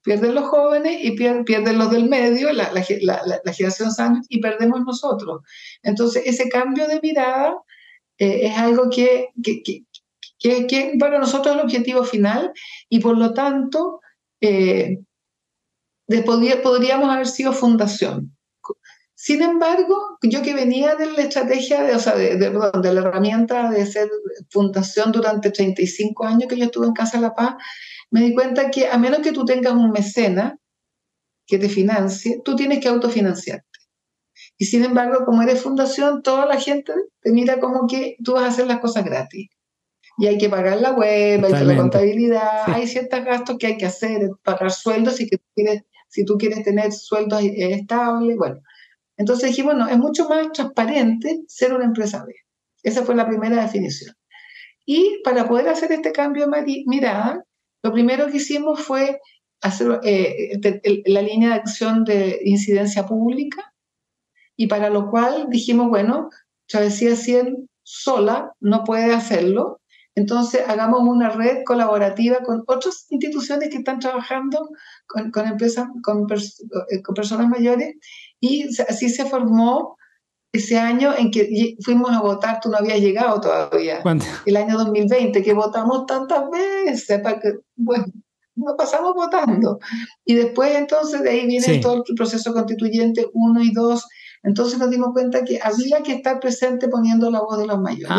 Pierden 0.06 0.36
los 0.36 0.44
jóvenes 0.44 0.98
y 1.02 1.16
pierden, 1.16 1.78
los 1.78 1.90
del 1.90 2.08
medio, 2.08 2.52
la, 2.52 2.70
generación 3.52 3.90
sana, 3.90 4.22
y 4.28 4.40
perdemos 4.40 4.82
nosotros. 4.86 5.42
Entonces, 5.82 6.22
ese 6.26 6.48
cambio 6.48 6.86
de 6.86 7.00
mirada 7.00 7.56
eh, 8.16 8.46
es 8.46 8.56
algo 8.56 8.88
que, 8.88 9.30
que, 9.42 10.94
para 11.00 11.18
nosotros 11.18 11.48
es 11.48 11.60
el 11.60 11.66
objetivo 11.66 12.04
final 12.04 12.52
y 12.88 13.00
por 13.00 13.18
lo 13.18 13.34
tanto 13.34 13.98
eh, 14.40 15.00
podríamos 16.24 17.10
haber 17.10 17.26
sido 17.26 17.52
fundación. 17.52 18.32
Sin 19.16 19.42
embargo, 19.42 20.18
yo 20.22 20.40
que 20.42 20.54
venía 20.54 20.94
de 20.94 21.10
la 21.10 21.22
estrategia, 21.22 21.82
de, 21.82 21.96
o 21.96 21.98
sea, 21.98 22.14
de, 22.14 22.36
de, 22.36 22.50
de, 22.50 22.94
la 22.94 23.00
herramienta 23.00 23.70
de 23.70 23.84
ser 23.86 24.08
fundación 24.50 25.10
durante 25.10 25.50
35 25.50 26.24
años 26.24 26.48
que 26.48 26.56
yo 26.56 26.66
estuve 26.66 26.86
en 26.86 26.92
Casa 26.92 27.16
de 27.16 27.22
la 27.22 27.34
Paz, 27.34 27.56
me 28.10 28.20
di 28.20 28.34
cuenta 28.34 28.70
que 28.70 28.88
a 28.88 28.98
menos 28.98 29.20
que 29.20 29.32
tú 29.32 29.44
tengas 29.44 29.74
un 29.74 29.90
mecena 29.90 30.58
que 31.46 31.58
te 31.58 31.68
financie, 31.68 32.40
tú 32.44 32.56
tienes 32.56 32.80
que 32.80 32.88
autofinanciar. 32.88 33.64
Y 34.58 34.66
sin 34.66 34.84
embargo, 34.84 35.24
como 35.24 35.42
eres 35.42 35.62
fundación, 35.62 36.22
toda 36.22 36.46
la 36.46 36.60
gente 36.60 36.92
te 37.20 37.32
mira 37.32 37.60
como 37.60 37.86
que 37.86 38.16
tú 38.24 38.34
vas 38.34 38.44
a 38.44 38.48
hacer 38.48 38.66
las 38.66 38.80
cosas 38.80 39.04
gratis. 39.04 39.48
Y 40.18 40.26
hay 40.26 40.38
que 40.38 40.48
pagar 40.48 40.80
la 40.80 40.92
web, 40.92 41.44
hay 41.44 41.52
que 41.52 41.64
la 41.64 41.76
contabilidad, 41.76 42.62
hay 42.66 42.86
ciertos 42.86 43.22
gastos 43.22 43.56
que 43.58 43.66
hay 43.66 43.76
que 43.76 43.86
hacer, 43.86 44.30
pagar 44.42 44.70
sueldos 44.70 45.16
si, 45.16 45.28
que 45.28 45.38
quieres, 45.54 45.82
si 46.08 46.24
tú 46.24 46.38
quieres 46.38 46.64
tener 46.64 46.90
sueldos 46.92 47.42
estables. 47.42 48.36
Bueno, 48.36 48.60
entonces 49.18 49.50
dijimos, 49.50 49.74
no, 49.74 49.88
es 49.88 49.98
mucho 49.98 50.26
más 50.28 50.52
transparente 50.52 51.42
ser 51.48 51.74
una 51.74 51.84
empresa 51.84 52.24
B. 52.24 52.34
Esa 52.82 53.04
fue 53.04 53.14
la 53.14 53.26
primera 53.26 53.60
definición. 53.60 54.14
Y 54.86 55.20
para 55.22 55.48
poder 55.48 55.68
hacer 55.68 55.92
este 55.92 56.12
cambio 56.12 56.46
de 56.46 56.84
mirada, 56.86 57.44
lo 57.86 57.92
primero 57.92 58.26
que 58.26 58.38
hicimos 58.38 58.80
fue 58.80 59.20
hacer 59.62 60.00
eh, 60.02 60.58
la 61.06 61.22
línea 61.22 61.50
de 61.50 61.54
acción 61.54 62.02
de 62.02 62.40
incidencia 62.44 63.06
pública, 63.06 63.72
y 64.56 64.66
para 64.66 64.90
lo 64.90 65.08
cual 65.08 65.46
dijimos, 65.50 65.88
bueno, 65.88 66.30
Travesía 66.66 67.14
100 67.14 67.68
sola 67.84 68.50
no 68.58 68.82
puede 68.82 69.14
hacerlo, 69.14 69.80
entonces 70.16 70.62
hagamos 70.66 71.02
una 71.02 71.28
red 71.28 71.58
colaborativa 71.64 72.40
con 72.40 72.64
otras 72.66 73.06
instituciones 73.10 73.68
que 73.68 73.76
están 73.76 74.00
trabajando 74.00 74.68
con, 75.06 75.30
con 75.30 75.46
empresas, 75.46 75.86
con, 76.02 76.26
eh, 76.90 77.02
con, 77.02 77.14
personas 77.14 77.48
mayores 77.48 77.94
y 78.40 78.64
así 78.88 79.10
se 79.10 79.26
formó 79.26 79.96
ese 80.56 80.78
año 80.78 81.14
en 81.16 81.30
que 81.30 81.76
fuimos 81.84 82.10
a 82.10 82.20
votar, 82.20 82.60
tú 82.60 82.70
no 82.70 82.78
habías 82.78 83.00
llegado 83.00 83.40
todavía, 83.40 84.02
el 84.44 84.56
año 84.56 84.78
2020, 84.78 85.42
que 85.42 85.52
votamos 85.52 86.06
tantas 86.06 86.50
veces, 86.50 87.20
para 87.20 87.40
que, 87.40 87.54
bueno, 87.76 88.06
nos 88.56 88.74
pasamos 88.76 89.14
votando. 89.14 89.78
Y 90.24 90.34
después 90.34 90.74
entonces 90.74 91.22
de 91.22 91.30
ahí 91.30 91.46
viene 91.46 91.78
todo 91.78 92.04
el 92.06 92.14
proceso 92.14 92.52
constituyente 92.52 93.26
1 93.32 93.62
y 93.62 93.72
2, 93.72 94.06
entonces 94.42 94.78
nos 94.78 94.90
dimos 94.90 95.10
cuenta 95.12 95.44
que 95.44 95.58
había 95.62 96.02
que 96.02 96.12
estar 96.12 96.40
presente 96.40 96.88
poniendo 96.88 97.30
la 97.30 97.40
voz 97.40 97.58
de 97.58 97.66
los 97.66 97.80
mayores. 97.80 98.16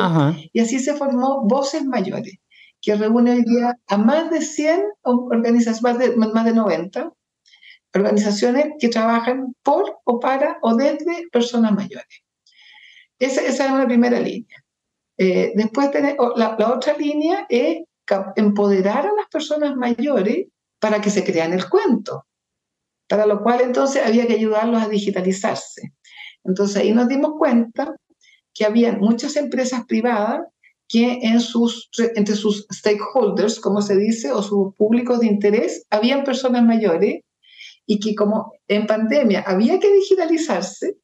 Y 0.54 0.60
así 0.60 0.80
se 0.80 0.94
formó 0.94 1.44
Voces 1.46 1.86
Mayores, 1.86 2.38
que 2.82 2.96
reúne 2.96 3.32
hoy 3.32 3.44
día 3.44 3.76
a 3.88 3.98
más 3.98 4.30
de 4.30 4.42
100 4.42 4.84
organizaciones, 5.04 5.82
más 5.82 5.98
de, 5.98 6.16
más 6.16 6.46
de 6.46 6.54
90 6.54 7.12
organizaciones 7.96 8.74
que 8.80 8.90
trabajan 8.90 9.56
por 9.64 10.00
o 10.04 10.20
para 10.20 10.58
o 10.62 10.76
desde 10.76 11.28
personas 11.32 11.74
mayores. 11.74 12.22
Esa, 13.20 13.42
es 13.42 13.60
una 13.60 13.86
primera 13.86 14.20
línea. 14.20 14.64
Eh, 15.18 15.54
después 15.56 15.90
la, 15.94 16.56
la 16.58 16.74
otra 16.74 16.96
línea 16.98 17.46
es 17.50 17.84
empoderar 18.36 19.08
a 19.08 19.14
las 19.14 19.28
personas 19.32 19.76
mayores 19.76 20.48
para 20.80 21.02
que 21.02 21.10
se 21.10 21.24
crean 21.24 21.54
el 21.54 21.68
cuento, 21.68 22.26
para 23.08 23.26
lo 23.26 23.42
cual 23.42 23.62
entonces 23.62 24.06
había 24.06 24.28
que 24.28 24.36
ayudarlos 24.36 24.82
a 24.82 24.90
digitalizarse. 24.90 25.94
Entonces 26.44 26.78
ahí 26.78 26.94
nos 26.94 27.08
dimos 27.08 27.34
cuenta 27.38 27.96
que 28.54 28.66
había 28.66 28.94
muchas 28.94 29.36
empresas 29.36 29.86
privadas 29.86 30.42
que 30.88 31.20
en 31.22 31.42
sus, 31.42 31.90
entre 32.16 32.36
sus 32.36 32.66
stakeholders, 32.72 33.60
como 33.60 33.82
se 33.82 33.98
dice, 33.98 34.32
o 34.32 34.42
sus 34.42 34.74
públicos 34.76 35.20
de 35.20 35.28
interés, 35.28 35.86
habían 35.90 36.24
personas 36.24 36.64
mayores 36.64 37.22
y 37.86 38.00
que 38.00 38.16
como 38.16 38.54
en 38.68 38.88
pandemia 38.88 39.42
había 39.42 39.80
que 39.80 39.92
digitalizarse, 39.94 40.98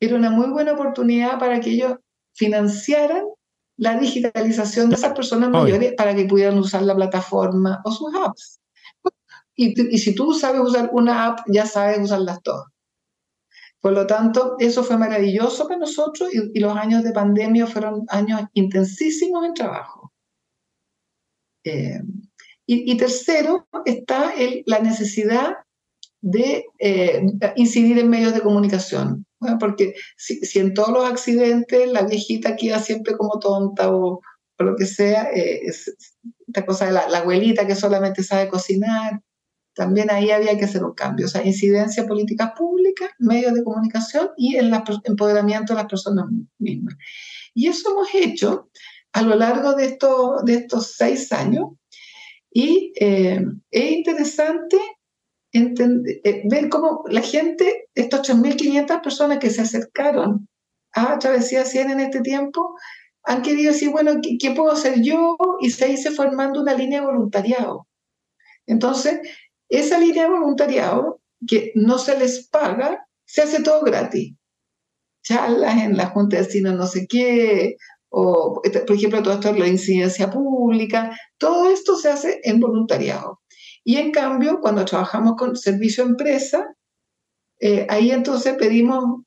era 0.00 0.16
una 0.16 0.30
muy 0.30 0.48
buena 0.48 0.72
oportunidad 0.72 1.38
para 1.38 1.60
que 1.60 1.70
ellos 1.70 1.98
financiaran 2.34 3.24
la 3.76 3.98
digitalización 3.98 4.90
de 4.90 4.96
esas 4.96 5.12
personas 5.14 5.50
mayores 5.50 5.94
para 5.96 6.14
que 6.14 6.24
pudieran 6.24 6.58
usar 6.58 6.82
la 6.82 6.94
plataforma 6.94 7.80
o 7.84 7.92
sus 7.92 8.14
apps. 8.14 8.60
Y, 9.54 9.94
y 9.94 9.98
si 9.98 10.14
tú 10.14 10.32
sabes 10.32 10.60
usar 10.60 10.90
una 10.92 11.26
app, 11.26 11.40
ya 11.46 11.66
sabes 11.66 11.98
usarlas 12.00 12.42
todas. 12.42 12.66
Por 13.80 13.92
lo 13.92 14.06
tanto, 14.06 14.56
eso 14.58 14.84
fue 14.84 14.98
maravilloso 14.98 15.66
para 15.66 15.80
nosotros 15.80 16.28
y, 16.32 16.60
los 16.60 16.76
años 16.76 17.02
de 17.02 17.12
pandemia 17.12 17.66
fueron 17.66 18.04
años 18.08 18.42
intensísimos 18.52 19.46
en 19.46 19.54
trabajo. 19.54 20.12
Eh, 21.64 22.00
y, 22.66 22.96
tercero, 22.96 23.66
está 23.84 24.32
la 24.66 24.78
necesidad 24.78 25.56
de 26.20 26.66
eh, 26.78 27.22
incidir 27.56 27.98
en 27.98 28.10
medios 28.10 28.34
de 28.34 28.42
comunicación. 28.42 29.26
Porque 29.58 29.94
si, 30.16 30.58
en 30.58 30.74
todos 30.74 30.90
los 30.90 31.04
accidentes 31.04 31.90
la 31.90 32.02
viejita 32.02 32.56
queda 32.56 32.78
siempre 32.78 33.16
como 33.16 33.38
tonta 33.38 33.92
o, 33.92 34.20
lo 34.58 34.76
que 34.76 34.84
sea, 34.84 35.30
eh, 35.34 35.62
esta 35.66 36.66
cosa 36.66 36.86
de 36.86 36.92
la, 36.92 37.18
abuelita 37.18 37.66
que 37.66 37.74
solamente 37.74 38.22
sabe 38.22 38.48
cocinar, 38.48 39.22
también 39.74 40.10
ahí 40.10 40.30
había 40.30 40.58
que 40.58 40.66
hacer 40.66 40.84
un 40.84 40.92
cambio, 40.92 41.24
o 41.24 41.28
sea, 41.28 41.46
incidencia 41.46 42.06
políticas 42.06 42.52
públicas, 42.58 43.08
medios 43.18 43.54
de 43.54 43.64
comunicación 43.64 44.30
y 44.36 44.56
el 44.56 44.70
empoderamiento 45.04 45.72
de 45.72 45.78
las 45.78 45.88
personas 45.88 46.26
mismas. 46.58 46.94
Y 47.54 47.68
eso 47.68 47.90
hemos 47.90 48.08
hecho 48.14 48.68
a 49.12 49.22
lo 49.22 49.36
largo 49.36 49.74
de, 49.74 49.86
esto, 49.86 50.42
de 50.44 50.54
estos 50.54 50.94
seis 50.96 51.32
años 51.32 51.70
y 52.52 52.92
eh, 53.00 53.44
es 53.70 53.92
interesante 53.92 54.76
eh, 55.52 56.42
ver 56.44 56.68
cómo 56.68 57.04
la 57.08 57.22
gente, 57.22 57.88
estos 57.94 58.28
3.500 58.28 59.02
personas 59.02 59.38
que 59.38 59.50
se 59.50 59.62
acercaron 59.62 60.48
a 60.92 61.18
Travesía 61.18 61.64
100 61.64 61.90
en 61.90 62.00
este 62.00 62.20
tiempo, 62.20 62.74
han 63.24 63.42
querido 63.42 63.72
decir, 63.72 63.90
bueno, 63.90 64.20
¿qué, 64.22 64.38
¿qué, 64.38 64.52
puedo 64.52 64.72
hacer 64.72 65.02
yo? 65.02 65.36
Y 65.60 65.70
se 65.70 65.90
hizo 65.90 66.10
formando 66.12 66.60
una 66.60 66.74
línea 66.74 67.00
de 67.00 67.06
voluntariado. 67.06 67.86
Entonces, 68.66 69.20
esa 69.68 69.98
línea 69.98 70.24
de 70.24 70.30
voluntariado 70.30 71.20
que 71.46 71.72
no 71.74 71.98
se 71.98 72.18
les 72.18 72.48
paga, 72.48 73.06
se 73.24 73.42
hace 73.42 73.62
todo 73.62 73.82
gratis. 73.82 74.34
Charlas 75.22 75.78
en 75.78 75.96
la 75.96 76.06
Junta 76.06 76.36
de 76.36 76.42
Destino 76.42 76.72
no 76.72 76.86
sé 76.86 77.06
qué, 77.08 77.76
o 78.08 78.60
por 78.62 78.96
ejemplo 78.96 79.22
todo 79.22 79.34
esto 79.34 79.50
es 79.50 79.58
la 79.58 79.68
incidencia 79.68 80.30
pública, 80.30 81.16
todo 81.38 81.70
esto 81.70 81.96
se 81.96 82.08
hace 82.08 82.40
en 82.42 82.60
voluntariado. 82.60 83.39
Y 83.84 83.96
en 83.96 84.12
cambio, 84.12 84.60
cuando 84.60 84.84
trabajamos 84.84 85.36
con 85.36 85.56
servicio 85.56 86.04
empresa, 86.04 86.74
eh, 87.60 87.86
ahí 87.88 88.10
entonces 88.10 88.56
pedimos 88.56 89.22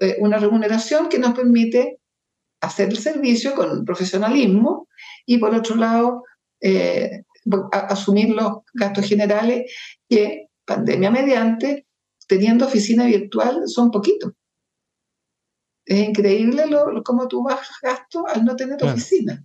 eh, 0.00 0.16
una 0.20 0.38
remuneración 0.38 1.08
que 1.08 1.18
nos 1.18 1.34
permite 1.34 1.98
hacer 2.60 2.88
el 2.88 2.98
servicio 2.98 3.54
con 3.54 3.84
profesionalismo 3.84 4.88
y 5.24 5.38
por 5.38 5.54
otro 5.54 5.76
lado 5.76 6.24
eh, 6.60 7.22
asumir 7.72 8.30
los 8.30 8.58
gastos 8.74 9.06
generales 9.06 9.70
que, 10.08 10.46
pandemia 10.64 11.10
mediante, 11.10 11.86
teniendo 12.26 12.66
oficina 12.66 13.06
virtual, 13.06 13.62
son 13.66 13.90
poquitos. 13.90 14.32
Es 15.84 16.08
increíble 16.08 16.66
lo, 16.66 17.02
cómo 17.04 17.28
tú 17.28 17.44
bajas 17.44 17.76
gastos 17.80 18.24
al 18.34 18.44
no 18.44 18.56
tener 18.56 18.82
oficina. 18.82 19.44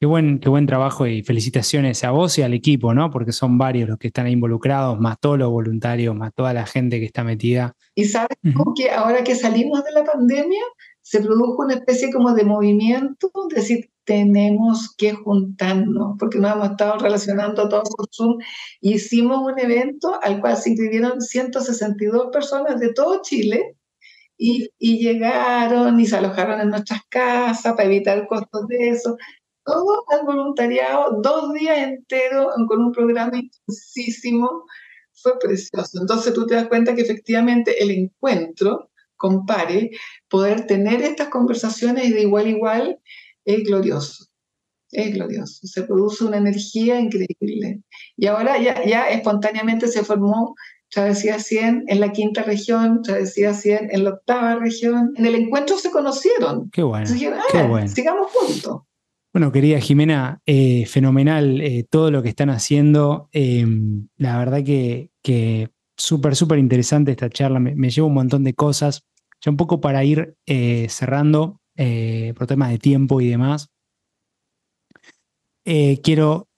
Qué 0.00 0.06
buen, 0.06 0.38
qué 0.38 0.48
buen 0.48 0.66
trabajo 0.66 1.08
y 1.08 1.24
felicitaciones 1.24 2.04
a 2.04 2.12
vos 2.12 2.38
y 2.38 2.42
al 2.42 2.54
equipo, 2.54 2.94
¿no? 2.94 3.10
Porque 3.10 3.32
son 3.32 3.58
varios 3.58 3.88
los 3.88 3.98
que 3.98 4.06
están 4.06 4.28
involucrados, 4.28 5.00
más 5.00 5.18
todos 5.18 5.38
los 5.38 5.50
voluntarios, 5.50 6.14
más 6.14 6.32
toda 6.32 6.54
la 6.54 6.66
gente 6.66 7.00
que 7.00 7.06
está 7.06 7.24
metida. 7.24 7.74
Y 7.96 8.04
sabes 8.04 8.38
que 8.76 8.90
ahora 8.92 9.24
que 9.24 9.34
salimos 9.34 9.82
de 9.82 9.90
la 9.90 10.04
pandemia, 10.04 10.62
se 11.02 11.20
produjo 11.20 11.64
una 11.64 11.74
especie 11.74 12.12
como 12.12 12.32
de 12.34 12.44
movimiento, 12.44 13.32
de 13.48 13.56
decir, 13.56 13.90
tenemos 14.04 14.94
que 14.96 15.14
juntarnos, 15.14 16.16
porque 16.16 16.38
nos 16.38 16.54
hemos 16.54 16.70
estado 16.70 16.98
relacionando 16.98 17.68
todos 17.68 17.90
por 17.96 18.06
Zoom, 18.14 18.38
y 18.80 18.94
hicimos 18.94 19.38
un 19.38 19.58
evento 19.58 20.18
al 20.22 20.40
cual 20.40 20.56
se 20.56 20.70
inscribieron 20.70 21.20
162 21.20 22.28
personas 22.32 22.78
de 22.78 22.92
todo 22.92 23.20
Chile, 23.22 23.74
y, 24.36 24.70
y, 24.78 24.98
llegaron 24.98 25.98
y 25.98 26.06
se 26.06 26.16
alojaron 26.16 26.60
en 26.60 26.70
nuestras 26.70 27.00
casas 27.08 27.72
para 27.72 27.88
evitar 27.88 28.28
costos 28.28 28.68
de 28.68 28.90
eso. 28.90 29.16
Todo 29.68 30.04
al 30.08 30.24
voluntariado, 30.24 31.20
dos 31.22 31.52
días 31.52 31.76
enteros 31.78 32.54
con 32.66 32.84
un 32.84 32.92
programa 32.92 33.36
intensísimo, 33.36 34.64
fue 35.12 35.38
precioso. 35.38 36.00
Entonces 36.00 36.32
tú 36.32 36.46
te 36.46 36.54
das 36.54 36.68
cuenta 36.68 36.94
que 36.94 37.02
efectivamente 37.02 37.82
el 37.82 37.90
encuentro, 37.90 38.90
compare, 39.16 39.90
poder 40.28 40.66
tener 40.66 41.02
estas 41.02 41.28
conversaciones 41.28 42.14
de 42.14 42.22
igual 42.22 42.46
a 42.46 42.50
igual, 42.50 42.98
es 43.44 43.64
glorioso, 43.64 44.26
es 44.90 45.12
glorioso, 45.12 45.66
se 45.66 45.82
produce 45.82 46.24
una 46.24 46.38
energía 46.38 46.98
increíble. 46.98 47.82
Y 48.16 48.26
ahora 48.26 48.58
ya, 48.58 48.84
ya 48.86 49.10
espontáneamente 49.10 49.88
se 49.88 50.02
formó 50.04 50.54
Travesía 50.90 51.38
100 51.38 51.84
en 51.88 52.00
la 52.00 52.12
quinta 52.12 52.42
región, 52.42 53.02
Travesía 53.02 53.52
100 53.52 53.90
en 53.90 54.04
la 54.04 54.10
octava 54.10 54.54
región. 54.56 55.12
En 55.16 55.26
el 55.26 55.34
encuentro 55.34 55.76
se 55.76 55.90
conocieron. 55.90 56.70
Qué 56.70 56.82
bueno. 56.82 57.06
qué 57.52 57.58
ah, 57.58 57.66
bueno. 57.66 57.88
Sigamos 57.88 58.32
juntos. 58.32 58.82
Bueno, 59.38 59.52
querida 59.52 59.78
Jimena, 59.78 60.42
eh, 60.46 60.84
fenomenal 60.86 61.60
eh, 61.60 61.86
todo 61.88 62.10
lo 62.10 62.24
que 62.24 62.28
están 62.28 62.50
haciendo. 62.50 63.28
Em, 63.30 64.08
la 64.16 64.36
verdad 64.36 64.64
que, 64.64 65.12
que 65.22 65.70
súper, 65.96 66.34
súper 66.34 66.58
interesante 66.58 67.12
esta 67.12 67.30
charla. 67.30 67.60
Me, 67.60 67.76
me, 67.76 67.88
lleva 67.88 68.08
un 68.08 68.14
montón 68.14 68.42
de 68.42 68.54
cosas. 68.54 69.04
Ya 69.40 69.52
un 69.52 69.56
poco 69.56 69.80
para 69.80 70.02
ir 70.02 70.34
eh, 70.44 70.88
cerrando, 70.90 71.60
eh, 71.76 72.34
por 72.36 72.48
temas 72.48 72.70
de 72.70 72.78
tiempo 72.78 73.20
y 73.20 73.28
demás, 73.28 73.70
eh, 75.64 76.00
quiero 76.02 76.48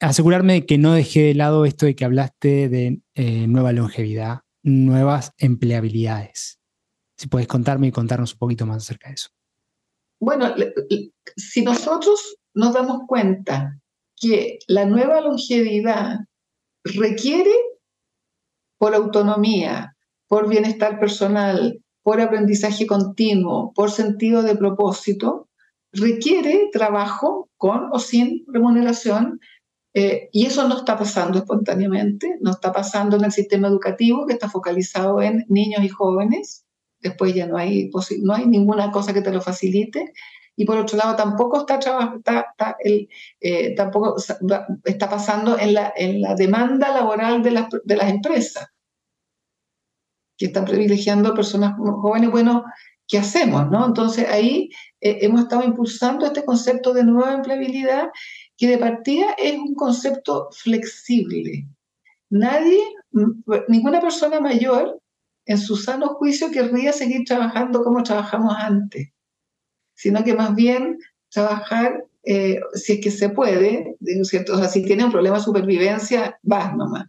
asegurarme 0.00 0.54
de 0.54 0.64
que 0.64 0.78
no 0.78 0.94
dejé 0.94 1.24
de 1.24 1.34
lado 1.34 1.66
esto 1.66 1.84
de 1.84 1.94
que 1.94 2.06
hablaste 2.06 2.70
de 2.70 3.02
eh, 3.16 3.46
nueva 3.48 3.72
longevidad, 3.72 4.44
nuevas 4.62 5.34
empleabilidades. 5.36 6.58
Si 7.18 7.28
puedes 7.28 7.48
contarme 7.48 7.88
y 7.88 7.92
contarnos 7.92 8.32
un 8.32 8.38
poquito 8.38 8.64
más 8.64 8.78
acerca 8.78 9.08
de 9.08 9.16
eso. 9.16 9.28
Bueno, 10.20 10.54
si 11.36 11.62
nosotros 11.62 12.36
nos 12.54 12.74
damos 12.74 13.02
cuenta 13.06 13.78
que 14.16 14.58
la 14.66 14.84
nueva 14.84 15.20
longevidad 15.20 16.18
requiere 16.84 17.52
por 18.78 18.94
autonomía, 18.94 19.96
por 20.28 20.48
bienestar 20.48 20.98
personal, 20.98 21.80
por 22.02 22.20
aprendizaje 22.20 22.86
continuo, 22.86 23.72
por 23.74 23.90
sentido 23.90 24.42
de 24.42 24.56
propósito, 24.56 25.48
requiere 25.92 26.68
trabajo 26.72 27.48
con 27.56 27.88
o 27.92 27.98
sin 27.98 28.44
remuneración 28.46 29.40
eh, 29.94 30.28
y 30.32 30.46
eso 30.46 30.68
no 30.68 30.78
está 30.78 30.96
pasando 30.96 31.38
espontáneamente, 31.38 32.36
no 32.40 32.52
está 32.52 32.72
pasando 32.72 33.16
en 33.16 33.24
el 33.24 33.32
sistema 33.32 33.68
educativo 33.68 34.26
que 34.26 34.34
está 34.34 34.48
focalizado 34.48 35.20
en 35.22 35.44
niños 35.48 35.82
y 35.82 35.88
jóvenes, 35.88 36.64
después 37.00 37.34
ya 37.34 37.46
no 37.46 37.56
hay, 37.56 37.90
no 38.22 38.34
hay 38.34 38.46
ninguna 38.46 38.90
cosa 38.90 39.12
que 39.12 39.22
te 39.22 39.32
lo 39.32 39.40
facilite, 39.40 40.12
y 40.56 40.64
por 40.64 40.76
otro 40.76 40.98
lado 40.98 41.14
tampoco 41.14 41.60
está, 41.60 41.78
eh, 43.40 43.74
tampoco 43.76 44.16
está 44.84 45.08
pasando 45.08 45.56
en 45.56 45.74
la, 45.74 45.92
en 45.96 46.20
la 46.20 46.34
demanda 46.34 46.92
laboral 46.92 47.44
de 47.44 47.52
las, 47.52 47.66
de 47.84 47.96
las 47.96 48.10
empresas 48.10 48.66
que 50.36 50.46
están 50.46 50.64
privilegiando 50.64 51.34
personas 51.34 51.76
jóvenes, 51.76 52.30
bueno, 52.30 52.64
¿qué 53.06 53.18
hacemos? 53.18 53.70
No? 53.70 53.86
Entonces 53.86 54.28
ahí 54.28 54.70
eh, 55.00 55.18
hemos 55.22 55.42
estado 55.42 55.64
impulsando 55.64 56.26
este 56.26 56.44
concepto 56.44 56.92
de 56.92 57.04
nueva 57.04 57.34
empleabilidad 57.34 58.08
que 58.56 58.68
de 58.68 58.78
partida 58.78 59.34
es 59.38 59.54
un 59.54 59.74
concepto 59.74 60.48
flexible. 60.52 61.66
Nadie, 62.30 62.80
ninguna 63.68 64.00
persona 64.00 64.40
mayor 64.40 65.00
en 65.48 65.58
su 65.58 65.76
sano 65.76 66.14
juicio 66.14 66.50
querría 66.50 66.92
seguir 66.92 67.24
trabajando 67.24 67.82
como 67.82 68.02
trabajamos 68.02 68.54
antes, 68.56 69.08
sino 69.94 70.22
que 70.22 70.34
más 70.34 70.54
bien 70.54 70.98
trabajar, 71.30 72.04
eh, 72.24 72.60
si 72.74 72.94
es 72.94 73.00
que 73.00 73.10
se 73.10 73.30
puede, 73.30 73.96
¿cierto? 74.22 74.54
O 74.54 74.58
sea, 74.58 74.68
si 74.68 74.84
tiene 74.84 75.04
un 75.04 75.10
problema 75.10 75.38
de 75.38 75.42
supervivencia, 75.42 76.38
vas 76.42 76.76
nomás 76.76 77.06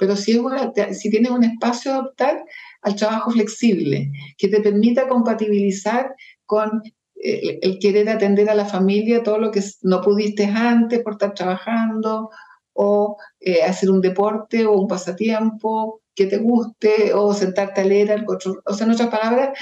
pero 0.00 0.16
si, 0.16 0.40
es 0.76 0.98
si 0.98 1.10
tienes 1.10 1.30
un 1.30 1.44
espacio 1.44 1.92
de 1.92 1.98
optar 1.98 2.42
al 2.80 2.96
trabajo 2.96 3.32
flexible, 3.32 4.10
que 4.38 4.48
te 4.48 4.62
permita 4.62 5.06
compatibilizar 5.06 6.14
con 6.46 6.82
eh, 7.22 7.58
el 7.60 7.78
querer 7.78 8.08
atender 8.08 8.48
a 8.48 8.54
la 8.54 8.64
familia 8.64 9.22
todo 9.22 9.36
lo 9.36 9.50
que 9.50 9.60
no 9.82 10.00
pudiste 10.00 10.46
antes 10.46 11.02
por 11.02 11.12
estar 11.12 11.34
trabajando, 11.34 12.30
o 12.72 13.18
eh, 13.40 13.62
hacer 13.62 13.90
un 13.90 14.00
deporte 14.00 14.64
o 14.64 14.72
un 14.72 14.88
pasatiempo 14.88 16.00
que 16.20 16.26
te 16.26 16.36
guste, 16.36 17.14
o 17.14 17.32
sentarte 17.32 17.80
a 17.80 17.84
leer 17.84 18.26
O 18.66 18.74
sea, 18.74 18.86
en 18.86 18.92
otras 18.92 19.08
palabras, 19.08 19.58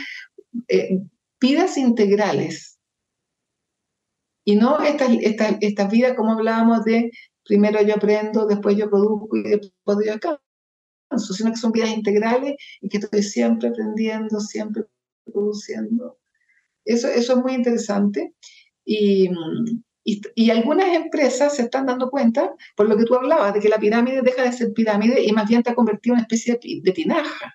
eh, 0.67 0.99
vidas 1.41 1.77
integrales. 1.79 2.81
Y 4.45 4.57
no 4.57 4.83
estas, 4.83 5.11
estas, 5.21 5.57
estas 5.61 5.89
vidas 5.89 6.15
como 6.17 6.33
hablábamos 6.33 6.83
de 6.85 7.13
primero 7.45 7.81
yo 7.83 7.95
aprendo, 7.95 8.47
después 8.47 8.77
yo 8.77 8.91
produzco 8.91 9.37
y 9.37 9.43
después 9.43 9.99
yo 10.05 10.13
alcanzo, 10.15 10.41
sino 11.33 11.53
que 11.53 11.59
son 11.59 11.71
vidas 11.71 11.91
integrales 11.91 12.57
y 12.81 12.89
que 12.89 12.99
estoy 12.99 13.23
siempre 13.23 13.69
aprendiendo, 13.69 14.41
siempre 14.41 14.83
produciendo. 15.33 16.19
Eso, 16.85 17.07
eso 17.07 17.35
es 17.35 17.39
muy 17.39 17.53
interesante. 17.55 18.35
Y, 18.85 19.31
y, 20.05 20.51
algunas 20.51 20.89
empresas 20.95 21.57
se 21.57 21.63
están 21.63 21.87
dando 21.87 22.11
cuenta, 22.11 22.55
por 22.77 22.89
lo 22.89 22.97
que 22.97 23.05
tú 23.05 23.15
hablabas, 23.15 23.53
de 23.55 23.61
que 23.61 23.69
la 23.69 23.79
pirámide 23.79 24.23
deja 24.23 24.43
de 24.43 24.53
ser 24.53 24.73
pirámide 24.73 25.23
y 25.23 25.33
más 25.33 25.49
bien 25.49 25.61
está 25.61 25.75
convertida 25.75 26.13
en 26.13 26.17
una 26.17 26.23
especie 26.23 26.59
de, 26.83 26.93
tinaja. 26.93 27.55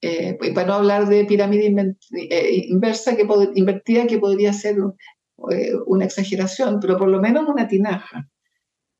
Eh, 0.00 0.36
pues, 0.38 0.52
para 0.52 0.66
no 0.66 0.74
hablar 0.74 1.06
de 1.06 1.24
pirámide 1.24 1.66
eh, 2.12 2.66
inversa, 2.68 3.14
que 3.14 3.26
invertida, 3.54 4.06
que 4.06 4.18
podría 4.18 4.52
ser 4.52 4.76
eh, 5.50 5.72
una 5.86 6.04
exageración, 6.04 6.80
pero 6.80 6.96
por 6.96 7.08
lo 7.08 7.20
menos 7.20 7.46
una 7.46 7.68
tinaja. 7.68 8.28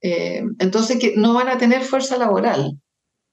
Eh, 0.01 0.45
entonces, 0.59 0.99
que 0.99 1.15
no 1.17 1.35
van 1.35 1.49
a 1.49 1.59
tener 1.59 1.83
fuerza 1.83 2.19
laboral. 2.19 2.79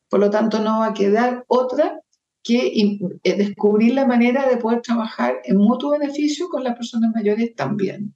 Por 0.10 0.20
lo 0.20 0.30
tanto, 0.30 0.60
no 0.60 0.80
va 0.80 0.88
a 0.88 0.94
quedar 0.94 1.44
otra 1.48 2.02
que 2.42 2.98
descubrir 3.24 3.94
la 3.94 4.08
manera 4.08 4.48
de 4.48 4.58
poder 4.58 4.82
trabajar 4.82 5.42
en 5.44 5.58
mutuo 5.58 5.92
beneficio 5.92 6.48
con 6.48 6.64
las 6.64 6.76
personas 6.76 7.12
mayores 7.14 7.54
también. 7.54 8.16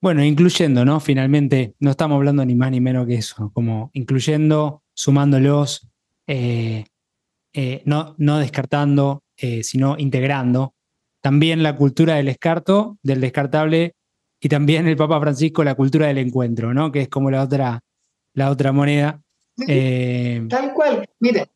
Bueno, 0.00 0.24
incluyendo, 0.24 0.84
¿no? 0.84 1.00
Finalmente, 1.00 1.74
no 1.80 1.90
estamos 1.90 2.16
hablando 2.16 2.44
ni 2.44 2.54
más 2.54 2.70
ni 2.70 2.80
menos 2.80 3.06
que 3.06 3.16
eso, 3.16 3.50
como 3.52 3.90
incluyendo, 3.94 4.82
sumándolos, 4.94 5.88
eh, 6.26 6.84
no, 7.84 8.14
no 8.18 8.38
descartando, 8.38 9.24
sino 9.62 9.96
integrando. 9.98 10.74
También 11.20 11.62
la 11.64 11.74
cultura 11.76 12.14
del 12.14 12.26
descarto, 12.26 12.98
del 13.02 13.20
descartable, 13.20 13.96
y 14.40 14.48
también 14.48 14.86
el 14.86 14.96
Papa 14.96 15.20
Francisco 15.20 15.64
la 15.64 15.74
cultura 15.74 16.06
del 16.06 16.18
encuentro, 16.18 16.72
¿no? 16.72 16.92
Que 16.92 17.02
es 17.02 17.08
como 17.08 17.30
la 17.30 17.42
otra, 17.42 17.80
la 18.34 18.50
otra 18.50 18.72
moneda. 18.72 19.20
Eh, 19.66 20.44
tal 20.48 20.72
cual. 20.72 21.08
Mire, 21.18 21.48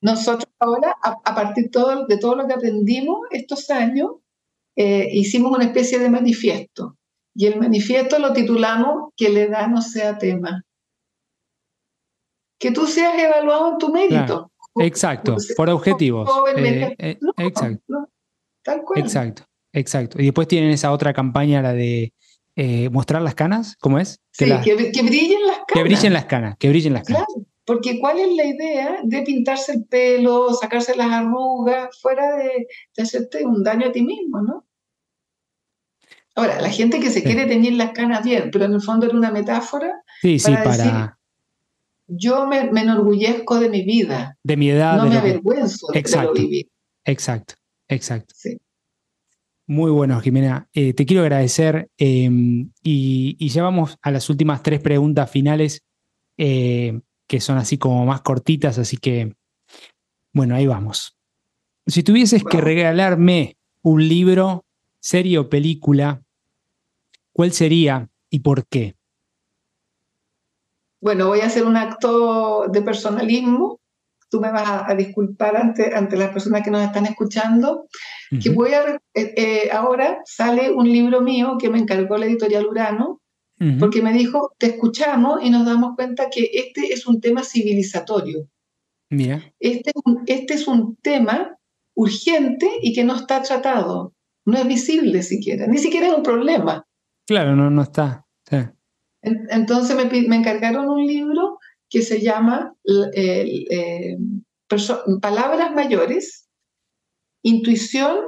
nosotros 0.00 0.52
ahora, 0.58 0.96
a, 1.02 1.34
partir 1.34 1.70
todo, 1.70 2.06
de 2.06 2.18
todo 2.18 2.34
lo 2.34 2.46
que 2.46 2.54
aprendimos 2.54 3.20
estos 3.30 3.70
años, 3.70 4.16
eh, 4.76 5.08
hicimos 5.12 5.52
una 5.52 5.64
especie 5.64 5.98
de 5.98 6.10
manifiesto. 6.10 6.96
Y 7.34 7.46
el 7.46 7.58
manifiesto 7.58 8.18
lo 8.18 8.32
titulamos 8.32 9.12
Que 9.16 9.28
la 9.28 9.40
edad 9.40 9.68
no 9.68 9.82
sea 9.82 10.18
tema. 10.18 10.64
Que 12.58 12.70
tú 12.70 12.86
seas 12.86 13.18
evaluado 13.18 13.72
en 13.72 13.78
tu 13.78 13.92
mérito. 13.92 14.50
exacto, 14.76 15.36
por 15.56 15.68
objetivos. 15.70 16.30
Eh, 16.56 17.18
exacto. 17.38 18.08
tal 18.62 18.82
cual. 18.82 19.00
Exacto, 19.00 19.44
exacto. 19.72 20.20
Y 20.20 20.26
después 20.26 20.48
tienen 20.48 20.70
esa 20.70 20.92
otra 20.92 21.12
campaña, 21.12 21.60
la 21.60 21.72
de 21.72 22.12
eh, 22.56 22.88
mostrar 22.90 23.20
las 23.20 23.34
canas, 23.34 23.76
¿cómo 23.80 23.98
es? 23.98 24.20
Que, 24.32 24.46
sí, 24.46 24.52
que, 24.62 25.02
brillen 25.02 25.46
las 25.46 25.56
canas. 25.56 25.74
Que 25.74 25.82
brillen 25.82 26.12
las 26.12 26.24
canas, 26.26 26.56
que 26.56 26.68
brillen 26.68 26.92
las 26.92 27.02
canas. 27.02 27.24
Claro, 27.26 27.46
porque 27.64 27.98
¿cuál 27.98 28.20
es 28.20 28.32
la 28.34 28.44
idea 28.44 29.00
de 29.02 29.22
pintarse 29.22 29.72
el 29.72 29.84
pelo, 29.86 30.52
sacarse 30.52 30.94
las 30.94 31.10
arrugas, 31.10 31.98
fuera 32.00 32.36
de, 32.36 32.66
hacerte 32.96 33.44
un 33.44 33.64
daño 33.64 33.88
a 33.88 33.92
ti 33.92 34.02
mismo, 34.02 34.40
¿no? 34.42 34.64
Ahora, 36.36 36.60
la 36.60 36.70
gente 36.70 36.98
que 36.98 37.10
se 37.10 37.22
quiere 37.22 37.46
teñir 37.46 37.74
las 37.74 37.92
canas 37.92 38.24
bien, 38.24 38.50
pero 38.50 38.64
en 38.64 38.74
el 38.74 38.80
fondo 38.80 39.06
era 39.06 39.16
una 39.16 39.30
metáfora. 39.30 40.02
Sí, 40.20 40.38
sí, 40.38 40.52
para. 40.52 40.70
Decir, 40.70 40.92
yo 42.06 42.46
me, 42.46 42.58
enorgullezco 42.58 43.60
de 43.60 43.70
mi 43.70 43.82
vida. 43.82 44.36
De 44.42 44.56
mi 44.56 44.70
edad. 44.70 44.96
No 44.96 45.06
me 45.06 45.16
avergüenzo 45.16 45.86
de, 45.92 45.98
exacto, 45.98 46.34
lo 46.34 46.40
vivir. 46.40 46.68
Exacto, 47.04 47.54
exacto. 47.88 48.34
Sí. 48.36 48.58
Muy 49.66 49.90
bueno, 49.90 50.20
Jimena. 50.20 50.68
Eh, 50.74 50.92
te 50.92 51.06
quiero 51.06 51.22
agradecer 51.22 51.88
em, 51.96 52.70
y, 52.82 53.36
y, 53.38 53.48
ya 53.48 53.62
vamos 53.62 53.96
a 54.02 54.10
las 54.10 54.28
últimas 54.28 54.62
tres 54.62 54.80
preguntas 54.80 55.30
finales, 55.30 55.82
eh, 56.36 57.00
que 57.26 57.40
son 57.40 57.56
así 57.56 57.78
como 57.78 58.04
más 58.04 58.20
cortitas, 58.20 58.76
así 58.78 58.98
que, 58.98 59.34
bueno, 60.32 60.54
ahí 60.54 60.66
vamos. 60.66 61.16
Si 61.86 62.02
tuvieses 62.02 62.44
que 62.44 62.60
regalarme 62.60 63.56
un 63.82 64.06
libro, 64.06 64.64
serie 65.00 65.38
o 65.38 65.48
película, 65.48 66.23
¿cuál 67.34 67.52
sería 67.52 68.08
y 68.30 68.40
por 68.40 68.66
qué? 68.66 68.96
Bueno, 71.02 71.28
voy 71.28 71.40
a 71.40 71.46
hacer 71.46 71.66
un 71.66 71.76
acto 71.76 72.68
de 72.68 72.80
personalismo 72.80 73.82
tú 74.34 74.40
me 74.40 74.50
vas 74.50 74.82
a, 74.90 74.94
disculpar 74.96 75.56
ante, 75.56 75.94
ante 75.94 76.16
las 76.16 76.32
personas 76.32 76.62
que 76.64 76.70
nos 76.72 76.82
están 76.82 77.06
escuchando, 77.06 77.86
que 78.42 78.50
voy 78.50 78.72
a, 78.72 78.96
eh, 79.14 79.34
eh, 79.36 79.70
ahora 79.70 80.22
sale 80.24 80.72
un 80.72 80.90
libro 80.90 81.20
mío 81.20 81.56
que 81.56 81.70
me 81.70 81.78
encargó 81.78 82.16
la 82.16 82.26
editorial 82.26 82.66
Urano, 82.66 83.20
porque 83.78 84.02
me 84.02 84.12
dijo, 84.12 84.52
te 84.58 84.66
escuchamos 84.66 85.40
y 85.42 85.50
nos 85.50 85.64
damos 85.64 85.94
cuenta 85.94 86.28
que 86.30 86.50
este 86.52 86.92
es 86.92 87.06
un 87.06 87.20
tema 87.20 87.44
civilizatorio. 87.44 88.48
Mira. 89.08 89.40
Este, 89.60 89.92
este 90.26 90.54
es 90.54 90.66
un 90.66 90.96
tema 90.96 91.56
urgente 91.94 92.68
y 92.82 92.92
que 92.92 93.04
no 93.04 93.14
está 93.14 93.40
tratado, 93.40 94.14
no 94.44 94.58
es 94.58 94.66
visible 94.66 95.22
siquiera, 95.22 95.68
ni 95.68 95.78
siquiera 95.78 96.08
es 96.08 96.14
un 96.14 96.24
problema. 96.24 96.83
Claro, 97.26 97.56
no, 97.56 97.70
no 97.70 97.82
está. 97.82 98.26
Entonces 99.22 99.96
me, 99.96 100.04
me, 100.28 100.36
encargaron 100.36 100.88
un 100.88 101.06
libro 101.06 101.58
que 101.88 102.02
se 102.02 102.20
llama 102.20 102.74
eh, 103.14 104.16
Palabras 105.20 105.72
Mayores, 105.74 106.48
Intuición, 107.42 108.18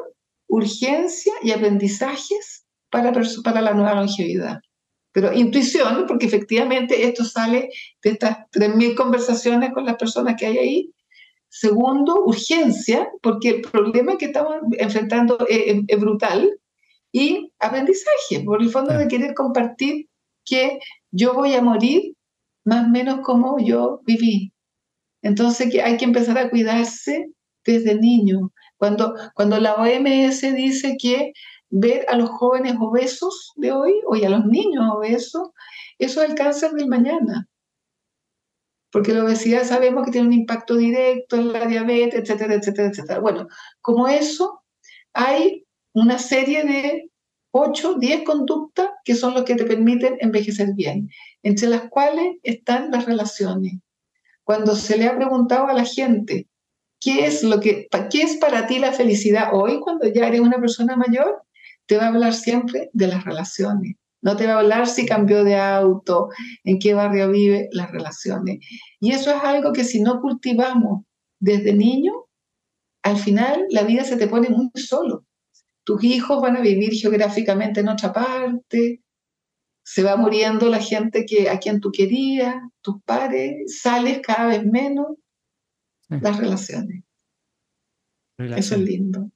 Urgencia 0.48 1.32
y 1.42 1.50
Aprendizajes 1.50 2.66
para, 2.90 3.12
para 3.42 3.60
la 3.60 3.74
nueva 3.74 3.94
longevidad. 3.94 4.60
Pero 5.12 5.32
intuición, 5.32 6.04
porque 6.06 6.26
efectivamente 6.26 7.06
esto 7.06 7.24
sale 7.24 7.70
de 8.02 8.10
estas 8.10 8.36
3.000 8.52 8.94
conversaciones 8.94 9.72
con 9.72 9.86
las 9.86 9.96
personas 9.96 10.36
que 10.38 10.44
hay 10.44 10.58
ahí. 10.58 10.92
Segundo, 11.48 12.22
urgencia, 12.26 13.08
porque 13.22 13.48
el 13.48 13.60
problema 13.62 14.18
que 14.18 14.26
estamos 14.26 14.56
enfrentando 14.72 15.38
es, 15.48 15.82
es 15.88 15.98
brutal. 15.98 16.60
Y 17.18 17.50
aprendizaje, 17.60 18.44
por 18.44 18.60
el 18.60 18.68
fondo 18.68 18.92
de 18.92 19.08
querer 19.08 19.32
compartir 19.32 20.06
que 20.44 20.78
yo 21.10 21.32
voy 21.32 21.54
a 21.54 21.62
morir 21.62 22.12
más 22.62 22.84
o 22.84 22.90
menos 22.90 23.20
como 23.22 23.58
yo 23.58 24.02
viví. 24.04 24.52
Entonces 25.22 25.72
que 25.72 25.80
hay 25.80 25.96
que 25.96 26.04
empezar 26.04 26.36
a 26.36 26.50
cuidarse 26.50 27.32
desde 27.64 27.94
niño. 27.94 28.52
Cuando, 28.76 29.14
cuando 29.34 29.58
la 29.58 29.76
OMS 29.76 30.42
dice 30.54 30.98
que 31.00 31.32
ver 31.70 32.04
a 32.10 32.16
los 32.18 32.28
jóvenes 32.28 32.74
obesos 32.78 33.52
de 33.56 33.72
hoy 33.72 33.94
o 34.06 34.14
a 34.14 34.28
los 34.28 34.44
niños 34.44 34.84
obesos, 34.94 35.48
eso 35.98 36.22
es 36.22 36.28
el 36.28 36.36
cáncer 36.36 36.72
del 36.72 36.86
mañana. 36.86 37.48
Porque 38.92 39.14
la 39.14 39.24
obesidad 39.24 39.64
sabemos 39.64 40.04
que 40.04 40.10
tiene 40.10 40.26
un 40.26 40.34
impacto 40.34 40.76
directo 40.76 41.36
en 41.36 41.50
la 41.50 41.64
diabetes, 41.64 42.20
etcétera, 42.20 42.56
etcétera, 42.56 42.88
etcétera. 42.88 43.20
Bueno, 43.20 43.46
como 43.80 44.06
eso, 44.06 44.60
hay 45.14 45.65
una 45.96 46.18
serie 46.18 46.62
de 46.62 47.10
8, 47.52 47.94
10 47.94 48.24
conductas 48.24 48.90
que 49.02 49.14
son 49.14 49.32
los 49.32 49.44
que 49.44 49.54
te 49.54 49.64
permiten 49.64 50.18
envejecer 50.20 50.74
bien, 50.74 51.08
entre 51.42 51.68
las 51.68 51.88
cuales 51.88 52.36
están 52.42 52.90
las 52.90 53.06
relaciones. 53.06 53.78
Cuando 54.44 54.76
se 54.76 54.98
le 54.98 55.06
ha 55.06 55.16
preguntado 55.16 55.68
a 55.68 55.72
la 55.72 55.86
gente, 55.86 56.48
¿qué 57.00 57.24
es, 57.24 57.42
lo 57.42 57.60
que, 57.60 57.88
¿qué 58.10 58.22
es 58.22 58.36
para 58.36 58.66
ti 58.66 58.78
la 58.78 58.92
felicidad 58.92 59.48
hoy 59.54 59.80
cuando 59.80 60.06
ya 60.06 60.28
eres 60.28 60.40
una 60.40 60.60
persona 60.60 60.96
mayor? 60.96 61.42
Te 61.86 61.96
va 61.96 62.04
a 62.04 62.08
hablar 62.08 62.34
siempre 62.34 62.90
de 62.92 63.06
las 63.06 63.24
relaciones. 63.24 63.96
No 64.20 64.36
te 64.36 64.46
va 64.46 64.54
a 64.54 64.58
hablar 64.58 64.86
si 64.88 65.06
cambió 65.06 65.44
de 65.44 65.56
auto, 65.56 66.28
en 66.64 66.78
qué 66.78 66.92
barrio 66.92 67.30
vive, 67.30 67.70
las 67.72 67.90
relaciones. 67.90 68.58
Y 69.00 69.12
eso 69.12 69.30
es 69.30 69.42
algo 69.42 69.72
que 69.72 69.84
si 69.84 70.02
no 70.02 70.20
cultivamos 70.20 71.04
desde 71.38 71.72
niño, 71.72 72.12
al 73.02 73.16
final 73.16 73.64
la 73.70 73.84
vida 73.84 74.04
se 74.04 74.18
te 74.18 74.26
pone 74.26 74.50
muy 74.50 74.70
solo 74.74 75.25
tus 75.86 76.02
hijos 76.02 76.42
van 76.42 76.56
a 76.56 76.60
vivir 76.60 76.92
geográficamente 76.94 77.80
en 77.80 77.88
otra 77.88 78.12
parte, 78.12 79.04
se 79.84 80.02
va 80.02 80.16
muriendo 80.16 80.68
la 80.68 80.80
gente 80.80 81.24
que, 81.24 81.48
a 81.48 81.60
quien 81.60 81.80
tú 81.80 81.92
querías, 81.92 82.56
tus 82.82 83.00
padres, 83.04 83.80
sales 83.80 84.20
cada 84.20 84.48
vez 84.48 84.66
menos, 84.66 85.06
las 86.08 86.38
relaciones. 86.38 87.04
Eso 88.36 88.74
es 88.74 88.80
lindo. 88.80 89.30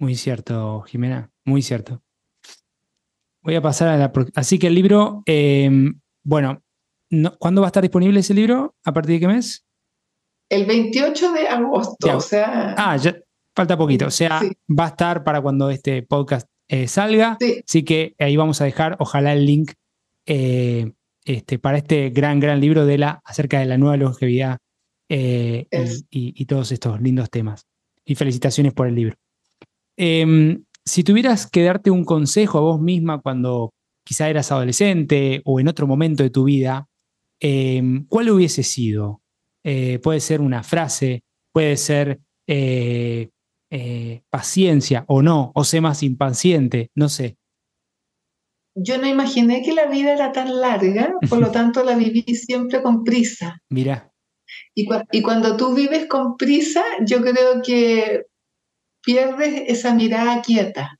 Muy 0.00 0.16
cierto, 0.16 0.82
Jimena, 0.82 1.30
muy 1.44 1.62
cierto. 1.62 2.02
Voy 3.42 3.54
a 3.54 3.62
pasar 3.62 3.88
a 3.88 3.96
la... 3.96 4.12
Así 4.34 4.58
que 4.58 4.66
el 4.66 4.74
libro, 4.74 5.22
em, 5.26 6.00
bueno, 6.24 6.64
¿cuándo 7.38 7.60
va 7.60 7.68
a 7.68 7.70
estar 7.70 7.82
disponible 7.82 8.20
ese 8.20 8.34
libro? 8.34 8.74
¿A 8.84 8.92
partir 8.92 9.14
de 9.14 9.20
qué 9.20 9.28
mes? 9.28 9.64
El 10.48 10.66
28 10.66 11.32
de 11.32 11.46
agosto, 11.46 12.16
o 12.16 12.20
sea... 12.20 12.74
Ah, 12.76 12.96
ya, 12.96 13.16
Falta 13.54 13.76
poquito, 13.76 14.06
o 14.06 14.10
sea, 14.10 14.40
va 14.68 14.84
a 14.84 14.88
estar 14.88 15.24
para 15.24 15.40
cuando 15.40 15.70
este 15.70 16.02
podcast 16.02 16.48
eh, 16.68 16.86
salga. 16.86 17.36
Así 17.66 17.82
que 17.82 18.14
ahí 18.18 18.36
vamos 18.36 18.60
a 18.60 18.64
dejar, 18.64 18.96
ojalá, 19.00 19.32
el 19.32 19.44
link 19.44 19.72
eh, 20.26 20.92
este, 21.24 21.58
para 21.58 21.78
este 21.78 22.10
gran, 22.10 22.38
gran 22.38 22.60
libro 22.60 22.86
de 22.86 22.98
la, 22.98 23.20
acerca 23.24 23.58
de 23.58 23.66
la 23.66 23.76
nueva 23.76 23.96
longevidad 23.96 24.58
eh, 25.08 25.66
y, 26.10 26.44
todos 26.44 26.70
estos 26.70 27.00
lindos 27.00 27.28
temas. 27.28 27.66
Y 28.04 28.14
felicitaciones 28.14 28.72
por 28.72 28.86
el 28.86 28.94
libro. 28.94 29.16
Em, 29.96 30.64
si 30.84 31.02
tuvieras 31.02 31.48
que 31.48 31.64
darte 31.64 31.90
un 31.90 32.04
consejo 32.04 32.58
a 32.58 32.62
vos 32.62 32.80
misma 32.80 33.20
cuando 33.20 33.72
quizá 34.04 34.28
eras 34.28 34.50
adolescente 34.52 35.42
o 35.44 35.60
en 35.60 35.68
otro 35.68 35.86
momento 35.86 36.22
de 36.22 36.30
tu 36.30 36.44
vida, 36.44 36.86
em, 37.40 38.06
¿cuál 38.06 38.30
hubiese 38.30 38.62
sido? 38.62 39.20
puede 40.02 40.20
ser 40.20 40.40
una 40.40 40.62
frase, 40.62 41.22
puede 41.52 41.76
ser 41.76 42.18
eh, 42.52 43.28
paciencia 44.30 45.04
o 45.06 45.22
no, 45.22 45.52
o 45.54 45.64
sé 45.64 45.80
más 45.80 46.02
impaciente, 46.02 46.90
no 46.94 47.08
sé. 47.08 47.36
Yo 48.74 48.98
no 48.98 49.06
imaginé 49.06 49.62
que 49.62 49.72
la 49.72 49.86
vida 49.86 50.12
era 50.12 50.32
tan 50.32 50.60
larga, 50.60 51.14
por 51.28 51.38
lo 51.38 51.50
tanto 51.52 51.84
la 51.84 51.96
viví 51.96 52.22
siempre 52.34 52.82
con 52.82 53.04
prisa. 53.04 53.60
Mira. 53.68 54.12
Y, 54.74 54.88
y 55.12 55.22
cuando 55.22 55.56
tú 55.56 55.74
vives 55.74 56.06
con 56.06 56.36
prisa, 56.36 56.82
yo 57.06 57.20
creo 57.20 57.62
que 57.64 58.26
pierdes 59.02 59.64
esa 59.68 59.94
mirada 59.94 60.42
quieta. 60.42 60.98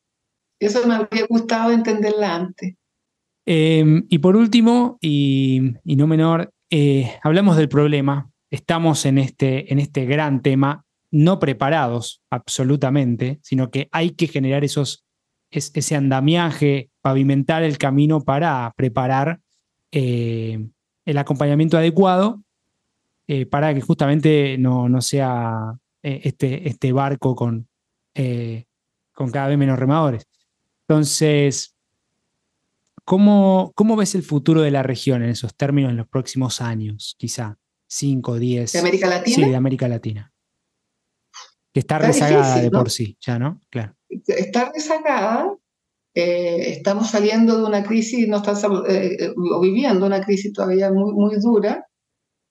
Eso 0.61 0.87
me 0.87 0.95
habría 0.95 1.27
gustado 1.29 1.73
entenderla 1.73 2.35
antes. 2.35 2.75
Em, 3.47 4.07
y 4.09 4.19
por 4.19 4.37
último, 4.37 4.99
y, 5.01 5.73
no 5.85 6.07
menor, 6.07 6.53
eh, 6.71 7.19
hablamos 7.23 7.57
del 7.57 7.69
problema. 7.69 8.31
Estamos 8.51 9.07
en 9.07 9.19
este, 9.19 9.73
en 9.73 9.79
este 9.79 10.05
gran 10.05 10.43
tema 10.43 10.85
no 11.11 11.39
preparados 11.39 12.23
absolutamente, 12.31 13.41
sino 13.43 13.71
que 13.71 13.89
hay 13.93 14.11
que 14.11 14.29
generar 14.29 14.65
esos, 14.65 15.05
ese 15.51 15.97
andamiaje, 15.97 16.91
pavimentar 17.01 17.63
el 17.63 17.79
camino 17.79 18.23
para 18.23 18.73
preparar 18.77 19.41
eh, 19.93 20.69
el 21.05 21.19
acompañamiento 21.19 21.77
adecuado 21.77 22.43
eh, 23.27 23.47
para 23.47 23.75
que 23.75 23.81
justamente 23.81 24.57
no, 24.59 24.89
no 24.89 25.01
sea 25.01 25.75
eh, 26.03 26.21
este, 26.25 26.69
este, 26.69 26.93
barco 26.93 27.35
con, 27.35 27.69
con 29.13 29.31
cada 29.31 29.49
vez 29.49 29.59
menos 29.59 29.79
remadores. 29.79 30.29
Entonces, 30.87 31.75
¿cómo, 33.05 33.73
¿cómo 33.75 33.97
ves 33.97 34.15
el 34.15 34.23
futuro 34.23 34.63
de 34.63 34.71
la 34.71 34.83
región 34.83 35.23
en 35.23 35.31
esos 35.31 35.57
términos 35.57 35.91
en 35.91 35.97
los 35.97 36.09
próximos 36.09 36.61
años, 36.61 37.17
quizá? 37.19 37.57
5, 37.89 38.39
10. 38.39 38.73
¿De 38.73 38.79
América 38.79 39.09
Latina? 39.09 39.35
Sí, 39.35 39.45
de 39.45 39.57
América 39.57 39.89
Latina. 39.89 40.33
Que 41.73 41.81
está, 41.81 41.99
rezagada 41.99 42.61
de 42.61 42.71
por 42.71 42.91
sí, 42.91 43.17
ya, 43.21 43.39
¿no? 43.39 43.61
Claro. 43.71 43.95
Está 44.09 44.73
rezagada. 44.73 45.55
Eh, 46.15 46.73
estamos 46.73 47.11
saliendo 47.11 47.57
de 47.57 47.65
una 47.65 47.85
crisis, 47.85 48.27
no 48.27 48.39
estamos 48.39 48.89
eh, 48.89 49.17
eh, 49.21 49.35
o 49.37 49.61
viviendo 49.61 50.07
una 50.07 50.21
crisis 50.21 50.53
todavía 50.53 50.91
muy, 50.91 51.13
muy 51.13 51.37
dura, 51.41 51.87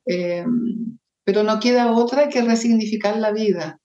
pero 0.05 1.43
no 1.43 1.59
queda 1.59 1.91
otra 1.91 2.30
que 2.30 2.41
resignificar 2.41 3.17
la 3.17 3.32
vida. 3.32 3.80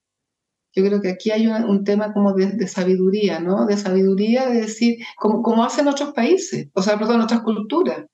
Yo 0.76 0.84
creo 0.84 1.00
que 1.00 1.10
aquí 1.10 1.30
hay 1.30 1.46
un, 1.46 1.84
tema 1.84 2.12
como 2.12 2.32
de, 2.32 2.66
sabiduría, 2.66 3.40
¿no? 3.40 3.66
De 3.66 3.76
sabiduría 3.76 4.48
de 4.48 4.62
decir, 4.62 4.98
como, 5.16 5.42
como 5.42 5.64
hacen 5.64 5.88
otros 5.88 6.12
países, 6.14 6.68
o 6.72 6.82
sea, 6.82 6.98
perdón, 6.98 7.20
otras 7.20 7.42
culturas 7.42 8.06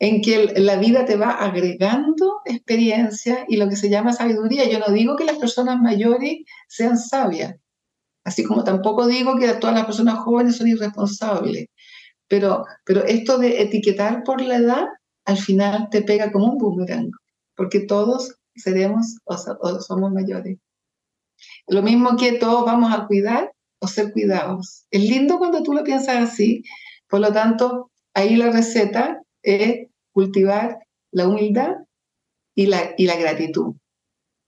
en 0.00 0.20
que 0.22 0.54
la 0.56 0.76
vida 0.76 1.04
te 1.04 1.16
va 1.16 1.30
agregando 1.30 2.40
experiencia 2.44 3.44
y 3.48 3.56
lo 3.56 3.68
que 3.68 3.76
se 3.76 3.90
llama 3.90 4.12
sabiduría. 4.12 4.68
Yo 4.68 4.78
no 4.78 4.92
digo 4.92 5.16
que 5.16 5.24
las 5.24 5.38
personas 5.38 5.80
mayores 5.80 6.38
sean 6.68 6.98
sabias, 6.98 7.56
así 8.24 8.44
como 8.44 8.64
tampoco 8.64 9.06
digo 9.06 9.36
que 9.38 9.52
todas 9.54 9.74
las 9.74 9.86
personas 9.86 10.18
jóvenes 10.20 10.56
son 10.56 10.68
irresponsables, 10.68 11.66
pero, 12.28 12.64
pero 12.84 13.04
esto 13.04 13.38
de 13.38 13.62
etiquetar 13.62 14.22
por 14.22 14.40
la 14.40 14.56
edad 14.56 14.86
al 15.24 15.36
final 15.36 15.88
te 15.90 16.02
pega 16.02 16.30
como 16.30 16.52
un 16.52 16.58
boomerang, 16.58 17.10
porque 17.56 17.80
todos 17.80 18.36
seremos 18.54 19.16
o, 19.24 19.36
somos 19.80 20.12
mayores. 20.12 20.58
Lo 21.66 21.82
mismo 21.82 22.16
que 22.16 22.32
todos 22.32 22.64
vamos 22.64 22.92
a 22.92 23.06
cuidar 23.06 23.52
o 23.80 23.86
ser 23.86 24.12
cuidados. 24.12 24.86
Es 24.90 25.02
lindo 25.02 25.38
cuando 25.38 25.62
tú 25.62 25.72
lo 25.72 25.84
piensas 25.84 26.16
así, 26.16 26.62
por 27.08 27.20
lo 27.20 27.32
tanto, 27.32 27.90
ahí 28.14 28.36
la 28.36 28.50
receta 28.50 29.22
es 29.42 29.88
cultivar 30.12 30.78
la 31.10 31.28
humildad 31.28 31.76
y 32.54 32.66
la, 32.66 32.94
y 32.96 33.06
la 33.06 33.16
gratitud 33.16 33.76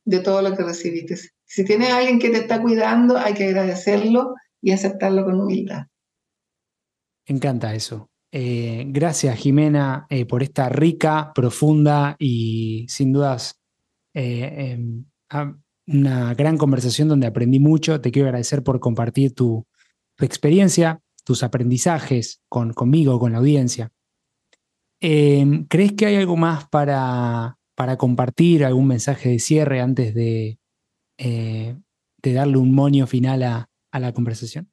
de 0.05 0.21
todo 0.21 0.43
lo 0.43 0.57
que 0.57 0.65
recibiste. 0.65 1.17
Si 1.45 1.65
tienes 1.65 1.91
a 1.91 1.99
alguien 1.99 2.19
que 2.19 2.31
te 2.31 2.39
está 2.39 2.61
cuidando, 2.61 3.17
hay 3.17 3.35
que 3.35 3.45
agradecerlo 3.45 4.35
y 4.61 4.73
aceptarlo 4.73 5.25
con 5.25 5.41
humildad. 5.41 5.87
Encanta 7.27 7.75
eso. 7.75 8.11
Eh, 8.33 8.85
gracias, 8.89 9.37
Jimena, 9.39 10.07
eh, 10.09 10.25
por 10.25 10.43
esta 10.43 10.69
rica, 10.69 11.33
profunda 11.35 12.17
y 12.19 12.87
sin 12.89 13.13
dudas 13.13 13.61
eh, 14.15 14.73
em, 14.73 15.05
una 15.87 16.35
gran 16.35 16.57
conversación 16.57 17.09
donde 17.09 17.27
aprendí 17.27 17.59
mucho. 17.59 18.01
Te 18.01 18.11
quiero 18.11 18.29
agradecer 18.29 18.63
por 18.63 18.79
compartir 18.79 19.35
tu, 19.35 19.67
experiencia, 20.21 21.01
tus 21.25 21.43
aprendizajes 21.43 22.43
con, 22.49 22.73
conmigo, 22.75 23.19
con 23.19 23.33
la 23.33 23.39
audiencia. 23.39 23.91
Em, 25.01 25.67
¿Crees 25.67 25.93
que 25.93 26.07
hay 26.07 26.17
algo 26.17 26.37
más 26.37 26.69
para, 26.69 27.59
para 27.75 27.97
compartir, 27.97 28.65
algún 28.65 28.87
mensaje 28.87 29.31
de 29.31 29.39
cierre 29.39 29.81
antes 29.81 30.15
de, 30.15 30.59
de 31.17 32.33
darle 32.33 32.59
un 32.59 32.75
monio 32.75 33.07
final 33.07 33.43
a, 33.43 33.71
a 33.93 34.01
la 34.01 34.13
conversación? 34.13 34.71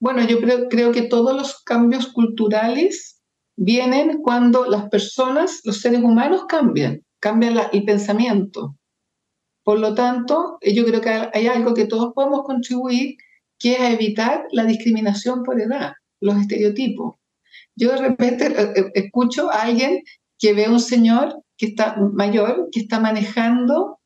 Bueno, 0.00 0.26
yo 0.26 0.40
creo, 0.40 0.68
creo 0.68 0.92
que 0.92 1.02
todos 1.02 1.34
los 1.34 1.62
cambios 1.62 2.08
culturales 2.08 3.22
vienen 3.56 4.20
cuando 4.22 4.66
las 4.66 4.88
personas, 4.88 5.60
los 5.64 5.80
seres 5.80 6.02
humanos 6.02 6.44
cambian, 6.48 7.02
cambian 7.20 7.56
el 7.72 7.84
pensamiento. 7.84 8.76
Por 9.64 9.80
lo 9.80 9.94
tanto, 9.94 10.58
yo 10.62 10.84
creo 10.84 11.00
que 11.00 11.08
hay 11.08 11.46
algo 11.46 11.74
que 11.74 11.86
todos 11.86 12.12
podemos 12.14 12.42
contribuir, 12.44 13.16
que 13.58 13.72
es 13.72 13.80
evitar 13.80 14.46
la 14.52 14.64
discriminación 14.64 15.42
por 15.42 15.60
edad, 15.60 15.94
los 16.20 16.36
estereotipos. 16.36 17.16
Yo 17.76 17.92
de 17.92 17.98
repente 17.98 18.46
eh, 18.46 18.72
eh, 18.74 18.90
escucho 18.94 19.50
a 19.50 19.62
alguien 19.62 20.02
que 20.38 20.54
ve 20.54 20.64
a 20.64 20.70
un 20.70 20.80
señor 20.80 21.42
que 21.56 21.66
está 21.66 21.96
mayor, 21.96 22.68
que 22.72 22.80
está 22.80 23.00
manejando 23.00 24.00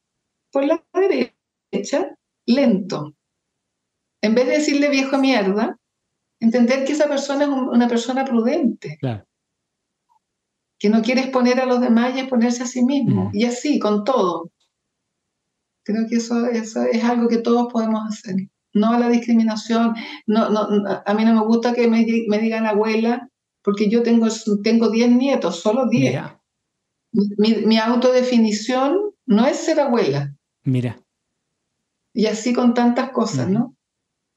por 0.53 0.64
la 0.64 0.85
derecha, 0.93 2.16
lento. 2.47 3.14
En 4.23 4.35
vez 4.35 4.47
de 4.47 4.53
decirle 4.53 4.91
viejo 4.91 5.18
mierda, 5.18 5.79
entender 6.41 6.85
que 6.85 6.93
esa 6.93 7.09
persona 7.09 7.45
es 7.45 7.51
una 7.51 7.89
persona 7.89 8.25
prudente. 8.25 8.99
Que 10.79 10.89
no 10.89 11.03
quiere 11.03 11.23
exponer 11.23 11.61
a 11.61 11.66
los 11.66 11.81
demás 11.81 12.14
y 12.14 12.21
exponerse 12.21 12.62
a 12.62 12.66
sí 12.66 12.85
mismo. 12.85 13.27
Mm. 13.27 13.31
Y 13.35 13.45
así, 13.45 13.79
con 13.79 14.05
todo. 14.05 14.51
Creo 15.85 16.07
que 16.09 16.16
eso, 16.16 16.47
eso 16.47 16.83
es 16.83 17.05
algo 17.05 17.29
que 17.29 17.39
todos 17.39 17.73
podemos 17.73 18.03
hacer. 18.09 18.37
No 18.73 18.93
a 18.93 18.99
la 18.99 19.09
discriminación. 19.09 19.95
No, 20.27 20.49
no, 20.51 20.68
a 21.05 21.14
mí 21.14 21.25
no 21.25 21.35
me 21.35 21.45
gusta 21.45 21.75
que 21.75 21.89
me, 21.89 22.07
me 22.29 22.39
digan 22.39 22.66
abuela, 22.66 23.30
porque 23.62 23.88
yo 23.88 24.02
tengo 24.02 24.26
10 24.26 24.62
tengo 24.62 24.90
nietos, 24.90 25.61
solo 25.61 25.88
10. 25.88 26.22
Mi, 27.38 27.54
mi, 27.66 27.78
autodefinición 27.78 29.12
no 29.26 29.46
es 29.46 29.56
ser 29.56 29.80
abuela. 29.80 30.34
Mira. 30.62 31.00
Y 32.12 32.26
así 32.26 32.52
con 32.52 32.74
tantas 32.74 33.11
cosas, 33.11 33.48
¿no? 33.48 33.76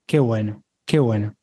Qué 0.07 0.19
bueno, 0.19 0.63
qué 0.85 0.99
bueno. 0.99 1.35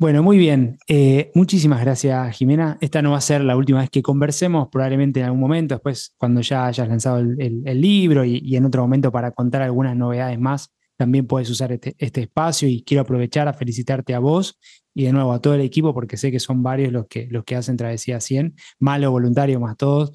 Bueno, 0.00 0.22
muy 0.22 0.38
bien. 0.38 0.78
Eh, 0.88 1.30
muchísimas 1.34 1.82
gracias, 1.82 2.34
Jimena. 2.34 2.78
Esta 2.80 3.02
no 3.02 3.10
va 3.10 3.18
a 3.18 3.20
ser 3.20 3.42
la 3.42 3.54
última 3.54 3.80
vez 3.80 3.90
que 3.90 4.00
conversemos, 4.00 4.68
probablemente 4.72 5.20
en 5.20 5.26
algún 5.26 5.40
momento, 5.40 5.74
después 5.74 6.14
cuando 6.16 6.40
ya 6.40 6.64
hayas 6.64 6.88
lanzado 6.88 7.18
el, 7.18 7.80
libro 7.82 8.24
y, 8.24 8.56
en 8.56 8.64
otro 8.64 8.80
momento 8.80 9.12
para 9.12 9.32
contar 9.32 9.60
algunas 9.60 9.94
novedades 9.94 10.38
más, 10.38 10.72
también 11.00 11.26
puedes 11.26 11.48
usar 11.48 11.72
este, 11.72 11.94
este, 11.96 12.20
espacio 12.20 12.68
y 12.68 12.82
quiero 12.82 13.00
aprovechar 13.00 13.48
a 13.48 13.54
felicitarte 13.54 14.12
a 14.12 14.18
vos 14.18 14.58
y 14.92 15.04
de 15.04 15.12
nuevo 15.14 15.32
a 15.32 15.40
todo 15.40 15.54
el 15.54 15.62
equipo 15.62 15.94
porque 15.94 16.18
sé 16.18 16.30
que 16.30 16.38
son 16.38 16.62
varios 16.62 16.92
los 16.92 17.06
que, 17.06 17.26
los 17.30 17.42
que 17.44 17.56
hacen 17.56 17.78
Travesía 17.78 18.20
100, 18.20 18.54
malo 18.80 19.10
voluntario 19.10 19.58
más 19.60 19.78
todos. 19.78 20.12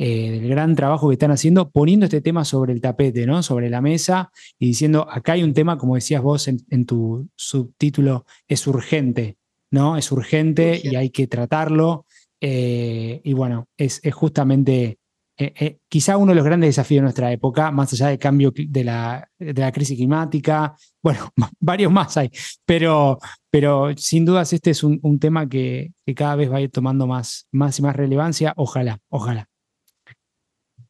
Eh, 0.00 0.30
del 0.30 0.48
gran 0.48 0.76
trabajo 0.76 1.08
que 1.08 1.14
están 1.14 1.32
haciendo, 1.32 1.70
poniendo 1.70 2.06
este 2.06 2.20
tema 2.20 2.44
sobre 2.44 2.72
el 2.72 2.80
tapete, 2.80 3.26
¿no? 3.26 3.42
sobre 3.42 3.68
la 3.68 3.80
mesa 3.80 4.30
y 4.56 4.68
diciendo, 4.68 5.08
acá 5.10 5.32
hay 5.32 5.42
un 5.42 5.54
tema, 5.54 5.76
como 5.76 5.96
decías 5.96 6.22
vos 6.22 6.46
en, 6.46 6.86
tu 6.86 7.28
subtítulo, 7.34 8.24
es 8.46 8.64
urgente, 8.68 9.38
¿no? 9.72 9.96
Es 9.96 10.12
urgente 10.12 10.80
y 10.80 10.94
hay 10.94 11.10
que 11.10 11.26
tratarlo. 11.26 12.06
Eh, 12.40 13.20
y 13.24 13.32
bueno, 13.32 13.66
es, 13.76 14.00
justamente 14.12 14.97
eh, 15.40 15.78
quizá 15.88 16.16
uno 16.16 16.32
de 16.32 16.36
los 16.36 16.44
grandes 16.44 16.68
desafíos 16.70 16.98
de 16.98 17.02
nuestra 17.02 17.32
época, 17.32 17.70
más 17.70 17.92
allá 17.92 18.08
del 18.08 18.18
cambio 18.18 18.52
de 18.54 18.84
la, 18.84 19.28
de 19.38 19.60
la 19.60 19.70
crisis 19.70 19.96
climática, 19.96 20.74
bueno, 21.02 21.30
varios 21.60 21.92
más 21.92 22.16
hay, 22.16 22.30
pero, 22.66 23.18
pero 23.50 23.96
sin 23.96 24.24
dudas 24.24 24.52
este 24.52 24.70
es 24.70 24.82
un, 24.82 25.18
tema 25.20 25.48
que, 25.48 25.92
que, 26.04 26.14
cada 26.14 26.34
vez 26.36 26.50
va 26.50 26.56
a 26.56 26.60
ir 26.60 26.70
tomando 26.70 27.06
más, 27.06 27.46
más 27.52 27.78
y 27.78 27.82
más 27.82 27.94
relevancia. 27.94 28.52
Ojalá, 28.56 28.98
ojalá. 29.08 29.48